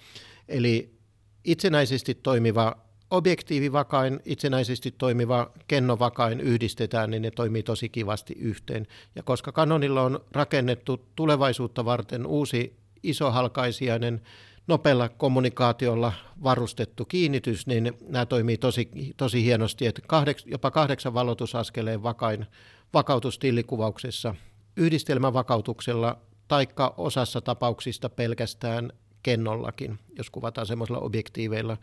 Eli 0.48 0.98
itsenäisesti 1.44 2.14
toimiva 2.14 2.76
objektiivivakain, 3.10 4.20
itsenäisesti 4.24 4.90
toimiva 4.90 5.50
kennovakain 5.68 6.40
yhdistetään, 6.40 7.10
niin 7.10 7.22
ne 7.22 7.30
toimii 7.30 7.62
tosi 7.62 7.88
kivasti 7.88 8.34
yhteen. 8.38 8.86
Ja 9.14 9.22
koska 9.22 9.52
Canonilla 9.52 10.02
on 10.02 10.24
rakennettu 10.32 11.06
tulevaisuutta 11.16 11.84
varten 11.84 12.26
uusi 12.26 12.76
isohalkaisijainen 13.02 14.20
nopealla 14.66 15.08
kommunikaatiolla 15.08 16.12
varustettu 16.42 17.04
kiinnitys, 17.04 17.66
niin 17.66 17.92
nämä 18.08 18.26
toimii 18.26 18.58
tosi, 18.58 18.90
tosi 19.16 19.44
hienosti, 19.44 19.86
että 19.86 20.02
kahdeks, 20.06 20.46
jopa 20.46 20.70
kahdeksan 20.70 21.14
valotusaskeleen 21.14 22.02
vakain 22.02 22.46
vakautus 22.94 23.38
tillikuvauksessa 23.38 24.34
yhdistelmävakautuksella 24.76 26.18
taikka 26.48 26.94
osassa 26.96 27.40
tapauksista 27.40 28.08
pelkästään 28.08 28.92
kennollakin, 29.24 29.98
jos 30.16 30.30
kuvataan 30.30 30.66
semmoisilla 30.66 31.00
objektiiveilla. 31.00 31.76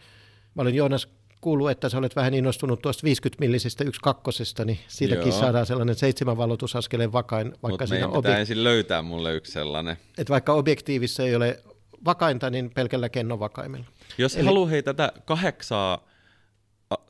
Mä 0.55 0.61
olin 0.61 0.75
Joonas 0.75 1.07
kuullut, 1.41 1.71
että 1.71 1.89
sä 1.89 1.97
olet 1.97 2.15
vähän 2.15 2.33
innostunut 2.33 2.81
tuosta 2.81 3.03
50 3.03 3.39
millisestä 3.39 3.83
yksi 3.83 4.01
kakkosesta, 4.01 4.65
niin 4.65 4.79
siitäkin 4.87 5.27
Joo. 5.27 5.39
saadaan 5.39 5.65
sellainen 5.65 5.95
seitsemän 5.95 6.37
valotusaskeleen 6.37 7.13
vakain. 7.13 7.53
Vaikka 7.63 7.87
siinä 7.87 8.07
meidän 8.07 8.23
pitää 8.23 8.39
ensin 8.39 8.63
löytää 8.63 9.01
mulle 9.01 9.35
yksi 9.35 9.51
sellainen. 9.51 9.97
Että 10.17 10.31
vaikka 10.31 10.53
objektiivissa 10.53 11.23
ei 11.23 11.35
ole 11.35 11.59
vakainta, 12.05 12.49
niin 12.49 12.71
pelkällä 12.75 13.09
kennovakaimella. 13.09 13.85
Jos 14.17 14.35
Eli... 14.35 14.45
haluaa 14.45 14.69
hei 14.69 14.83
tätä 14.83 15.11
kahdeksaa 15.25 16.07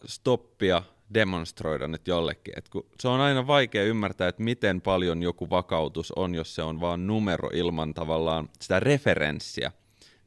stoppia 0.06 0.84
demonstroida 1.14 1.88
nyt 1.88 2.08
jollekin. 2.08 2.54
Et 2.58 2.70
kun 2.70 2.86
se 3.00 3.08
on 3.08 3.20
aina 3.20 3.48
vaikea 3.48 3.84
ymmärtää, 3.84 4.28
että 4.28 4.44
miten 4.44 4.82
paljon 4.82 5.24
joku 5.24 5.50
vakautus 5.50 6.12
on, 6.12 6.36
jos 6.36 6.56
se 6.56 6.62
on 6.62 6.82
vain 6.82 7.08
numero 7.08 7.50
ilman 7.54 7.94
tavallaan 7.94 8.50
sitä 8.60 8.80
referenssiä. 8.80 9.72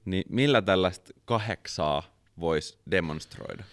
Niin 0.04 0.24
millä 0.28 0.62
tällaista 0.62 1.12
kahdeksaa 1.24 2.02
voisi 2.40 2.78
demonstroida? 2.90 3.64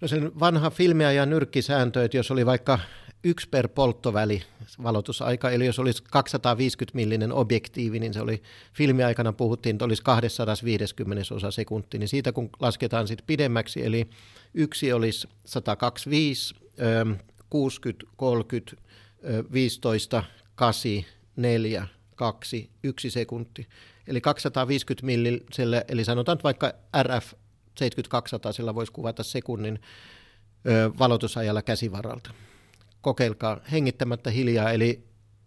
No 0.00 0.08
sen 0.08 0.40
vanha 0.40 0.70
filmiä 0.70 1.12
ja 1.12 1.26
nyrkkisääntö, 1.26 2.04
että 2.04 2.16
jos 2.16 2.30
oli 2.30 2.46
vaikka 2.46 2.78
yksi 3.24 3.48
per 3.48 3.68
polttoväli 3.68 4.42
valotusaika, 4.82 5.50
eli 5.50 5.66
jos 5.66 5.78
olisi 5.78 6.02
250 6.10 6.96
millinen 6.96 7.32
objektiivi, 7.32 8.00
niin 8.00 8.14
se 8.14 8.20
oli 8.20 8.42
filmiaikana 8.72 9.32
puhuttiin, 9.32 9.74
että 9.74 9.84
olisi 9.84 10.02
250 10.02 11.34
osa 11.34 11.50
sekunti, 11.50 11.98
niin 11.98 12.08
siitä 12.08 12.32
kun 12.32 12.50
lasketaan 12.60 13.08
sitten 13.08 13.26
pidemmäksi, 13.26 13.84
eli 13.84 14.10
yksi 14.54 14.92
olisi 14.92 15.28
125, 15.44 16.54
60, 17.50 18.06
30, 18.16 18.82
15, 19.52 20.24
8, 20.54 20.90
4, 21.36 21.86
2, 22.20 22.70
1 22.82 23.10
sekunti. 23.10 23.68
Eli 24.06 24.20
250 24.20 25.06
milliselle, 25.06 25.84
eli 25.88 26.04
sanotaan 26.04 26.34
että 26.34 26.42
vaikka 26.42 26.72
RF 27.02 27.32
7200, 27.78 28.52
sillä 28.52 28.74
voisi 28.74 28.92
kuvata 28.92 29.22
sekunnin 29.22 29.80
ö, 30.66 30.90
valotusajalla 30.98 31.62
käsivaralta. 31.62 32.30
Kokeilkaa 33.00 33.60
hengittämättä 33.72 34.30
hiljaa, 34.30 34.70
eli 34.70 35.04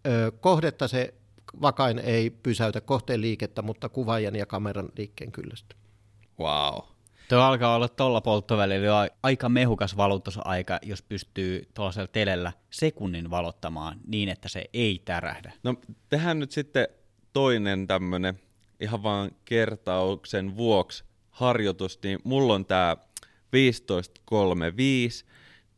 ö, 0.08 0.32
kohdetta 0.40 0.88
se 0.88 1.14
vakain 1.62 2.00
ei 2.00 2.30
pysäytä 2.30 2.82
kohteen 2.82 3.22
liikettä, 3.22 3.62
mutta 3.62 3.90
kuvaajan 3.90 4.36
ja 4.36 4.46
kameran 4.46 4.90
liikkeen 4.98 5.32
kyllästä. 5.32 5.76
Wow. 6.40 6.93
Tuo 7.34 7.42
alkaa 7.42 7.76
olla 7.76 7.88
tuolla 7.88 8.22
polttovälillä 8.22 9.10
aika 9.24 9.50
mehukas 9.50 9.98
valotusaika, 9.98 10.80
jos 10.82 11.02
pystyy 11.02 11.70
tuollaisella 11.74 12.08
telellä 12.08 12.52
sekunnin 12.70 13.30
valottamaan 13.30 14.00
niin, 14.08 14.30
että 14.30 14.50
se 14.50 14.66
ei 14.74 15.02
tärähdä. 15.06 15.54
No 15.64 15.76
tehdään 16.10 16.40
nyt 16.40 16.52
sitten 16.52 16.88
toinen 17.34 17.88
tämmöinen 17.88 18.40
ihan 18.80 19.04
vaan 19.04 19.32
kertauksen 19.46 20.58
vuoksi 20.58 21.04
harjoitus, 21.30 22.00
niin 22.04 22.20
mulla 22.24 22.54
on 22.54 22.66
tämä 22.66 22.98
15.35, 23.26 25.26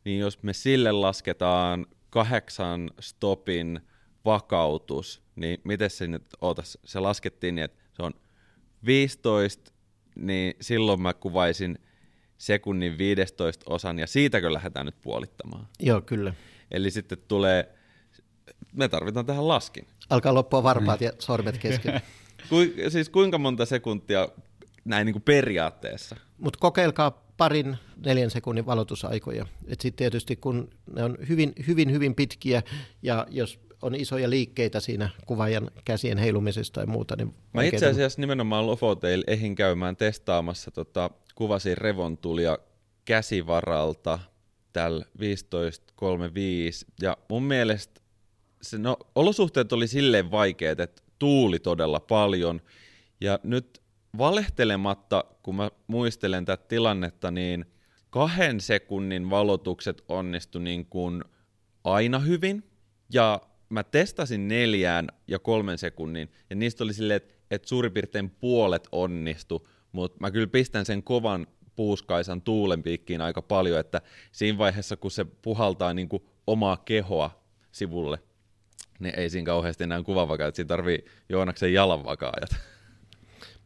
niin 0.04 0.20
jos 0.20 0.42
me 0.42 0.52
sille 0.52 0.92
lasketaan 0.92 1.86
kahdeksan 2.10 2.90
stopin 3.00 3.80
vakautus, 4.24 5.22
niin 5.36 5.60
miten 5.64 5.90
se 5.90 6.06
nyt, 6.06 6.26
ootas, 6.40 6.78
se 6.84 7.00
laskettiin 7.00 7.54
niin, 7.54 7.64
että 7.64 7.82
se 7.92 8.02
on 8.02 8.12
15, 8.86 9.72
niin 10.16 10.54
silloin 10.60 11.02
mä 11.02 11.14
kuvaisin 11.14 11.78
sekunnin 12.38 12.98
15 12.98 13.64
osan, 13.74 13.98
ja 13.98 14.06
siitäkö 14.06 14.52
lähdetään 14.52 14.86
nyt 14.86 15.00
puolittamaan? 15.02 15.68
Joo, 15.80 16.00
kyllä. 16.00 16.34
Eli 16.70 16.90
sitten 16.90 17.18
tulee, 17.28 17.68
me 18.72 18.88
tarvitaan 18.88 19.26
tähän 19.26 19.48
laskin. 19.48 19.86
Alkaa 20.10 20.34
loppua 20.34 20.62
varpaat 20.62 21.00
ja 21.00 21.12
sormet 21.18 21.58
kesken. 21.58 22.00
Ku, 22.48 22.56
siis 22.88 23.08
kuinka 23.08 23.38
monta 23.38 23.66
sekuntia 23.66 24.28
näin 24.84 25.06
niin 25.06 25.14
kuin 25.14 25.22
periaatteessa? 25.22 26.16
Mutta 26.38 26.58
kokeilkaa 26.60 27.26
parin 27.36 27.76
neljän 28.06 28.30
sekunnin 28.30 28.66
valotusaikoja. 28.66 29.46
Sitten 29.68 29.92
tietysti 29.92 30.36
kun 30.36 30.70
ne 30.94 31.04
on 31.04 31.18
hyvin, 31.28 31.52
hyvin, 31.66 31.92
hyvin 31.92 32.14
pitkiä 32.14 32.62
ja 33.02 33.26
jos 33.30 33.65
on 33.82 33.94
isoja 33.94 34.30
liikkeitä 34.30 34.80
siinä 34.80 35.08
kuvaajan 35.26 35.70
käsien 35.84 36.18
heilumisesta 36.18 36.74
tai 36.74 36.86
muuta. 36.86 37.16
Niin 37.16 37.34
Mä 37.54 37.62
itse 37.62 37.86
asiassa 37.86 38.20
nimenomaan 38.20 38.66
Lofoteil 38.66 39.24
ehin 39.26 39.54
käymään 39.54 39.96
testaamassa 39.96 40.70
tota, 40.70 41.10
kuvasin 41.34 41.78
revontulia 41.78 42.58
käsivaralta 43.04 44.18
tällä 44.72 45.04
15.35 45.04 46.90
ja 47.02 47.16
mun 47.28 47.42
mielestä 47.42 48.00
se, 48.62 48.78
no, 48.78 48.96
olosuhteet 49.14 49.72
oli 49.72 49.86
silleen 49.88 50.30
vaikeat, 50.30 50.80
että 50.80 51.02
tuuli 51.18 51.58
todella 51.58 52.00
paljon 52.00 52.60
ja 53.20 53.38
nyt 53.42 53.82
valehtelematta, 54.18 55.24
kun 55.42 55.56
mä 55.56 55.70
muistelen 55.86 56.44
tätä 56.44 56.64
tilannetta, 56.68 57.30
niin 57.30 57.64
kahden 58.10 58.60
sekunnin 58.60 59.30
valotukset 59.30 60.04
onnistu 60.08 60.58
niin 60.58 60.86
kuin 60.86 61.24
aina 61.84 62.18
hyvin, 62.18 62.64
ja 63.12 63.40
mä 63.68 63.84
testasin 63.84 64.48
neljään 64.48 65.08
ja 65.26 65.38
kolmen 65.38 65.78
sekunnin, 65.78 66.30
ja 66.50 66.56
niistä 66.56 66.84
oli 66.84 66.94
silleen, 66.94 67.16
että, 67.16 67.34
että 67.50 67.68
suurin 67.68 67.92
piirtein 67.92 68.30
puolet 68.30 68.88
onnistu, 68.92 69.68
mutta 69.92 70.16
mä 70.20 70.30
kyllä 70.30 70.46
pistän 70.46 70.86
sen 70.86 71.02
kovan 71.02 71.46
puuskaisan 71.76 72.42
tuulen 72.42 72.82
piikkiin 72.82 73.20
aika 73.20 73.42
paljon, 73.42 73.80
että 73.80 74.02
siinä 74.32 74.58
vaiheessa, 74.58 74.96
kun 74.96 75.10
se 75.10 75.24
puhaltaa 75.24 75.94
niin 75.94 76.08
kuin 76.08 76.22
omaa 76.46 76.76
kehoa 76.76 77.42
sivulle, 77.72 78.18
niin 78.98 79.18
ei 79.18 79.30
siinä 79.30 79.46
kauheasti 79.46 79.84
enää 79.84 80.02
kuvavakaat, 80.02 80.54
siinä 80.54 80.68
tarvii 80.68 81.04
Joonaksen 81.28 81.72
jalanvakaajat. 81.72 82.56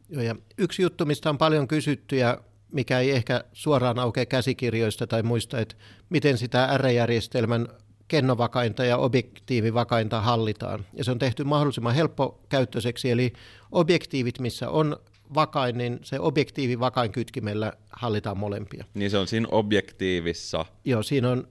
Joo, 0.09 0.21
ja 0.21 0.35
yksi 0.57 0.81
juttu, 0.81 1.05
mistä 1.05 1.29
on 1.29 1.37
paljon 1.37 1.67
kysytty 1.67 2.15
ja 2.17 2.43
mikä 2.73 2.99
ei 2.99 3.11
ehkä 3.11 3.43
suoraan 3.53 3.99
aukea 3.99 4.25
käsikirjoista 4.25 5.07
tai 5.07 5.23
muista, 5.23 5.59
että 5.59 5.75
miten 6.09 6.37
sitä 6.37 6.77
R-järjestelmän 6.77 7.67
kennovakainta 8.11 8.85
ja 8.85 8.97
objektiivivakainta 8.97 10.21
hallitaan. 10.21 10.85
Ja 10.93 11.03
se 11.03 11.11
on 11.11 11.19
tehty 11.19 11.43
mahdollisimman 11.43 11.95
helppokäyttöiseksi, 11.95 13.11
eli 13.11 13.33
objektiivit, 13.71 14.39
missä 14.39 14.69
on 14.69 14.97
vakain, 15.33 15.77
niin 15.77 15.99
se 16.03 16.19
objektiivi 16.19 16.79
vakain 16.79 17.11
kytkimellä 17.11 17.73
hallitaan 17.89 18.37
molempia. 18.37 18.85
Niin 18.93 19.11
se 19.11 19.17
on 19.17 19.27
siinä 19.27 19.47
objektiivissa. 19.51 20.65
Joo, 20.85 21.03
siinä 21.03 21.29
on 21.29 21.47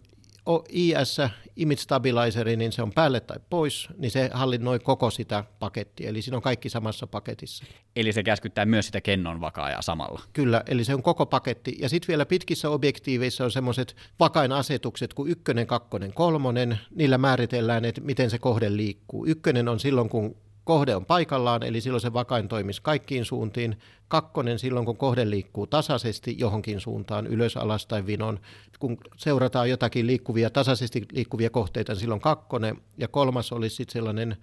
IS, 0.69 1.17
Image 1.57 1.81
Stabilizeri, 1.81 2.57
niin 2.57 2.73
se 2.73 2.83
on 2.83 2.93
päälle 2.93 3.21
tai 3.21 3.37
pois, 3.51 3.89
niin 3.99 4.11
se 4.11 4.31
hallinnoi 4.33 4.79
koko 4.79 5.11
sitä 5.11 5.45
pakettia, 5.59 6.09
eli 6.09 6.23
siinä 6.23 6.37
on 6.37 6.43
kaikki 6.43 6.69
samassa 6.69 7.07
paketissa. 7.07 7.65
Eli 7.97 8.13
se 8.13 8.23
käskyttää 8.23 8.67
myös 8.67 8.87
sitä 8.87 9.01
kennon 9.01 9.41
vakaajaa 9.41 9.83
samalla. 9.83 10.21
Kyllä, 10.33 10.63
eli 10.67 10.85
se 10.85 10.95
on 10.95 11.03
koko 11.03 11.27
paketti. 11.27 11.77
Ja 11.81 11.89
sitten 11.89 12.09
vielä 12.09 12.27
pitkissä 12.27 12.71
objektiiveissa 12.71 13.45
on 13.45 13.51
semmoiset 13.51 13.97
vakainasetukset 14.21 15.15
kuin 15.15 15.31
ykkönen, 15.31 15.67
kakkonen, 15.67 16.13
kolmonen. 16.13 16.79
Niillä 16.95 17.19
määritellään, 17.19 17.85
että 17.85 18.01
miten 18.01 18.31
se 18.31 18.39
kohde 18.39 18.77
liikkuu. 18.77 19.27
Ykkönen 19.27 19.69
on 19.69 19.81
silloin, 19.81 20.09
kun 20.09 20.37
kohde 20.65 20.97
on 20.97 21.07
paikallaan, 21.07 21.63
eli 21.63 21.81
silloin 21.81 22.01
se 22.01 22.13
vakain 22.13 22.49
toimisi 22.49 22.83
kaikkiin 22.83 23.25
suuntiin. 23.25 23.77
Kakkonen 24.09 24.59
silloin, 24.59 24.87
kun 24.87 24.97
kohde 24.97 25.31
liikkuu 25.31 25.67
tasaisesti 25.67 26.37
johonkin 26.39 26.81
suuntaan, 26.81 27.27
ylös, 27.27 27.57
alas 27.57 27.87
tai 27.87 28.07
vinon. 28.07 28.41
Kun 28.79 28.99
seurataan 29.17 29.71
jotakin 29.71 30.07
liikkuvia, 30.07 30.51
tasaisesti 30.51 31.07
liikkuvia 31.13 31.51
kohteita, 31.51 31.93
niin 31.93 32.01
silloin 32.01 32.21
kakkonen. 32.21 32.77
Ja 32.99 33.09
kolmas 33.09 33.53
olisi 33.53 33.77
sitten 33.77 33.93
sellainen, 33.93 34.37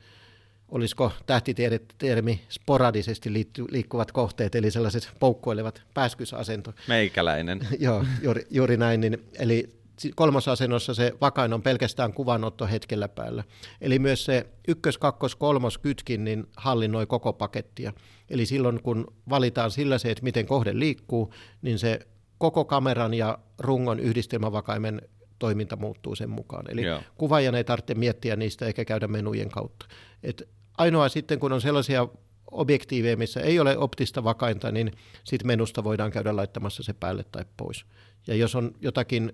olisiko 0.69 1.11
tähtitiedetermi, 1.25 2.41
sporadisesti 2.49 3.33
liikkuvat 3.71 4.11
kohteet, 4.11 4.55
eli 4.55 4.71
sellaiset 4.71 5.11
poukkoilevat 5.19 5.81
pääskysasento. 5.93 6.73
Meikäläinen. 6.87 7.59
Joo, 7.79 8.05
juuri, 8.21 8.47
juuri 8.49 8.77
näin. 8.77 9.01
Niin, 9.01 9.23
eli 9.39 9.77
kolmosasennossa 10.15 10.93
se 10.93 11.13
vakain 11.21 11.53
on 11.53 11.61
pelkästään 11.61 12.13
kuvanotto 12.13 12.67
hetkellä 12.67 13.07
päällä. 13.07 13.43
Eli 13.81 13.99
myös 13.99 14.25
se 14.25 14.47
ykkös, 14.67 14.97
kakkos, 14.97 15.35
kolmos 15.35 15.77
kytkin 15.77 16.23
niin 16.23 16.47
hallinnoi 16.57 17.05
koko 17.05 17.33
pakettia. 17.33 17.93
Eli 18.29 18.45
silloin 18.45 18.81
kun 18.81 19.13
valitaan 19.29 19.71
sillä 19.71 19.97
se, 19.97 20.11
että 20.11 20.23
miten 20.23 20.45
kohde 20.45 20.79
liikkuu, 20.79 21.33
niin 21.61 21.79
se 21.79 21.99
koko 22.37 22.65
kameran 22.65 23.13
ja 23.13 23.39
rungon 23.59 23.99
yhdistelmävakaimen 23.99 25.01
toiminta 25.39 25.75
muuttuu 25.75 26.15
sen 26.15 26.29
mukaan. 26.29 26.65
Eli 26.71 26.83
Joo. 26.83 27.01
kuvaajan 27.15 27.55
ei 27.55 27.63
tarvitse 27.63 27.93
miettiä 27.93 28.35
niistä 28.35 28.65
eikä 28.65 28.85
käydä 28.85 29.07
menujen 29.07 29.49
kautta. 29.49 29.85
Et 30.23 30.49
ainoa 30.77 31.09
sitten, 31.09 31.39
kun 31.39 31.53
on 31.53 31.61
sellaisia 31.61 32.07
objektiiveja, 32.51 33.17
missä 33.17 33.39
ei 33.39 33.59
ole 33.59 33.77
optista 33.77 34.23
vakainta, 34.23 34.71
niin 34.71 34.91
sitten 35.23 35.47
menusta 35.47 35.83
voidaan 35.83 36.11
käydä 36.11 36.35
laittamassa 36.35 36.83
se 36.83 36.93
päälle 36.93 37.23
tai 37.23 37.45
pois. 37.57 37.85
Ja 38.27 38.35
jos 38.35 38.55
on 38.55 38.71
jotakin 38.81 39.33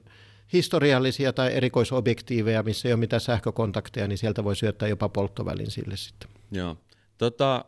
historiallisia 0.54 1.34
tai 1.34 1.54
erikoisobjektiiveja, 1.54 2.64
missä 2.64 2.88
ei 2.88 2.94
ole 2.94 3.00
mitään 3.00 3.22
sähkökontakteja, 3.22 4.08
niin 4.08 4.18
sieltä 4.18 4.44
voi 4.44 4.56
syöttää 4.56 4.88
jopa 4.88 5.10
polttovälin 5.10 5.72
sille 5.72 5.98
sitten. 5.98 6.30
Joo. 6.52 6.78
Tota, 7.18 7.66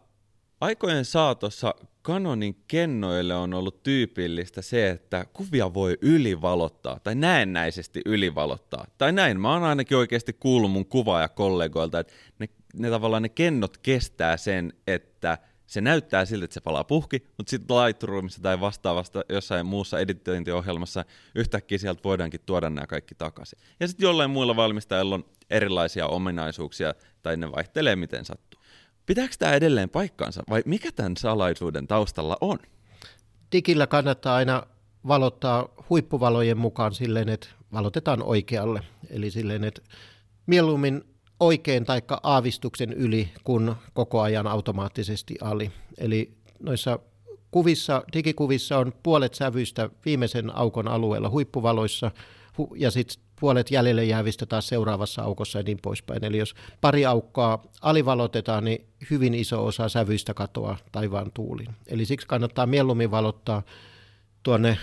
aikojen 0.61 1.05
saatossa 1.05 1.75
Canonin 2.03 2.63
kennoille 2.67 3.35
on 3.35 3.53
ollut 3.53 3.83
tyypillistä 3.83 4.61
se, 4.61 4.89
että 4.89 5.25
kuvia 5.33 5.73
voi 5.73 5.97
ylivalottaa 6.01 6.99
tai 6.99 7.15
näennäisesti 7.15 8.01
ylivalottaa. 8.05 8.87
Tai 8.97 9.11
näin, 9.11 9.39
mä 9.39 9.53
oon 9.53 9.63
ainakin 9.63 9.97
oikeasti 9.97 10.33
kuullut 10.33 10.71
mun 10.71 10.85
kuvaajakollegoilta, 10.85 11.99
että 11.99 12.13
ne, 12.39 12.49
ne 12.75 12.89
tavallaan 12.89 13.23
ne 13.23 13.29
kennot 13.29 13.77
kestää 13.77 14.37
sen, 14.37 14.73
että– 14.87 15.37
se 15.67 15.81
näyttää 15.81 16.25
siltä, 16.25 16.45
että 16.45 16.53
se 16.53 16.61
palaa 16.61 16.83
puhki, 16.83 17.27
mutta 17.37 17.49
sitten 17.49 17.77
Lightroomissa 17.77 18.41
tai 18.41 18.59
vastaavasta 18.59 19.23
jossain 19.29 19.65
muussa 19.65 19.99
editointiohjelmassa 19.99 21.05
yhtäkkiä 21.35 21.77
sieltä 21.77 22.03
voidaankin 22.03 22.41
tuoda 22.45 22.69
nämä 22.69 22.87
kaikki 22.87 23.15
takaisin. 23.15 23.59
Ja 23.79 23.87
sitten 23.87 24.05
jollain 24.05 24.29
muilla 24.29 24.55
valmistajilla 24.55 25.15
on 25.15 25.25
erilaisia 25.49 26.07
ominaisuuksia, 26.07 26.93
tai 27.23 27.37
ne 27.37 27.51
vaihtelee 27.51 27.95
miten 27.95 28.25
sattuu. 28.25 28.61
Pitääkö 29.05 29.35
tämä 29.39 29.53
edelleen 29.53 29.89
paikkaansa, 29.89 30.43
vai 30.49 30.63
mikä 30.65 30.91
tämän 30.91 31.17
salaisuuden 31.17 31.87
taustalla 31.87 32.37
on? 32.41 32.57
Digillä 33.51 33.87
kannattaa 33.87 34.35
aina 34.35 34.63
valottaa 35.07 35.69
huippuvalojen 35.89 36.57
mukaan 36.57 36.93
silleen, 36.93 37.29
että 37.29 37.47
valotetaan 37.73 38.23
oikealle. 38.23 38.81
Eli 39.09 39.31
silleen, 39.31 39.63
että 39.63 39.81
mieluummin 40.45 41.14
oikein 41.39 41.85
tai 41.85 42.01
aavistuksen 42.23 42.93
yli, 42.93 43.29
kun 43.43 43.75
koko 43.93 44.21
ajan 44.21 44.47
automaattisesti 44.47 45.35
ali. 45.41 45.71
Eli 45.97 46.31
noissa 46.59 46.99
kuvissa, 47.51 48.03
digikuvissa 48.13 48.77
on 48.77 48.93
puolet 49.03 49.33
sävyistä 49.33 49.89
viimeisen 50.05 50.57
aukon 50.57 50.87
alueella 50.87 51.29
huippuvaloissa, 51.29 52.11
ja 52.75 52.91
sitten 52.91 53.23
puolet 53.39 53.71
jäljelle 53.71 54.03
jäävistä 54.03 54.45
taas 54.45 54.67
seuraavassa 54.67 55.21
aukossa 55.21 55.59
ja 55.59 55.63
niin 55.63 55.79
poispäin. 55.81 56.23
Eli 56.23 56.37
jos 56.37 56.55
pari 56.81 57.05
aukkoa 57.05 57.63
alivalotetaan, 57.81 58.63
niin 58.63 58.85
hyvin 59.09 59.33
iso 59.33 59.65
osa 59.65 59.89
sävyistä 59.89 60.33
katoaa 60.33 60.77
taivaan 60.91 61.31
tuuliin. 61.33 61.75
Eli 61.87 62.05
siksi 62.05 62.27
kannattaa 62.27 62.65
mieluummin 62.65 63.11
valottaa 63.11 63.63
tuonne 64.43 64.77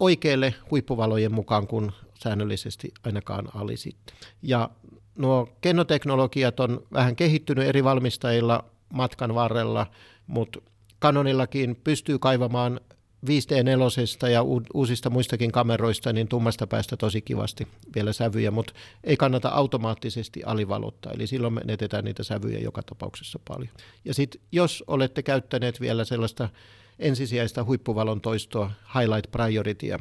oikeille 0.00 0.54
huippuvalojen 0.70 1.32
mukaan, 1.32 1.66
kun 1.66 1.92
säännöllisesti 2.22 2.92
ainakaan 3.04 3.48
ali 3.54 3.76
sitten. 3.76 4.16
Ja 4.42 4.70
nuo 5.16 5.48
kennoteknologiat 5.60 6.60
on 6.60 6.86
vähän 6.92 7.16
kehittynyt 7.16 7.68
eri 7.68 7.84
valmistajilla 7.84 8.64
matkan 8.92 9.34
varrella, 9.34 9.86
mutta 10.26 10.60
Canonillakin 11.02 11.76
pystyy 11.84 12.18
kaivamaan 12.18 12.80
5D4 13.26 14.28
ja 14.28 14.42
uusista 14.74 15.10
muistakin 15.10 15.52
kameroista 15.52 16.12
niin 16.12 16.28
tummasta 16.28 16.66
päästä 16.66 16.96
tosi 16.96 17.22
kivasti 17.22 17.68
vielä 17.94 18.12
sävyjä, 18.12 18.50
mutta 18.50 18.72
ei 19.04 19.16
kannata 19.16 19.48
automaattisesti 19.48 20.42
alivalottaa, 20.44 21.12
eli 21.12 21.26
silloin 21.26 21.54
menetetään 21.54 22.04
niitä 22.04 22.22
sävyjä 22.22 22.58
joka 22.58 22.82
tapauksessa 22.82 23.40
paljon. 23.48 23.72
Ja 24.04 24.14
sitten 24.14 24.40
jos 24.52 24.84
olette 24.86 25.22
käyttäneet 25.22 25.80
vielä 25.80 26.04
sellaista 26.04 26.48
ensisijaista 26.98 27.64
huippuvalon 27.64 28.20
toistoa, 28.20 28.70
highlight 28.94 29.30
prioritya, 29.30 29.98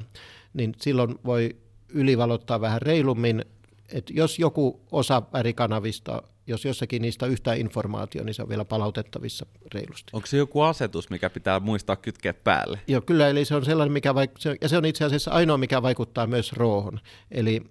niin 0.54 0.76
silloin 0.82 1.16
voi 1.26 1.56
ylivalottaa 1.90 2.62
vähän 2.62 2.82
reilummin, 2.82 3.46
että 3.94 4.14
jos 4.16 4.40
joku 4.40 4.82
osa 4.92 5.22
värikanavista 5.34 6.24
jos 6.48 6.66
jossakin 6.66 7.02
niistä 7.02 7.26
yhtään 7.26 7.58
informaatio, 7.58 8.24
niin 8.24 8.34
se 8.34 8.42
on 8.42 8.50
vielä 8.50 8.66
palautettavissa 8.66 9.46
reilusti. 9.74 10.12
Onko 10.14 10.28
se 10.28 10.38
joku 10.38 10.62
asetus, 10.62 11.10
mikä 11.10 11.30
pitää 11.30 11.60
muistaa 11.60 11.96
kytkeä 11.96 12.34
päälle? 12.34 12.80
Joo, 12.88 13.02
kyllä, 13.02 13.30
eli 13.30 13.46
se 13.46 13.56
on 13.56 13.66
sellainen, 13.66 13.94
mikä 13.94 14.12
vaik- 14.12 14.58
ja 14.62 14.70
se 14.70 14.78
on 14.78 14.86
itse 14.86 15.06
asiassa 15.06 15.32
ainoa, 15.32 15.58
mikä 15.58 15.82
vaikuttaa 15.82 16.28
myös 16.28 16.54
roohon. 16.54 17.00
Eli 17.32 17.62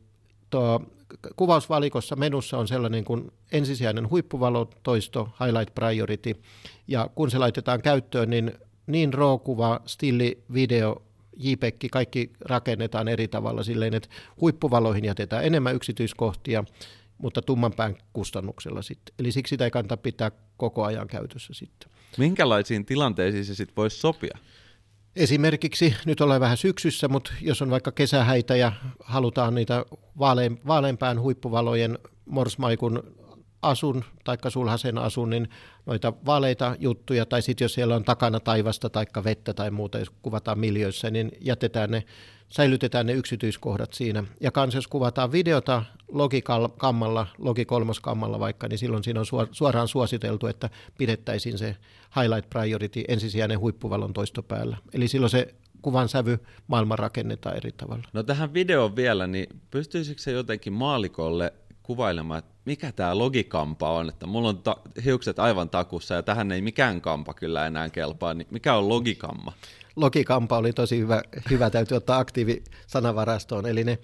tuo 0.50 0.80
kuvausvalikossa 1.36 2.16
menussa 2.16 2.58
on 2.58 2.68
sellainen 2.68 3.04
kuin 3.04 3.32
ensisijainen 3.52 4.10
huippuvalotoisto, 4.10 5.28
highlight 5.44 5.74
priority, 5.74 6.42
ja 6.88 7.10
kun 7.14 7.30
se 7.30 7.38
laitetaan 7.38 7.82
käyttöön, 7.82 8.30
niin 8.30 8.52
niin 8.86 9.14
RAW-kuva, 9.14 9.80
stilli, 9.86 10.44
video, 10.54 11.02
JPEG, 11.36 11.76
kaikki 11.90 12.32
rakennetaan 12.40 13.08
eri 13.08 13.28
tavalla 13.28 13.62
silleen, 13.62 13.94
että 13.94 14.08
huippuvaloihin 14.40 15.04
jätetään 15.04 15.44
enemmän 15.44 15.74
yksityiskohtia, 15.74 16.64
mutta 17.18 17.42
tumman 17.42 17.72
pään 17.72 17.96
kustannuksella 18.12 18.82
sitten. 18.82 19.14
Eli 19.18 19.32
siksi 19.32 19.50
sitä 19.50 19.64
ei 19.64 19.70
kannata 19.70 19.96
pitää 19.96 20.30
koko 20.56 20.84
ajan 20.84 21.08
käytössä 21.08 21.54
sitten. 21.54 21.90
Minkälaisiin 22.18 22.84
tilanteisiin 22.84 23.44
se 23.44 23.54
sitten 23.54 23.76
voisi 23.76 23.98
sopia? 23.98 24.38
Esimerkiksi, 25.16 25.94
nyt 26.04 26.20
ollaan 26.20 26.40
vähän 26.40 26.56
syksyssä, 26.56 27.08
mutta 27.08 27.32
jos 27.40 27.62
on 27.62 27.70
vaikka 27.70 27.92
kesähäitä 27.92 28.56
ja 28.56 28.72
halutaan 29.00 29.54
niitä 29.54 29.84
vaalean, 30.18 30.58
vaaleanpään 30.66 31.20
huippuvalojen 31.20 31.98
morsmaikun 32.24 33.14
asun 33.64 34.04
tai 34.24 34.36
sulhasen 34.48 34.98
asun, 34.98 35.30
niin 35.30 35.48
noita 35.86 36.12
vaaleita 36.26 36.76
juttuja, 36.78 37.26
tai 37.26 37.42
sitten 37.42 37.64
jos 37.64 37.74
siellä 37.74 37.96
on 37.96 38.04
takana 38.04 38.40
taivasta 38.40 38.90
tai 38.90 39.06
vettä 39.24 39.54
tai 39.54 39.70
muuta, 39.70 39.98
jos 39.98 40.10
kuvataan 40.10 40.58
miljöissä, 40.58 41.10
niin 41.10 41.32
jätetään 41.40 41.90
ne, 41.90 42.04
säilytetään 42.48 43.06
ne 43.06 43.12
yksityiskohdat 43.12 43.92
siinä. 43.92 44.24
Ja 44.40 44.50
kans 44.50 44.74
jos 44.74 44.88
kuvataan 44.88 45.32
videota 45.32 45.82
logikammalla, 46.08 47.26
logikolmoskammalla 47.38 48.40
vaikka, 48.40 48.68
niin 48.68 48.78
silloin 48.78 49.04
siinä 49.04 49.20
on 49.20 49.26
suoraan 49.52 49.88
suositeltu, 49.88 50.46
että 50.46 50.70
pidettäisiin 50.98 51.58
se 51.58 51.76
highlight 52.20 52.50
priority 52.50 53.04
ensisijainen 53.08 53.60
huippuvalon 53.60 54.12
toisto 54.12 54.42
päällä. 54.42 54.76
Eli 54.92 55.08
silloin 55.08 55.30
se 55.30 55.54
kuvan 55.82 56.08
sävy 56.08 56.38
maailman 56.66 56.98
rakennetaan 56.98 57.56
eri 57.56 57.72
tavalla. 57.72 58.04
No 58.12 58.22
tähän 58.22 58.54
videoon 58.54 58.96
vielä, 58.96 59.26
niin 59.26 59.60
pystyisikö 59.70 60.22
se 60.22 60.30
jotenkin 60.30 60.72
maalikolle 60.72 61.52
kuvailemaan, 61.82 62.38
että 62.38 62.53
mikä 62.64 62.92
tämä 62.92 63.18
logikampa 63.18 63.90
on, 63.90 64.08
että 64.08 64.26
mulla 64.26 64.48
on 64.48 64.58
ta- 64.58 64.76
hiukset 65.04 65.38
aivan 65.38 65.70
takussa 65.70 66.14
ja 66.14 66.22
tähän 66.22 66.52
ei 66.52 66.62
mikään 66.62 67.00
kampa 67.00 67.34
kyllä 67.34 67.66
enää 67.66 67.90
kelpaa, 67.90 68.34
niin 68.34 68.48
mikä 68.50 68.74
on 68.74 68.88
logikamma? 68.88 69.52
Logikampa 69.96 70.58
oli 70.58 70.72
tosi 70.72 70.98
hyvä, 70.98 71.22
hyvä 71.50 71.70
täytyy 71.70 71.96
ottaa 71.96 72.18
aktiivisanavarastoon, 72.18 73.66
eli 73.66 73.84
ne 73.84 73.98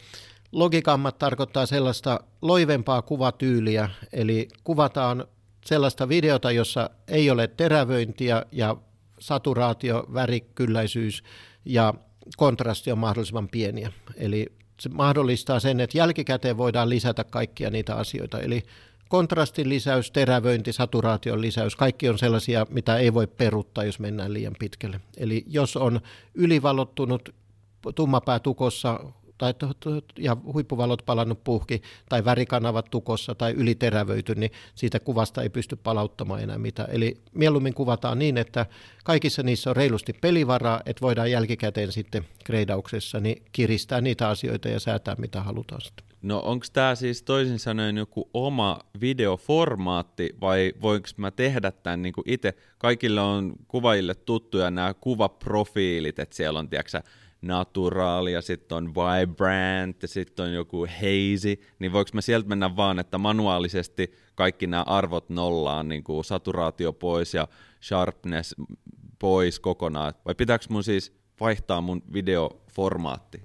logikammat 0.53 1.19
tarkoittaa 1.19 1.67
sellaista 1.67 2.21
loivempaa 2.43 3.03
kuvatyyliä, 3.03 3.91
eli 4.13 4.49
kuvataan 4.65 5.25
sellaista 5.65 6.09
videota, 6.09 6.51
jossa 6.51 6.91
ei 7.09 7.31
ole 7.31 7.47
terävöintiä 7.49 8.47
ja 8.53 8.77
saturaatio, 9.19 10.07
värikylläisyys 10.15 11.23
ja 11.65 11.95
kontrasti 12.37 12.93
on 12.93 12.99
mahdollisimman 12.99 13.49
pieniä. 13.49 13.93
Eli 14.17 14.60
se 14.81 14.89
mahdollistaa 14.89 15.61
sen, 15.61 15.81
että 15.81 15.99
jälkikäteen 15.99 16.57
voidaan 16.57 16.89
lisätä 16.89 17.25
kaikkia 17.25 17.71
niitä 17.71 17.95
asioita. 17.95 18.41
Eli 18.41 18.63
kontrastin 19.09 19.69
lisäys, 19.69 20.11
terävöinti, 20.11 20.73
saturaation 20.73 21.41
lisäys, 21.41 21.77
kaikki 21.77 22.09
on 22.09 22.19
sellaisia, 22.19 22.67
mitä 22.71 22.97
ei 22.97 23.15
voi 23.15 23.27
peruttaa, 23.27 23.85
jos 23.85 23.99
mennään 23.99 24.33
liian 24.33 24.57
pitkälle. 24.59 25.01
Eli 25.17 25.45
jos 25.47 25.77
on 25.77 26.01
ylivalottunut 26.35 27.35
tummapää 27.95 28.39
tukossa 28.39 29.01
tai 29.41 29.55
ja 30.19 30.37
huippuvalot 30.53 31.03
palannut 31.07 31.45
puhki 31.45 31.83
tai 32.09 32.25
värikanavat 32.25 32.87
tukossa 32.91 33.35
tai 33.35 33.53
yliterävöity, 33.53 34.35
niin 34.35 34.53
siitä 34.75 35.01
kuvasta 35.01 35.43
ei 35.43 35.49
pysty 35.49 35.77
palauttamaan 35.77 36.43
enää 36.43 36.59
mitään. 36.59 36.89
Eli 36.93 37.21
mieluummin 37.35 37.75
kuvataan 37.75 38.19
niin, 38.19 38.39
että 38.39 38.67
kaikissa 39.05 39.43
niissä 39.43 39.71
on 39.71 39.77
reilusti 39.77 40.13
pelivaraa, 40.13 40.81
että 40.87 41.01
voidaan 41.01 41.31
jälkikäteen 41.31 41.93
sitten 41.93 42.25
kreidauksessa 42.45 43.21
niin 43.21 43.43
kiristää 43.53 44.01
niitä 44.01 44.29
asioita 44.29 44.69
ja 44.69 44.81
säätää 44.81 45.15
mitä 45.19 45.43
halutaan 45.43 45.81
sitten. 45.81 46.07
No 46.23 46.41
onko 46.45 46.67
tämä 46.73 46.95
siis 46.95 47.23
toisin 47.23 47.59
sanoen 47.59 47.97
joku 47.97 48.31
oma 48.35 48.79
videoformaatti 49.01 50.37
vai 50.41 50.73
voinko 50.81 51.09
mä 51.17 51.31
tehdä 51.31 51.71
tämän 51.71 52.03
niin 52.03 52.15
itse? 52.27 52.55
Kaikille 52.79 53.21
on 53.21 53.53
kuvaajille 53.69 54.15
tuttuja 54.15 54.71
nämä 54.71 54.95
kuvaprofiilit, 54.95 56.19
että 56.19 56.37
siellä 56.37 56.59
on 56.59 56.69
tiedätkö, 56.69 57.03
natural 57.43 58.27
ja 58.27 58.43
sitten 58.43 58.77
on 58.77 58.95
vibrant 58.95 60.03
ja 60.03 60.09
sitten 60.09 60.45
on 60.45 60.53
joku 60.53 60.87
hazy, 60.87 61.57
niin 61.79 61.93
voiko 61.93 62.11
mä 62.15 62.21
sieltä 62.21 62.49
mennä 62.49 62.77
vaan, 62.77 62.99
että 62.99 63.19
manuaalisesti 63.19 64.13
kaikki 64.35 64.67
nämä 64.67 64.83
arvot 64.83 65.29
nollaan, 65.29 65.89
niin 65.89 66.05
kuin 66.05 66.25
saturaatio 66.25 66.93
pois 66.93 67.35
ja 67.35 67.49
sharpness 67.83 68.55
pois 69.19 69.61
kokonaan, 69.61 70.13
vai 70.25 70.35
pitääkö 70.35 70.65
mun 70.69 70.85
siis 70.85 71.13
vaihtaa 71.41 71.81
mun 71.81 72.03
videoformaatti? 72.13 73.43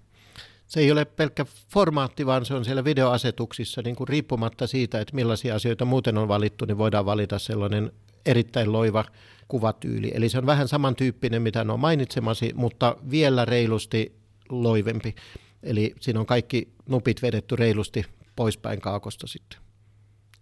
Se 0.67 0.79
ei 0.79 0.91
ole 0.91 1.05
pelkkä 1.05 1.45
formaatti, 1.73 2.25
vaan 2.25 2.45
se 2.45 2.53
on 2.53 2.65
siellä 2.65 2.83
videoasetuksissa, 2.83 3.81
niin 3.81 3.95
kuin 3.95 4.07
riippumatta 4.07 4.67
siitä, 4.67 4.99
että 4.99 5.15
millaisia 5.15 5.55
asioita 5.55 5.85
muuten 5.85 6.17
on 6.17 6.27
valittu, 6.27 6.65
niin 6.65 6.77
voidaan 6.77 7.05
valita 7.05 7.39
sellainen 7.39 7.91
erittäin 8.25 8.71
loiva 8.71 9.05
kuvatyyli. 9.47 10.11
Eli 10.13 10.29
se 10.29 10.37
on 10.37 10.45
vähän 10.45 10.67
samantyyppinen, 10.67 11.41
mitä 11.41 11.65
on 11.69 11.79
mainitsemasi, 11.79 12.51
mutta 12.55 12.97
vielä 13.11 13.45
reilusti 13.45 14.15
loivempi. 14.49 15.15
Eli 15.63 15.95
siinä 15.99 16.19
on 16.19 16.25
kaikki 16.25 16.73
nupit 16.89 17.21
vedetty 17.21 17.55
reilusti 17.55 18.05
poispäin 18.35 18.81
kaakosta 18.81 19.27
sitten. 19.27 19.59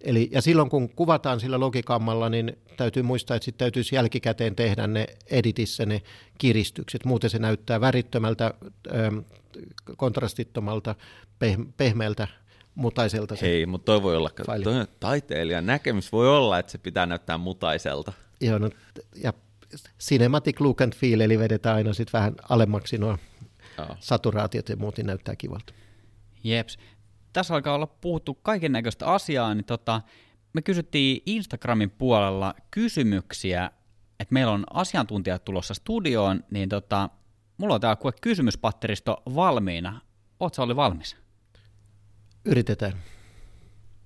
Eli, 0.04 0.30
ja 0.32 0.42
silloin 0.42 0.70
kun 0.70 0.90
kuvataan 0.90 1.40
sillä 1.40 1.60
logikammalla, 1.60 2.30
niin 2.30 2.58
täytyy 2.78 3.04
muistaa, 3.04 3.38
että 3.38 3.46
sitten 3.46 3.66
täytyisi 3.66 3.96
jälkikäteen 3.96 4.56
tehdä 4.56 4.88
ne 4.88 5.08
editissä 5.30 5.86
ne 5.86 6.02
kiristykset. 6.38 7.06
Muuten 7.06 7.30
se 7.30 7.40
näyttää 7.40 7.82
värittömältä, 7.82 8.54
kontrastittomalta, 9.98 10.96
pehmeältä 11.78 12.28
mutaiselta. 12.76 13.36
Hei, 13.42 13.66
mutta 13.66 13.86
toi 13.86 14.04
voi 14.04 14.18
olla, 14.18 14.30
toi 14.64 14.88
taiteilijan 15.00 15.66
näkemys 15.66 16.12
voi 16.12 16.30
olla, 16.30 16.60
että 16.60 16.72
se 16.72 16.78
pitää 16.78 17.06
näyttää 17.06 17.38
mutaiselta. 17.38 18.14
Joo, 18.42 18.58
no, 18.58 18.70
ja 19.24 19.34
cinematic 20.00 20.60
look 20.60 20.82
and 20.82 20.94
feel, 20.94 21.20
eli 21.20 21.40
vedetään 21.40 21.76
aina 21.76 21.94
sitten 21.94 22.20
vähän 22.20 22.36
alemmaksi 22.50 22.98
nuo 22.98 23.18
oh. 23.80 23.98
saturaatiot 24.00 24.70
ja 24.70 24.76
muuten 24.76 25.06
näyttää 25.06 25.36
kivalta. 25.36 25.74
Jeps. 26.44 26.78
Tässä 27.34 27.54
alkaa 27.54 27.76
olla 27.76 27.88
puhuttu 27.88 28.34
kaiken 28.34 28.72
näköistä 28.72 29.06
asiaa, 29.06 29.56
niin 29.56 29.66
tota, 29.66 30.02
me 30.54 30.62
kysyttiin 30.62 31.22
Instagramin 31.26 31.92
puolella 31.92 32.56
kysymyksiä, 32.72 33.72
että 34.20 34.34
meillä 34.34 34.52
on 34.52 34.64
asiantuntijat 34.74 35.46
tulossa 35.46 35.74
studioon, 35.74 36.44
niin 36.52 36.70
tota, 36.70 37.10
mulla 37.58 37.76
on 37.76 37.82
täällä 37.82 38.12
kysymyspatteristo 38.22 39.24
valmiina. 39.36 40.02
Oletko 40.40 40.64
oli 40.64 40.76
valmis? 40.76 41.23
Yritetään. 42.46 42.94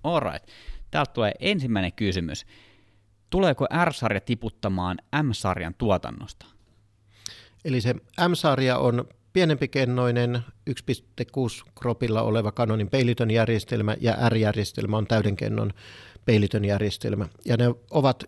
Alright. 0.03 0.49
Täältä 0.91 1.13
tulee 1.13 1.31
ensimmäinen 1.39 1.93
kysymys. 1.93 2.45
Tuleeko 3.29 3.67
R-sarja 3.85 4.21
tiputtamaan 4.21 4.97
M-sarjan 5.23 5.73
tuotannosta? 5.77 6.45
Eli 7.65 7.81
se 7.81 7.93
M-sarja 8.29 8.77
on 8.77 9.05
pienempikennoinen 9.33 10.39
1.6 10.69 11.71
kropilla 11.79 12.21
oleva 12.21 12.51
Canonin 12.51 12.89
peilitön 12.89 13.31
järjestelmä 13.31 13.95
ja 14.01 14.29
R-järjestelmä 14.29 14.97
on 14.97 15.07
täydenkennon 15.07 15.73
peilitön 16.25 16.65
järjestelmä. 16.65 17.27
Ja 17.45 17.57
ne 17.57 17.65
ovat 17.91 18.23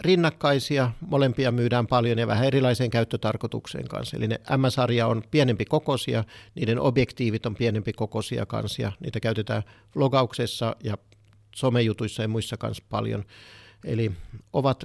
rinnakkaisia, 0.00 0.90
molempia 1.00 1.52
myydään 1.52 1.86
paljon 1.86 2.18
ja 2.18 2.26
vähän 2.26 2.44
erilaiseen 2.44 2.90
käyttötarkoitukseen 2.90 3.88
kanssa. 3.88 4.16
Eli 4.16 4.28
ne 4.28 4.40
M-sarja 4.56 5.06
on 5.06 5.22
pienempi 5.30 5.64
kokoisia, 5.64 6.24
niiden 6.54 6.80
objektiivit 6.80 7.46
on 7.46 7.54
pienempi 7.54 7.92
kokoisia 7.92 8.46
kanssa 8.46 8.82
ja 8.82 8.92
niitä 9.00 9.20
käytetään 9.20 9.62
logauksessa 9.94 10.76
ja 10.84 10.98
somejutuissa 11.56 12.22
ja 12.22 12.28
muissa 12.28 12.56
kanssa 12.56 12.84
paljon. 12.90 13.24
Eli 13.84 14.12
ovat 14.52 14.84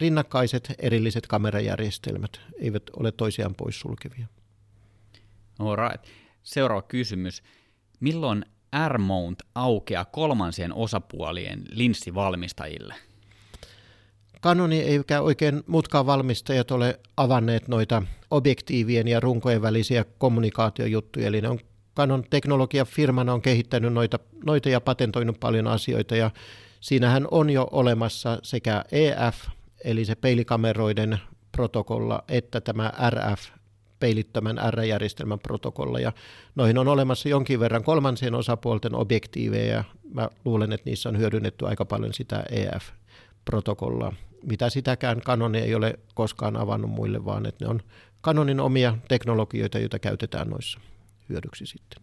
rinnakkaiset 0.00 0.74
erilliset 0.78 1.26
kamerajärjestelmät, 1.26 2.40
eivät 2.58 2.82
ole 2.96 3.12
toisiaan 3.12 3.54
poissulkevia. 3.54 4.26
All 5.58 5.76
right. 5.76 6.06
Seuraava 6.42 6.82
kysymys. 6.82 7.42
Milloin 8.00 8.44
R-mount 8.88 9.42
aukeaa 9.54 10.04
kolmansien 10.04 10.74
osapuolien 10.74 11.62
linssivalmistajille? 11.70 13.09
Canoni 14.42 14.80
eikä 14.80 15.20
oikein 15.20 15.62
muutkaan 15.66 16.06
valmistajat 16.06 16.70
ole 16.70 17.00
avanneet 17.16 17.68
noita 17.68 18.02
objektiivien 18.30 19.08
ja 19.08 19.20
runkojen 19.20 19.62
välisiä 19.62 20.04
kommunikaatiojuttuja, 20.18 21.26
eli 21.26 21.40
ne 21.40 21.48
on 21.48 21.58
Canon 21.96 22.24
teknologia 22.30 22.84
firmana 22.84 23.32
on 23.32 23.42
kehittänyt 23.42 23.92
noita, 23.92 24.18
noita 24.44 24.68
ja 24.68 24.80
patentoinut 24.80 25.40
paljon 25.40 25.66
asioita 25.66 26.16
ja 26.16 26.30
siinähän 26.80 27.28
on 27.30 27.50
jo 27.50 27.68
olemassa 27.72 28.38
sekä 28.42 28.84
EF, 28.92 29.36
eli 29.84 30.04
se 30.04 30.14
peilikameroiden 30.14 31.18
protokolla, 31.52 32.24
että 32.28 32.60
tämä 32.60 32.92
RF, 33.10 33.40
peilittömän 34.00 34.60
R-järjestelmän 34.70 35.38
protokolla. 35.38 36.00
Ja 36.00 36.12
noihin 36.54 36.78
on 36.78 36.88
olemassa 36.88 37.28
jonkin 37.28 37.60
verran 37.60 37.84
kolmansien 37.84 38.34
osapuolten 38.34 38.94
objektiiveja 38.94 39.74
ja 39.74 39.84
mä 40.14 40.28
luulen, 40.44 40.72
että 40.72 40.90
niissä 40.90 41.08
on 41.08 41.18
hyödynnetty 41.18 41.66
aika 41.66 41.84
paljon 41.84 42.14
sitä 42.14 42.44
EF-protokollaa. 42.50 44.14
Mitä 44.46 44.70
sitäkään 44.70 45.20
Canon 45.20 45.54
ei 45.54 45.74
ole 45.74 45.98
koskaan 46.14 46.56
avannut 46.56 46.90
muille, 46.90 47.24
vaan 47.24 47.46
että 47.46 47.64
ne 47.64 47.70
on 47.70 47.80
Canonin 48.24 48.60
omia 48.60 48.96
teknologioita, 49.08 49.78
joita 49.78 49.98
käytetään 49.98 50.48
noissa 50.50 50.80
hyödyksi 51.28 51.66
sitten. 51.66 52.02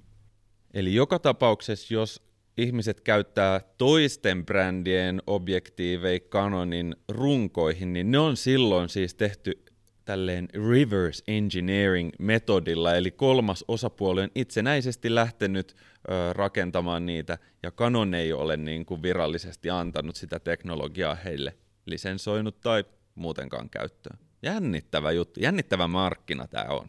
Eli 0.74 0.96
joka 0.96 1.20
tapauksessa, 1.20 1.94
jos 1.94 2.22
ihmiset 2.58 3.02
käyttää 3.02 3.62
toisten 3.78 4.46
brändien 4.46 5.22
objektiiveja 5.28 6.20
Canonin 6.20 6.96
runkoihin, 7.10 7.94
niin 7.94 8.12
ne 8.12 8.20
on 8.20 8.38
silloin 8.38 8.90
siis 8.90 9.16
tehty 9.16 9.66
tälleen 10.06 10.48
reverse 10.70 11.24
engineering 11.28 12.10
metodilla, 12.20 12.96
eli 12.96 13.12
kolmas 13.12 13.66
osapuoli 13.68 14.22
on 14.22 14.30
itsenäisesti 14.36 15.16
lähtenyt 15.16 15.76
ö, 15.76 16.34
rakentamaan 16.34 17.06
niitä, 17.06 17.38
ja 17.64 17.72
Canon 17.72 18.14
ei 18.14 18.34
ole 18.34 18.58
niin 18.58 18.86
kuin 18.86 19.02
virallisesti 19.02 19.70
antanut 19.70 20.16
sitä 20.16 20.40
teknologiaa 20.40 21.16
heille 21.16 21.54
lisensoinut 21.90 22.62
tai 22.62 22.86
muutenkaan 23.16 23.70
käyttöön. 23.70 24.20
Jännittävä 24.42 25.12
juttu, 25.12 25.40
jännittävä 25.40 25.88
markkina 25.88 26.48
tämä 26.48 26.66
on. 26.70 26.88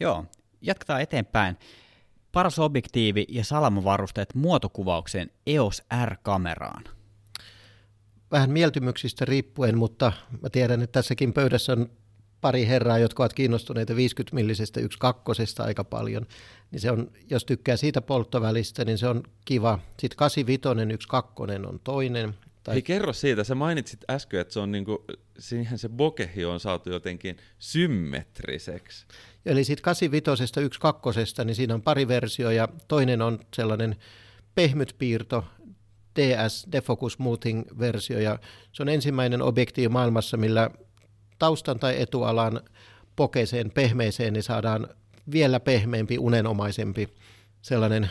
Joo, 0.00 0.24
jatketaan 0.60 1.00
eteenpäin. 1.02 1.56
Paras 2.32 2.58
objektiivi 2.58 3.26
ja 3.28 3.44
salamavarusteet 3.44 4.34
muotokuvaukseen 4.34 5.30
EOS 5.46 5.82
R-kameraan. 6.04 6.84
Vähän 8.30 8.50
mieltymyksistä 8.50 9.24
riippuen, 9.24 9.78
mutta 9.78 10.12
mä 10.42 10.50
tiedän, 10.50 10.82
että 10.82 10.92
tässäkin 10.92 11.32
pöydässä 11.32 11.72
on 11.72 11.90
pari 12.40 12.66
herraa, 12.66 12.98
jotka 12.98 13.22
ovat 13.22 13.32
kiinnostuneita 13.32 13.92
50-millisestä 13.92 14.80
yksi 14.80 14.98
kakkosesta 14.98 15.64
aika 15.64 15.84
paljon, 15.84 16.26
niin 16.70 16.80
se 16.80 16.90
on, 16.90 17.10
jos 17.30 17.44
tykkää 17.44 17.76
siitä 17.76 18.00
polttovälistä, 18.00 18.84
niin 18.84 18.98
se 18.98 19.08
on 19.08 19.22
kiva. 19.44 19.78
Sitten 20.00 20.16
85 20.16 20.92
yksi 20.92 21.08
kakkonen 21.08 21.66
on 21.66 21.80
toinen. 21.84 22.34
Tai... 22.66 22.74
Hei 22.74 22.82
kerro 22.82 23.12
siitä, 23.12 23.44
sä 23.44 23.54
mainitsit 23.54 24.04
äsken, 24.10 24.40
että 24.40 24.54
se 24.54 24.60
on 24.60 24.72
niinku, 24.72 25.04
siihen 25.38 25.78
se 25.78 25.88
bokehi 25.88 26.44
on 26.44 26.60
saatu 26.60 26.90
jotenkin 26.90 27.36
symmetriseksi. 27.58 29.06
Eli 29.46 29.64
sitten 29.64 29.82
85 29.82 30.60
yksi 30.60 30.80
kakkosesta, 30.80 31.44
niin 31.44 31.54
siinä 31.54 31.74
on 31.74 31.82
pari 31.82 32.08
versio 32.08 32.50
ja 32.50 32.68
toinen 32.88 33.22
on 33.22 33.38
sellainen 33.56 33.96
pehmyt 34.54 34.94
piirto, 34.98 35.44
DS, 36.16 36.66
Defocus 36.72 37.12
Smoothing 37.12 37.64
versio, 37.78 38.18
ja 38.18 38.38
se 38.72 38.82
on 38.82 38.88
ensimmäinen 38.88 39.42
objektiivi 39.42 39.88
maailmassa, 39.88 40.36
millä 40.36 40.70
taustan 41.38 41.78
tai 41.78 42.02
etualan 42.02 42.60
pokeeseen, 43.16 43.70
pehmeeseen, 43.70 44.32
niin 44.32 44.42
saadaan 44.42 44.88
vielä 45.32 45.60
pehmeämpi, 45.60 46.18
unenomaisempi, 46.18 47.08
sellainen 47.62 48.10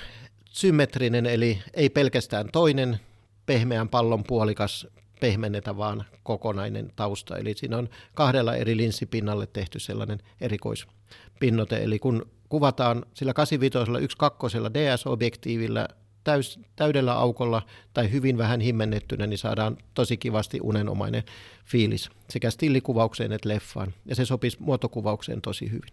symmetrinen, 0.50 1.26
eli 1.26 1.62
ei 1.74 1.90
pelkästään 1.90 2.50
toinen 2.52 3.00
pehmeän 3.46 3.90
pallon 3.90 4.24
puolikas 4.24 4.88
pehmennetä, 5.20 5.78
vaan 5.78 6.06
kokonainen 6.24 6.92
tausta. 6.96 7.38
Eli 7.38 7.54
siinä 7.58 7.78
on 7.78 7.90
kahdella 8.14 8.56
eri 8.56 8.78
linssipinnalle 8.78 9.48
tehty 9.48 9.80
sellainen 9.80 10.20
erikoispinnote. 10.42 11.84
Eli 11.84 12.00
kun 12.00 12.26
kuvataan 12.50 13.06
sillä 13.14 13.34
85 13.34 13.92
1.2 13.92 14.74
DS-objektiivillä 14.74 15.88
täys, 16.24 16.60
täydellä 16.76 17.14
aukolla 17.14 17.62
tai 17.94 18.12
hyvin 18.12 18.38
vähän 18.38 18.62
himmennettynä, 18.62 19.28
niin 19.28 19.38
saadaan 19.38 19.78
tosi 19.94 20.18
kivasti 20.18 20.60
unenomainen 20.64 21.24
fiilis 21.66 22.10
sekä 22.30 22.50
stillikuvaukseen 22.50 23.32
että 23.32 23.50
leffaan. 23.50 23.94
Ja 24.06 24.16
se 24.16 24.26
sopisi 24.26 24.58
muotokuvaukseen 24.60 25.42
tosi 25.42 25.72
hyvin. 25.72 25.92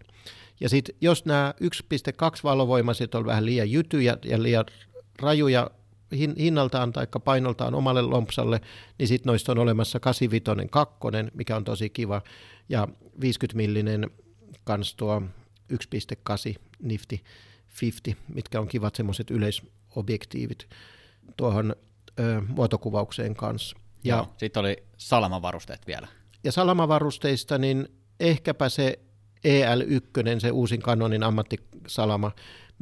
Ja 0.60 0.68
sitten 0.68 0.94
jos 1.00 1.24
nämä 1.24 1.54
1.2 1.62 1.68
valovoimaiset 2.44 3.14
on 3.14 3.26
vähän 3.26 3.46
liian 3.46 3.70
jytyjä 3.70 4.16
ja 4.24 4.42
liian 4.42 4.64
rajuja 5.18 5.70
hinnaltaan 6.38 6.92
tai 6.92 7.06
painoltaan 7.24 7.74
omalle 7.74 8.02
lompsalle, 8.02 8.60
niin 8.98 9.08
sitten 9.08 9.30
noista 9.30 9.52
on 9.52 9.58
olemassa 9.58 10.00
85 10.00 10.68
kakkonen, 10.70 11.30
mikä 11.34 11.56
on 11.56 11.64
tosi 11.64 11.90
kiva, 11.90 12.22
ja 12.68 12.88
50 13.20 13.56
millinen 13.56 14.10
kans 14.64 14.94
tuo 14.94 15.22
1.8 15.72 15.78
nifti 16.82 17.24
50, 17.80 18.24
mitkä 18.34 18.60
on 18.60 18.68
kivat 18.68 18.94
semmoiset 18.94 19.30
yleisobjektiivit 19.30 20.68
tuohon 21.36 21.76
ö, 22.20 22.42
muotokuvaukseen 22.48 23.34
kanssa. 23.34 23.76
Ja 24.04 24.26
sitten 24.36 24.60
oli 24.60 24.82
salamavarusteet 24.96 25.86
vielä. 25.86 26.08
Ja 26.44 26.52
salamavarusteista, 26.52 27.58
niin 27.58 27.88
ehkäpä 28.20 28.68
se 28.68 28.98
EL1, 29.48 30.40
se 30.40 30.50
uusin 30.50 30.82
Canonin 30.82 31.22
ammattisalama, 31.22 32.32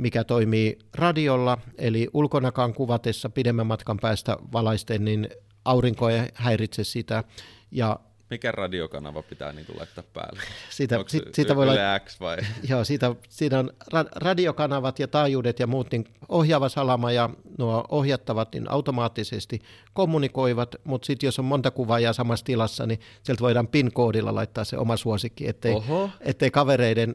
mikä 0.01 0.25
toimii 0.25 0.79
radiolla, 0.95 1.59
eli 1.79 2.09
ulkonakaan 2.15 2.75
kuvatessa 2.75 3.31
pidemmän 3.31 3.67
matkan 3.67 3.99
päästä 3.99 4.37
valaisten, 4.53 5.05
niin 5.05 5.29
aurinko 5.65 6.09
ei 6.09 6.21
häiritse 6.35 6.85
sitä. 6.85 7.25
Ja 7.71 8.01
mikä 8.31 8.53
radiokanava 8.53 9.23
pitää 9.23 9.53
niin 9.53 9.67
laittaa 9.79 10.05
päälle? 10.13 10.43
Sitä, 10.71 11.05
sit, 11.07 11.23
sitä 11.35 11.57
voi 11.57 11.67
laittaa, 11.67 12.01
X 12.01 12.21
vai? 12.21 12.37
Joo, 12.71 12.85
siitä, 12.85 13.15
siinä 13.29 13.59
on 13.59 13.71
ra- 13.95 14.11
radiokanavat 14.17 14.99
ja 14.99 15.09
taajuudet 15.09 15.59
ja 15.59 15.67
muut, 15.67 15.93
niin 15.93 16.05
ohjaava 16.29 16.69
salama 16.69 17.13
ja 17.13 17.31
nuo 17.59 17.85
ohjattavat 17.89 18.53
niin 18.53 18.71
automaattisesti 18.71 19.59
kommunikoivat, 19.93 20.77
mutta 20.85 21.07
sitten 21.07 21.27
jos 21.27 21.39
on 21.39 21.45
monta 21.45 21.71
kuvaajaa 21.71 22.13
samassa 22.13 22.45
tilassa, 22.45 22.87
niin 22.87 23.01
sieltä 23.23 23.43
voidaan 23.43 23.69
PIN-koodilla 23.69 24.35
laittaa 24.35 24.65
se 24.65 24.79
oma 24.79 24.97
suosikki, 24.97 25.49
ettei, 25.49 25.75
ettei 26.21 26.51
kavereiden 26.51 27.15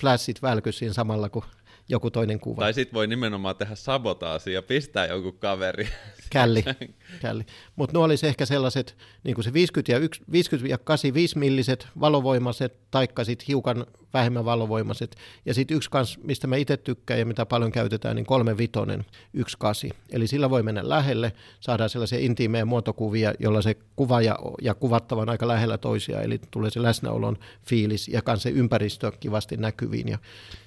flashit 0.00 0.42
välky 0.42 0.72
siinä 0.72 0.92
samalla, 0.94 1.28
kun 1.28 1.44
joku 1.88 2.10
toinen 2.10 2.40
kuva. 2.40 2.62
Tai 2.62 2.74
sitten 2.74 2.94
voi 2.94 3.06
nimenomaan 3.06 3.56
tehdä 3.56 3.74
sabotaasi 3.74 4.52
ja 4.52 4.62
pistää 4.62 5.06
joku 5.06 5.32
kaveri. 5.32 5.88
Källi, 6.30 6.64
källi. 7.22 7.46
Mutta 7.76 7.98
nuo 7.98 8.04
olisi 8.04 8.26
ehkä 8.26 8.46
sellaiset, 8.46 8.96
niin 9.24 9.34
kuin 9.34 9.44
se 9.44 9.52
50 9.52 9.92
ja, 9.92 9.98
1, 9.98 10.22
50 10.32 10.72
ja 10.72 10.78
85 10.78 11.38
milliset 11.38 11.88
valovoimaiset, 12.00 12.90
taikka 12.90 13.24
sitten 13.24 13.46
hiukan 13.48 13.86
vähemmän 14.14 14.44
valovoimaiset. 14.44 15.16
Ja 15.46 15.54
sitten 15.54 15.76
yksi 15.76 15.90
kans, 15.90 16.18
mistä 16.22 16.46
mä 16.46 16.56
itse 16.56 16.76
tykkään 16.76 17.20
ja 17.20 17.26
mitä 17.26 17.46
paljon 17.46 17.72
käytetään, 17.72 18.16
niin 18.16 18.26
kolme 18.26 18.58
vitonen, 18.58 19.04
yksi 19.34 19.56
kasi. 19.58 19.90
Eli 20.10 20.26
sillä 20.26 20.50
voi 20.50 20.62
mennä 20.62 20.88
lähelle, 20.88 21.32
saadaan 21.60 21.90
sellaisia 21.90 22.18
intiimejä 22.18 22.64
muotokuvia, 22.64 23.34
jolla 23.38 23.62
se 23.62 23.76
kuva 23.96 24.22
ja, 24.22 24.38
ja 24.62 24.74
kuvattava 24.74 25.22
on 25.22 25.30
aika 25.30 25.48
lähellä 25.48 25.78
toisiaan, 25.78 26.24
eli 26.24 26.40
tulee 26.50 26.70
se 26.70 26.82
läsnäolon 26.82 27.36
fiilis 27.66 28.08
ja 28.08 28.22
kans 28.22 28.42
se 28.42 28.50
ympäristö 28.50 29.12
kivasti 29.20 29.56
näkyviin. 29.56 30.08
Ja 30.08 30.18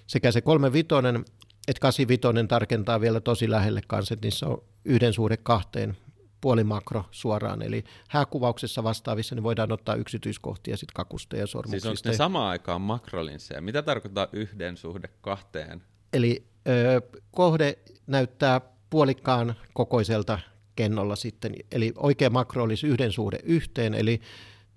sekä 0.07 0.31
se 0.31 0.41
kolme 0.41 0.73
vitonen 0.73 1.25
että 1.67 1.81
85 1.81 2.47
tarkentaa 2.47 3.01
vielä 3.01 3.19
tosi 3.19 3.49
lähelle 3.49 3.81
kanssa, 3.87 4.13
että 4.13 4.25
niissä 4.25 4.47
on 4.47 4.63
yhden 4.85 5.13
suhde 5.13 5.37
kahteen 5.37 5.97
puolimakro 6.41 7.05
suoraan, 7.11 7.61
eli 7.61 7.83
hääkuvauksessa 8.09 8.83
vastaavissa 8.83 9.35
niin 9.35 9.43
voidaan 9.43 9.71
ottaa 9.71 9.95
yksityiskohtia 9.95 10.77
sit 10.77 10.91
kakusta 10.91 11.35
ja 11.35 11.47
sormuksista. 11.47 11.89
Siis 11.89 11.99
onko 11.99 12.11
ne 12.11 12.17
samaan 12.17 12.49
aikaan 12.49 12.81
makrolinsseja? 12.81 13.61
Mitä 13.61 13.81
tarkoittaa 13.81 14.27
yhden 14.33 14.77
suhde 14.77 15.09
kahteen? 15.21 15.83
Eli 16.13 16.47
ö, 16.67 17.01
kohde 17.31 17.77
näyttää 18.07 18.61
puolikkaan 18.89 19.55
kokoiselta 19.73 20.39
kennolla 20.75 21.15
sitten, 21.15 21.55
eli 21.71 21.93
oikea 21.95 22.29
makro 22.29 22.63
olisi 22.63 22.87
yhden 22.87 23.11
suhde 23.11 23.39
yhteen, 23.43 23.93
eli 23.93 24.21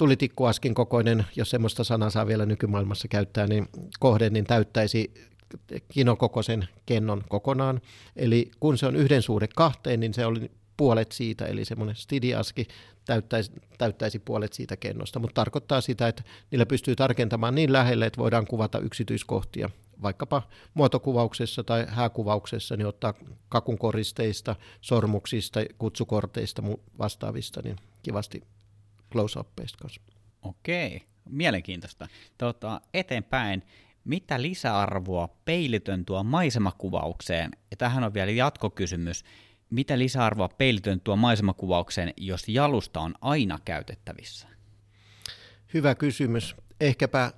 tulitikkuaskin 0.00 0.74
kokoinen, 0.74 1.26
jos 1.36 1.50
semmoista 1.50 1.84
sanaa 1.84 2.10
saa 2.10 2.26
vielä 2.26 2.46
nykymaailmassa 2.46 3.08
käyttää, 3.08 3.46
niin 3.46 3.68
kohde 3.98 4.30
niin 4.30 4.44
täyttäisi 4.44 5.14
kinokokoisen 5.88 6.68
kennon 6.86 7.24
kokonaan. 7.28 7.80
Eli 8.16 8.50
kun 8.60 8.78
se 8.78 8.86
on 8.86 8.96
yhden 8.96 9.22
suhde 9.22 9.48
kahteen, 9.56 10.00
niin 10.00 10.14
se 10.14 10.26
oli 10.26 10.50
puolet 10.76 11.12
siitä, 11.12 11.44
eli 11.44 11.64
semmoinen 11.64 11.96
stidiaski 11.96 12.66
täyttäisi, 13.04 13.52
täyttäisi 13.78 14.18
puolet 14.18 14.52
siitä 14.52 14.76
kennosta, 14.76 15.18
mutta 15.18 15.34
tarkoittaa 15.34 15.80
sitä, 15.80 16.08
että 16.08 16.22
niillä 16.50 16.66
pystyy 16.66 16.96
tarkentamaan 16.96 17.54
niin 17.54 17.72
lähelle, 17.72 18.06
että 18.06 18.20
voidaan 18.20 18.46
kuvata 18.46 18.78
yksityiskohtia, 18.78 19.70
vaikkapa 20.02 20.42
muotokuvauksessa 20.74 21.64
tai 21.64 21.86
hääkuvauksessa, 21.88 22.76
niin 22.76 22.86
ottaa 22.86 23.14
kakun 23.48 23.78
koristeista, 23.78 24.56
sormuksista, 24.80 25.60
kutsukorteista 25.78 26.62
vastaavista, 26.98 27.62
niin 27.62 27.76
kivasti 28.02 28.42
close-uppeista 29.12 29.78
kanssa. 29.82 30.00
Okei, 30.42 31.02
mielenkiintoista. 31.30 32.08
Tota, 32.38 32.80
eteenpäin, 32.94 33.62
mitä 34.04 34.42
lisäarvoa 34.42 35.28
peilitön 35.44 36.04
tuo 36.04 36.24
maisemakuvaukseen? 36.24 37.50
Ja 37.70 37.76
tähän 37.76 38.04
on 38.04 38.14
vielä 38.14 38.30
jatkokysymys. 38.30 39.24
Mitä 39.70 39.98
lisäarvoa 39.98 40.48
peilitön 40.48 41.00
tuo 41.00 41.16
maisemakuvaukseen, 41.16 42.14
jos 42.16 42.48
jalusta 42.48 43.00
on 43.00 43.14
aina 43.20 43.58
käytettävissä? 43.64 44.48
Hyvä 45.74 45.94
kysymys. 45.94 46.56
Ehkäpä 46.80 47.32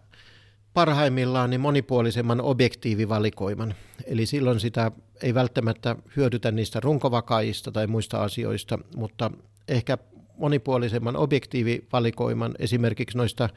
parhaimmillaan 0.75 1.51
niin 1.51 1.61
monipuolisemman 1.61 2.41
objektiivivalikoiman. 2.41 3.75
Eli 4.07 4.27
silloin 4.27 4.61
sitä 4.61 4.93
ei 5.23 5.35
välttämättä 5.35 5.97
hyödytä 6.17 6.51
niistä 6.51 6.81
runkovakaista 6.81 7.73
tai 7.73 7.87
muista 7.87 8.23
asioista, 8.23 8.79
mutta 8.97 9.31
ehkä 9.69 9.99
monipuolisemman 10.37 11.17
objektiivivalikoiman 11.17 12.55
esimerkiksi 12.59 13.19
noista 13.19 13.49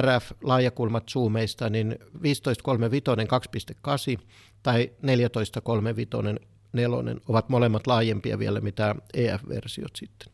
RF-laajakulmat 0.00 1.08
zoomeista, 1.10 1.70
niin 1.70 1.96
1535 1.98 3.72
2.8 4.18 4.26
tai 4.62 4.86
1435 4.86 6.48
nelonen 6.72 7.20
ovat 7.28 7.48
molemmat 7.48 7.86
laajempia 7.86 8.38
vielä 8.38 8.60
mitä 8.60 8.94
EF-versiot 9.14 9.96
sitten. 9.96 10.32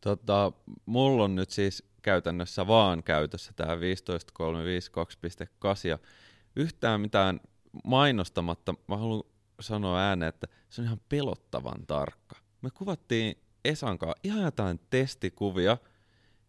Tota, 0.00 0.52
mulla 0.86 1.24
on 1.24 1.34
nyt 1.34 1.50
siis 1.50 1.84
käytännössä 2.02 2.66
vaan 2.66 3.02
käytössä 3.02 3.52
tämä 3.56 3.74
15.35.2.8 3.74 3.80
ja 5.88 5.98
yhtään 6.56 7.00
mitään 7.00 7.40
mainostamatta 7.84 8.74
mä 8.86 8.96
haluan 8.96 9.22
sanoa 9.60 10.00
ääneen, 10.00 10.28
että 10.28 10.46
se 10.68 10.80
on 10.80 10.86
ihan 10.86 11.00
pelottavan 11.08 11.86
tarkka. 11.86 12.36
Me 12.62 12.70
kuvattiin 12.70 13.36
Esankaan 13.64 14.14
ihan 14.24 14.42
jotain 14.42 14.80
testikuvia. 14.90 15.78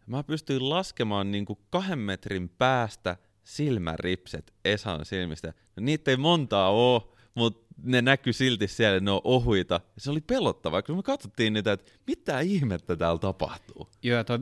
Mä 0.05 0.23
pystyin 0.23 0.69
laskemaan 0.69 1.31
niin 1.31 1.45
kuin 1.45 1.59
kahden 1.69 1.99
metrin 1.99 2.49
päästä 2.49 3.17
silmäripset 3.43 4.53
Esan 4.65 5.05
silmistä. 5.05 5.47
No, 5.47 5.83
niitä 5.83 6.11
ei 6.11 6.17
montaa 6.17 6.69
ole, 6.71 7.01
mutta 7.35 7.69
ne 7.83 8.01
näkyy 8.01 8.33
silti 8.33 8.67
siellä, 8.67 8.99
ne 8.99 9.11
on 9.11 9.21
ohuita. 9.23 9.81
Se 9.97 10.11
oli 10.11 10.21
pelottavaa, 10.21 10.81
kun 10.81 10.95
me 10.95 11.03
katsottiin 11.03 11.53
niitä, 11.53 11.71
että 11.71 11.91
mitä 12.07 12.39
ihmettä 12.39 12.95
täällä 12.95 13.19
tapahtuu. 13.19 13.89
Joo, 14.03 14.17
ja 14.17 14.23
tuo 14.23 14.37
15.35, 14.37 14.41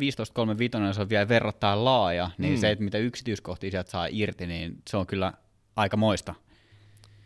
se 0.93 1.01
on 1.01 1.09
vielä 1.09 1.27
verrattain 1.27 1.85
laaja, 1.85 2.31
niin 2.37 2.53
mm. 2.53 2.59
se, 2.59 2.71
että 2.71 2.83
mitä 2.83 2.97
yksityiskohtia 2.97 3.71
sieltä 3.71 3.91
saa 3.91 4.07
irti, 4.11 4.47
niin 4.47 4.81
se 4.89 4.97
on 4.97 5.07
kyllä 5.07 5.33
aika 5.75 5.97
moista. 5.97 6.35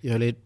Joo, 0.03 0.15
eli 0.15 0.37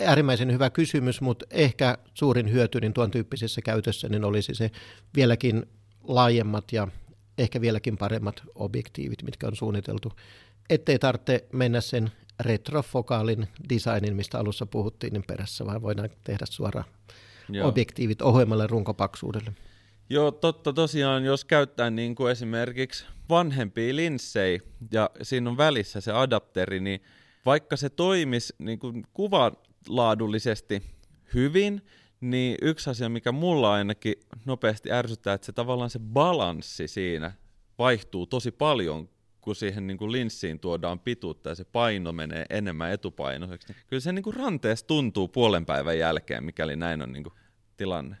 äärimmäisen 0.00 0.52
hyvä 0.52 0.70
kysymys, 0.70 1.20
mutta 1.20 1.46
ehkä 1.50 1.98
suurin 2.14 2.52
hyöty 2.52 2.80
niin 2.80 2.92
tuon 2.92 3.10
tyyppisessä 3.10 3.62
käytössä 3.62 4.08
niin 4.08 4.24
olisi 4.24 4.54
se 4.54 4.70
vieläkin 5.16 5.66
laajemmat 6.04 6.72
ja 6.72 6.88
ehkä 7.38 7.60
vieläkin 7.60 7.96
paremmat 7.96 8.42
objektiivit, 8.54 9.22
mitkä 9.22 9.46
on 9.46 9.56
suunniteltu, 9.56 10.12
ettei 10.70 10.98
tarvitse 10.98 11.44
mennä 11.52 11.80
sen 11.80 12.12
retrofokaalin 12.40 13.48
designin, 13.68 14.16
mistä 14.16 14.38
alussa 14.38 14.66
puhuttiin, 14.66 15.12
niin 15.12 15.24
perässä, 15.26 15.66
vaan 15.66 15.82
voidaan 15.82 16.10
tehdä 16.24 16.44
suoraan 16.50 16.86
Joo. 17.48 17.68
objektiivit 17.68 18.22
ohuemmalle 18.22 18.66
runkopaksuudelle. 18.66 19.52
Joo, 20.10 20.30
totta 20.30 20.72
tosiaan, 20.72 21.24
jos 21.24 21.44
käyttää 21.44 21.90
niin 21.90 22.14
kuin 22.14 22.32
esimerkiksi 22.32 23.06
vanhempia 23.28 23.96
linssejä 23.96 24.60
ja 24.92 25.10
siinä 25.22 25.50
on 25.50 25.56
välissä 25.56 26.00
se 26.00 26.12
adapteri, 26.12 26.80
niin 26.80 27.02
vaikka 27.46 27.76
se 27.76 27.90
toimisi 27.90 28.54
niin 28.58 28.78
kuin 28.78 29.04
kuvalaadullisesti 29.86 30.82
hyvin, 31.34 31.82
niin 32.20 32.56
yksi 32.62 32.90
asia, 32.90 33.08
mikä 33.08 33.32
mulla 33.32 33.72
ainakin 33.72 34.14
nopeasti 34.44 34.92
ärsyttää, 34.92 35.34
että 35.34 35.46
se 35.46 35.52
tavallaan 35.52 35.90
se 35.90 35.98
balanssi 35.98 36.88
siinä 36.88 37.32
vaihtuu 37.78 38.26
tosi 38.26 38.50
paljon, 38.50 39.08
kun 39.40 39.56
siihen 39.56 39.86
niin 39.86 39.98
kuin 39.98 40.12
linssiin 40.12 40.60
tuodaan 40.60 41.00
pituutta 41.00 41.48
ja 41.48 41.54
se 41.54 41.64
paino 41.64 42.12
menee 42.12 42.46
enemmän 42.50 42.92
etupainoiseksi, 42.92 43.68
niin 43.68 43.76
kyllä 43.86 44.00
se 44.00 44.12
niin 44.12 44.22
kuin 44.22 44.36
ranteessa 44.36 44.86
tuntuu 44.86 45.28
puolen 45.28 45.66
päivän 45.66 45.98
jälkeen, 45.98 46.44
mikäli 46.44 46.76
näin 46.76 47.02
on 47.02 47.12
niin 47.12 47.24
kuin 47.24 47.34
tilanne. 47.76 48.16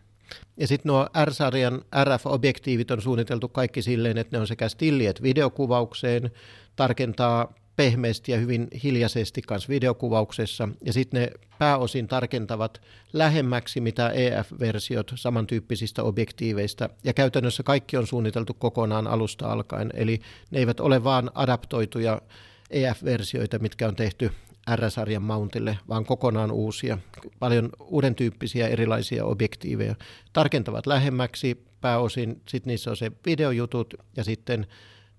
Ja 0.56 0.66
sitten 0.66 0.90
nuo 0.90 1.08
R-sarjan 1.24 1.82
RF-objektiivit 2.04 2.90
on 2.90 3.02
suunniteltu 3.02 3.48
kaikki 3.48 3.82
silleen, 3.82 4.18
että 4.18 4.36
ne 4.36 4.40
on 4.40 4.46
sekä 4.46 4.68
stilli- 4.68 5.06
että 5.06 5.22
videokuvaukseen, 5.22 6.30
tarkentaa 6.76 7.54
pehmeästi 7.76 8.32
ja 8.32 8.38
hyvin 8.38 8.68
hiljaisesti 8.82 9.42
kanssa 9.42 9.68
videokuvauksessa. 9.68 10.68
Ja 10.84 10.92
sitten 10.92 11.20
ne 11.20 11.30
pääosin 11.58 12.08
tarkentavat 12.08 12.80
lähemmäksi 13.12 13.80
mitä 13.80 14.08
EF-versiot 14.10 15.12
samantyyppisistä 15.14 16.02
objektiiveista. 16.02 16.88
Ja 17.04 17.12
käytännössä 17.12 17.62
kaikki 17.62 17.96
on 17.96 18.06
suunniteltu 18.06 18.54
kokonaan 18.54 19.06
alusta 19.06 19.52
alkaen. 19.52 19.90
Eli 19.94 20.20
ne 20.50 20.58
eivät 20.58 20.80
ole 20.80 21.04
vaan 21.04 21.30
adaptoituja 21.34 22.22
EF-versioita, 22.70 23.58
mitkä 23.58 23.88
on 23.88 23.96
tehty 23.96 24.30
R-sarjan 24.76 25.22
mountille, 25.22 25.78
vaan 25.88 26.04
kokonaan 26.04 26.50
uusia, 26.50 26.98
paljon 27.38 27.70
uuden 27.80 28.14
tyyppisiä 28.14 28.68
erilaisia 28.68 29.24
objektiiveja. 29.24 29.94
Tarkentavat 30.32 30.86
lähemmäksi 30.86 31.64
pääosin, 31.80 32.42
sitten 32.48 32.70
niissä 32.70 32.90
on 32.90 32.96
se 32.96 33.12
videojutut 33.26 33.94
ja 34.16 34.24
sitten 34.24 34.66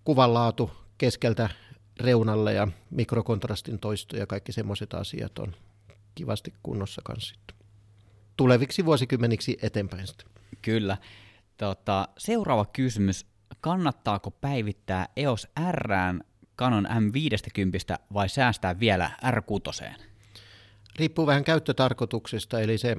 kuvanlaatu 0.04 0.72
keskeltä 0.97 1.49
reunalle 2.00 2.54
ja 2.54 2.68
mikrokontrastin 2.89 3.80
toisto 3.80 4.18
ja 4.18 4.28
kaikki 4.28 4.52
semmoiset 4.52 4.94
asiat 4.94 5.39
on 5.39 5.56
kivasti 6.16 6.54
kunnossa 6.64 7.02
kanssa 7.06 7.36
tuleviksi 8.38 8.86
vuosikymmeniksi 8.86 9.58
eteenpäin 9.62 10.08
sitten. 10.08 10.28
Kyllä. 10.62 10.98
Tota, 11.58 12.08
seuraava 12.18 12.66
kysymys. 12.66 13.26
Kannattaako 13.62 14.32
päivittää 14.32 15.08
EOS 15.16 15.48
R 15.72 15.89
Canon 16.58 16.86
M50 16.86 18.04
vai 18.14 18.30
säästää 18.30 18.80
vielä 18.80 19.12
R6? 19.26 20.02
Riippuu 20.96 21.28
vähän 21.28 21.44
käyttötarkoituksesta, 21.44 22.60
eli 22.60 22.78
se 22.78 22.98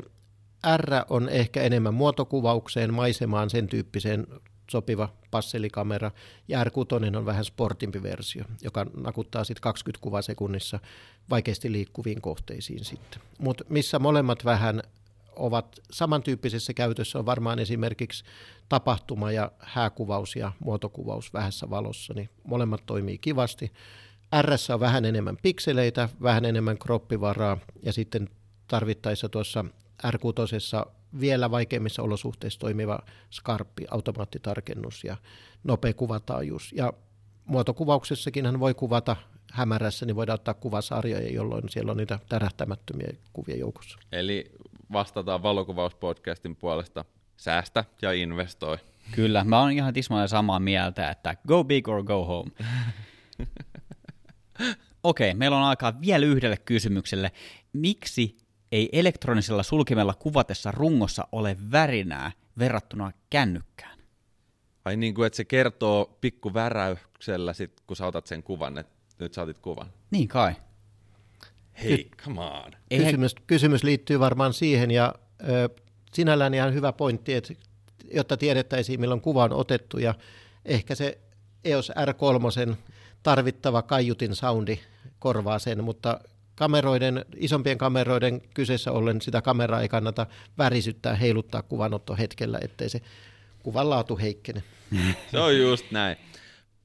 R 0.76 0.90
on 1.10 1.28
ehkä 1.28 1.62
enemmän 1.62 1.94
muotokuvaukseen, 1.94 2.94
maisemaan, 2.94 3.50
sen 3.50 3.66
tyyppiseen 3.66 4.26
sopiva 4.70 5.08
passelikamera, 5.30 6.10
ja 6.48 6.64
R6 6.64 7.16
on 7.16 7.26
vähän 7.26 7.44
sportimpi 7.44 8.02
versio, 8.02 8.44
joka 8.62 8.86
nakuttaa 8.96 9.44
sitten 9.44 9.62
20 9.62 10.02
kuvaa 10.02 10.22
sekunnissa 10.22 10.78
vaikeasti 11.30 11.72
liikkuviin 11.72 12.20
kohteisiin 12.20 12.84
sitten. 12.84 13.22
Mutta 13.38 13.64
missä 13.68 13.98
molemmat 13.98 14.44
vähän 14.44 14.82
ovat 15.36 15.80
samantyyppisessä 15.90 16.74
käytössä 16.74 17.18
on 17.18 17.26
varmaan 17.26 17.58
esimerkiksi 17.58 18.24
tapahtuma- 18.68 19.32
ja 19.32 19.52
hääkuvaus 19.58 20.36
ja 20.36 20.52
muotokuvaus 20.60 21.32
vähässä 21.32 21.70
valossa, 21.70 22.14
niin 22.14 22.30
molemmat 22.44 22.86
toimii 22.86 23.18
kivasti. 23.18 23.72
R 24.42 24.50
on 24.74 24.80
vähän 24.80 25.04
enemmän 25.04 25.36
pikseleitä, 25.42 26.08
vähän 26.22 26.44
enemmän 26.44 26.78
kroppivaraa 26.78 27.58
ja 27.82 27.92
sitten 27.92 28.28
tarvittaessa 28.66 29.28
tuossa 29.28 29.64
R6 30.06 30.90
vielä 31.20 31.50
vaikeimmissa 31.50 32.02
olosuhteissa 32.02 32.60
toimiva 32.60 32.98
skarppi, 33.30 33.84
automaattitarkennus 33.90 35.04
ja 35.04 35.16
nopea 35.64 35.94
kuvataajuus. 35.94 36.72
Ja 36.72 36.92
muotokuvauksessakin 37.44 38.60
voi 38.60 38.74
kuvata 38.74 39.16
hämärässä, 39.52 40.06
niin 40.06 40.16
voidaan 40.16 40.34
ottaa 40.34 40.54
kuvasarjoja, 40.54 41.32
jolloin 41.32 41.68
siellä 41.68 41.90
on 41.90 41.96
niitä 41.96 42.18
tärähtämättömiä 42.28 43.12
kuvia 43.32 43.56
joukossa. 43.56 43.98
Eli 44.12 44.52
vastataan 44.92 45.42
valokuvauspodcastin 45.42 46.56
puolesta, 46.56 47.04
säästä 47.36 47.84
ja 48.02 48.12
investoi. 48.12 48.78
Kyllä, 49.12 49.44
mä 49.44 49.60
oon 49.60 49.72
ihan 49.72 49.94
tismalleen 49.94 50.28
samaa 50.28 50.60
mieltä, 50.60 51.10
että 51.10 51.36
go 51.48 51.64
big 51.64 51.88
or 51.88 52.02
go 52.02 52.24
home. 52.24 52.50
Okei, 55.02 55.30
okay, 55.30 55.38
meillä 55.38 55.56
on 55.56 55.62
aikaa 55.62 56.00
vielä 56.00 56.26
yhdelle 56.26 56.56
kysymykselle. 56.56 57.32
Miksi 57.72 58.43
ei 58.74 58.88
elektronisella 58.92 59.62
sulkimella 59.62 60.14
kuvatessa 60.14 60.72
rungossa 60.72 61.28
ole 61.32 61.56
värinää 61.72 62.32
verrattuna 62.58 63.12
kännykkään. 63.30 63.98
Ai 64.84 64.96
niin 64.96 65.14
kuin, 65.14 65.26
että 65.26 65.36
se 65.36 65.44
kertoo 65.44 66.18
pikku 66.20 66.54
väräyksellä, 66.54 67.52
sit, 67.52 67.72
kun 67.86 67.96
sä 67.96 68.06
otat 68.06 68.26
sen 68.26 68.42
kuvan, 68.42 68.78
että 68.78 68.92
nyt 69.18 69.34
sä 69.34 69.42
otit 69.42 69.58
kuvan. 69.58 69.92
Niin 70.10 70.28
kai. 70.28 70.54
Hei, 71.82 72.10
come 72.24 72.40
on. 72.40 72.72
Kysymys, 72.88 73.34
kysymys 73.46 73.84
liittyy 73.84 74.20
varmaan 74.20 74.52
siihen, 74.52 74.90
ja 74.90 75.14
ö, 75.48 75.68
sinällään 76.12 76.54
ihan 76.54 76.74
hyvä 76.74 76.92
pointti, 76.92 77.34
että 77.34 77.54
jotta 78.12 78.36
tiedettäisiin, 78.36 79.00
milloin 79.00 79.20
kuva 79.20 79.44
on 79.44 79.52
otettu, 79.52 79.98
ja 79.98 80.14
ehkä 80.64 80.94
se 80.94 81.18
EOS 81.64 81.90
R3 81.90 82.76
tarvittava 83.22 83.82
kaiutin 83.82 84.36
soundi 84.36 84.80
korvaa 85.18 85.58
sen, 85.58 85.84
mutta 85.84 86.20
kameroiden, 86.54 87.24
isompien 87.36 87.78
kameroiden 87.78 88.40
kyseessä 88.54 88.92
ollen 88.92 89.22
sitä 89.22 89.42
kameraa 89.42 89.82
ei 89.82 89.88
kannata 89.88 90.26
värisyttää, 90.58 91.14
heiluttaa 91.14 91.62
kuvanotto 91.62 92.16
hetkellä, 92.16 92.58
ettei 92.62 92.88
se 92.88 93.00
kuvan 93.62 93.90
laatu 93.90 94.18
heikkene. 94.18 94.62
Se 95.30 95.38
on 95.38 95.58
just 95.58 95.90
näin. 95.90 96.16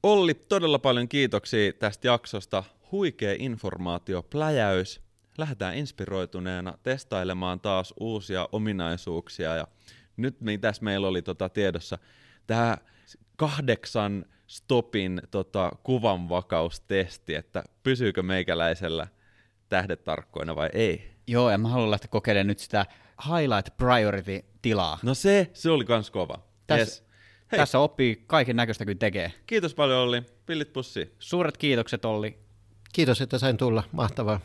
Olli, 0.02 0.34
todella 0.34 0.78
paljon 0.78 1.08
kiitoksia 1.08 1.72
tästä 1.72 2.08
jaksosta. 2.08 2.64
Huikea 2.92 3.36
informaatio, 3.38 4.22
pläjäys. 4.22 5.00
Lähdetään 5.38 5.76
inspiroituneena 5.76 6.78
testailemaan 6.82 7.60
taas 7.60 7.94
uusia 8.00 8.48
ominaisuuksia. 8.52 9.56
Ja 9.56 9.66
nyt 10.16 10.40
mitäs 10.40 10.80
meillä 10.80 11.08
oli 11.08 11.22
tota 11.22 11.48
tiedossa, 11.48 11.98
tämä 12.46 12.78
kahdeksan 13.36 14.24
stopin 14.46 15.22
tota, 15.30 15.70
kuvanvakaustesti, 15.82 17.34
että 17.34 17.64
pysyykö 17.82 18.22
meikäläisellä 18.22 19.06
tähdet 19.70 20.04
tarkkoina 20.04 20.56
vai 20.56 20.68
ei. 20.72 21.10
Joo, 21.26 21.50
ja 21.50 21.58
mä 21.58 21.68
haluan 21.68 21.90
lähteä 21.90 22.08
kokeilemaan 22.08 22.46
nyt 22.46 22.58
sitä 22.58 22.86
highlight 23.26 23.76
priority-tilaa. 23.76 24.98
No 25.02 25.14
se, 25.14 25.50
se 25.52 25.70
oli 25.70 25.84
kans 25.84 26.10
kova. 26.10 26.42
Tässä, 26.66 27.02
yes. 27.02 27.10
Hei. 27.52 27.58
Tässä 27.58 27.78
oppii 27.78 28.24
kaiken 28.26 28.56
näköistä 28.56 28.84
kuin 28.84 28.98
tekee. 28.98 29.32
Kiitos 29.46 29.74
paljon 29.74 29.98
Olli. 29.98 30.22
Pillit 30.46 30.72
pussi. 30.72 31.14
Suuret 31.18 31.56
kiitokset 31.56 32.04
Olli. 32.04 32.38
Kiitos, 32.92 33.20
että 33.20 33.38
sain 33.38 33.56
tulla. 33.56 33.82
Mahtavaa. 33.92 34.40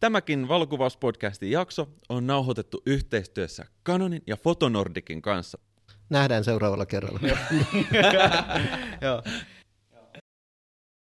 Tämäkin 0.00 0.48
valokuvauspodcastin 0.48 1.50
jakso 1.50 1.88
on 2.08 2.26
nauhoitettu 2.26 2.82
yhteistyössä 2.86 3.64
Canonin 3.86 4.22
ja 4.26 4.36
Fotonordikin 4.36 5.22
kanssa. 5.22 5.58
Nähdään 6.10 6.44
seuraavalla 6.44 6.86
kerralla. 6.86 7.20
Joo. 9.00 9.22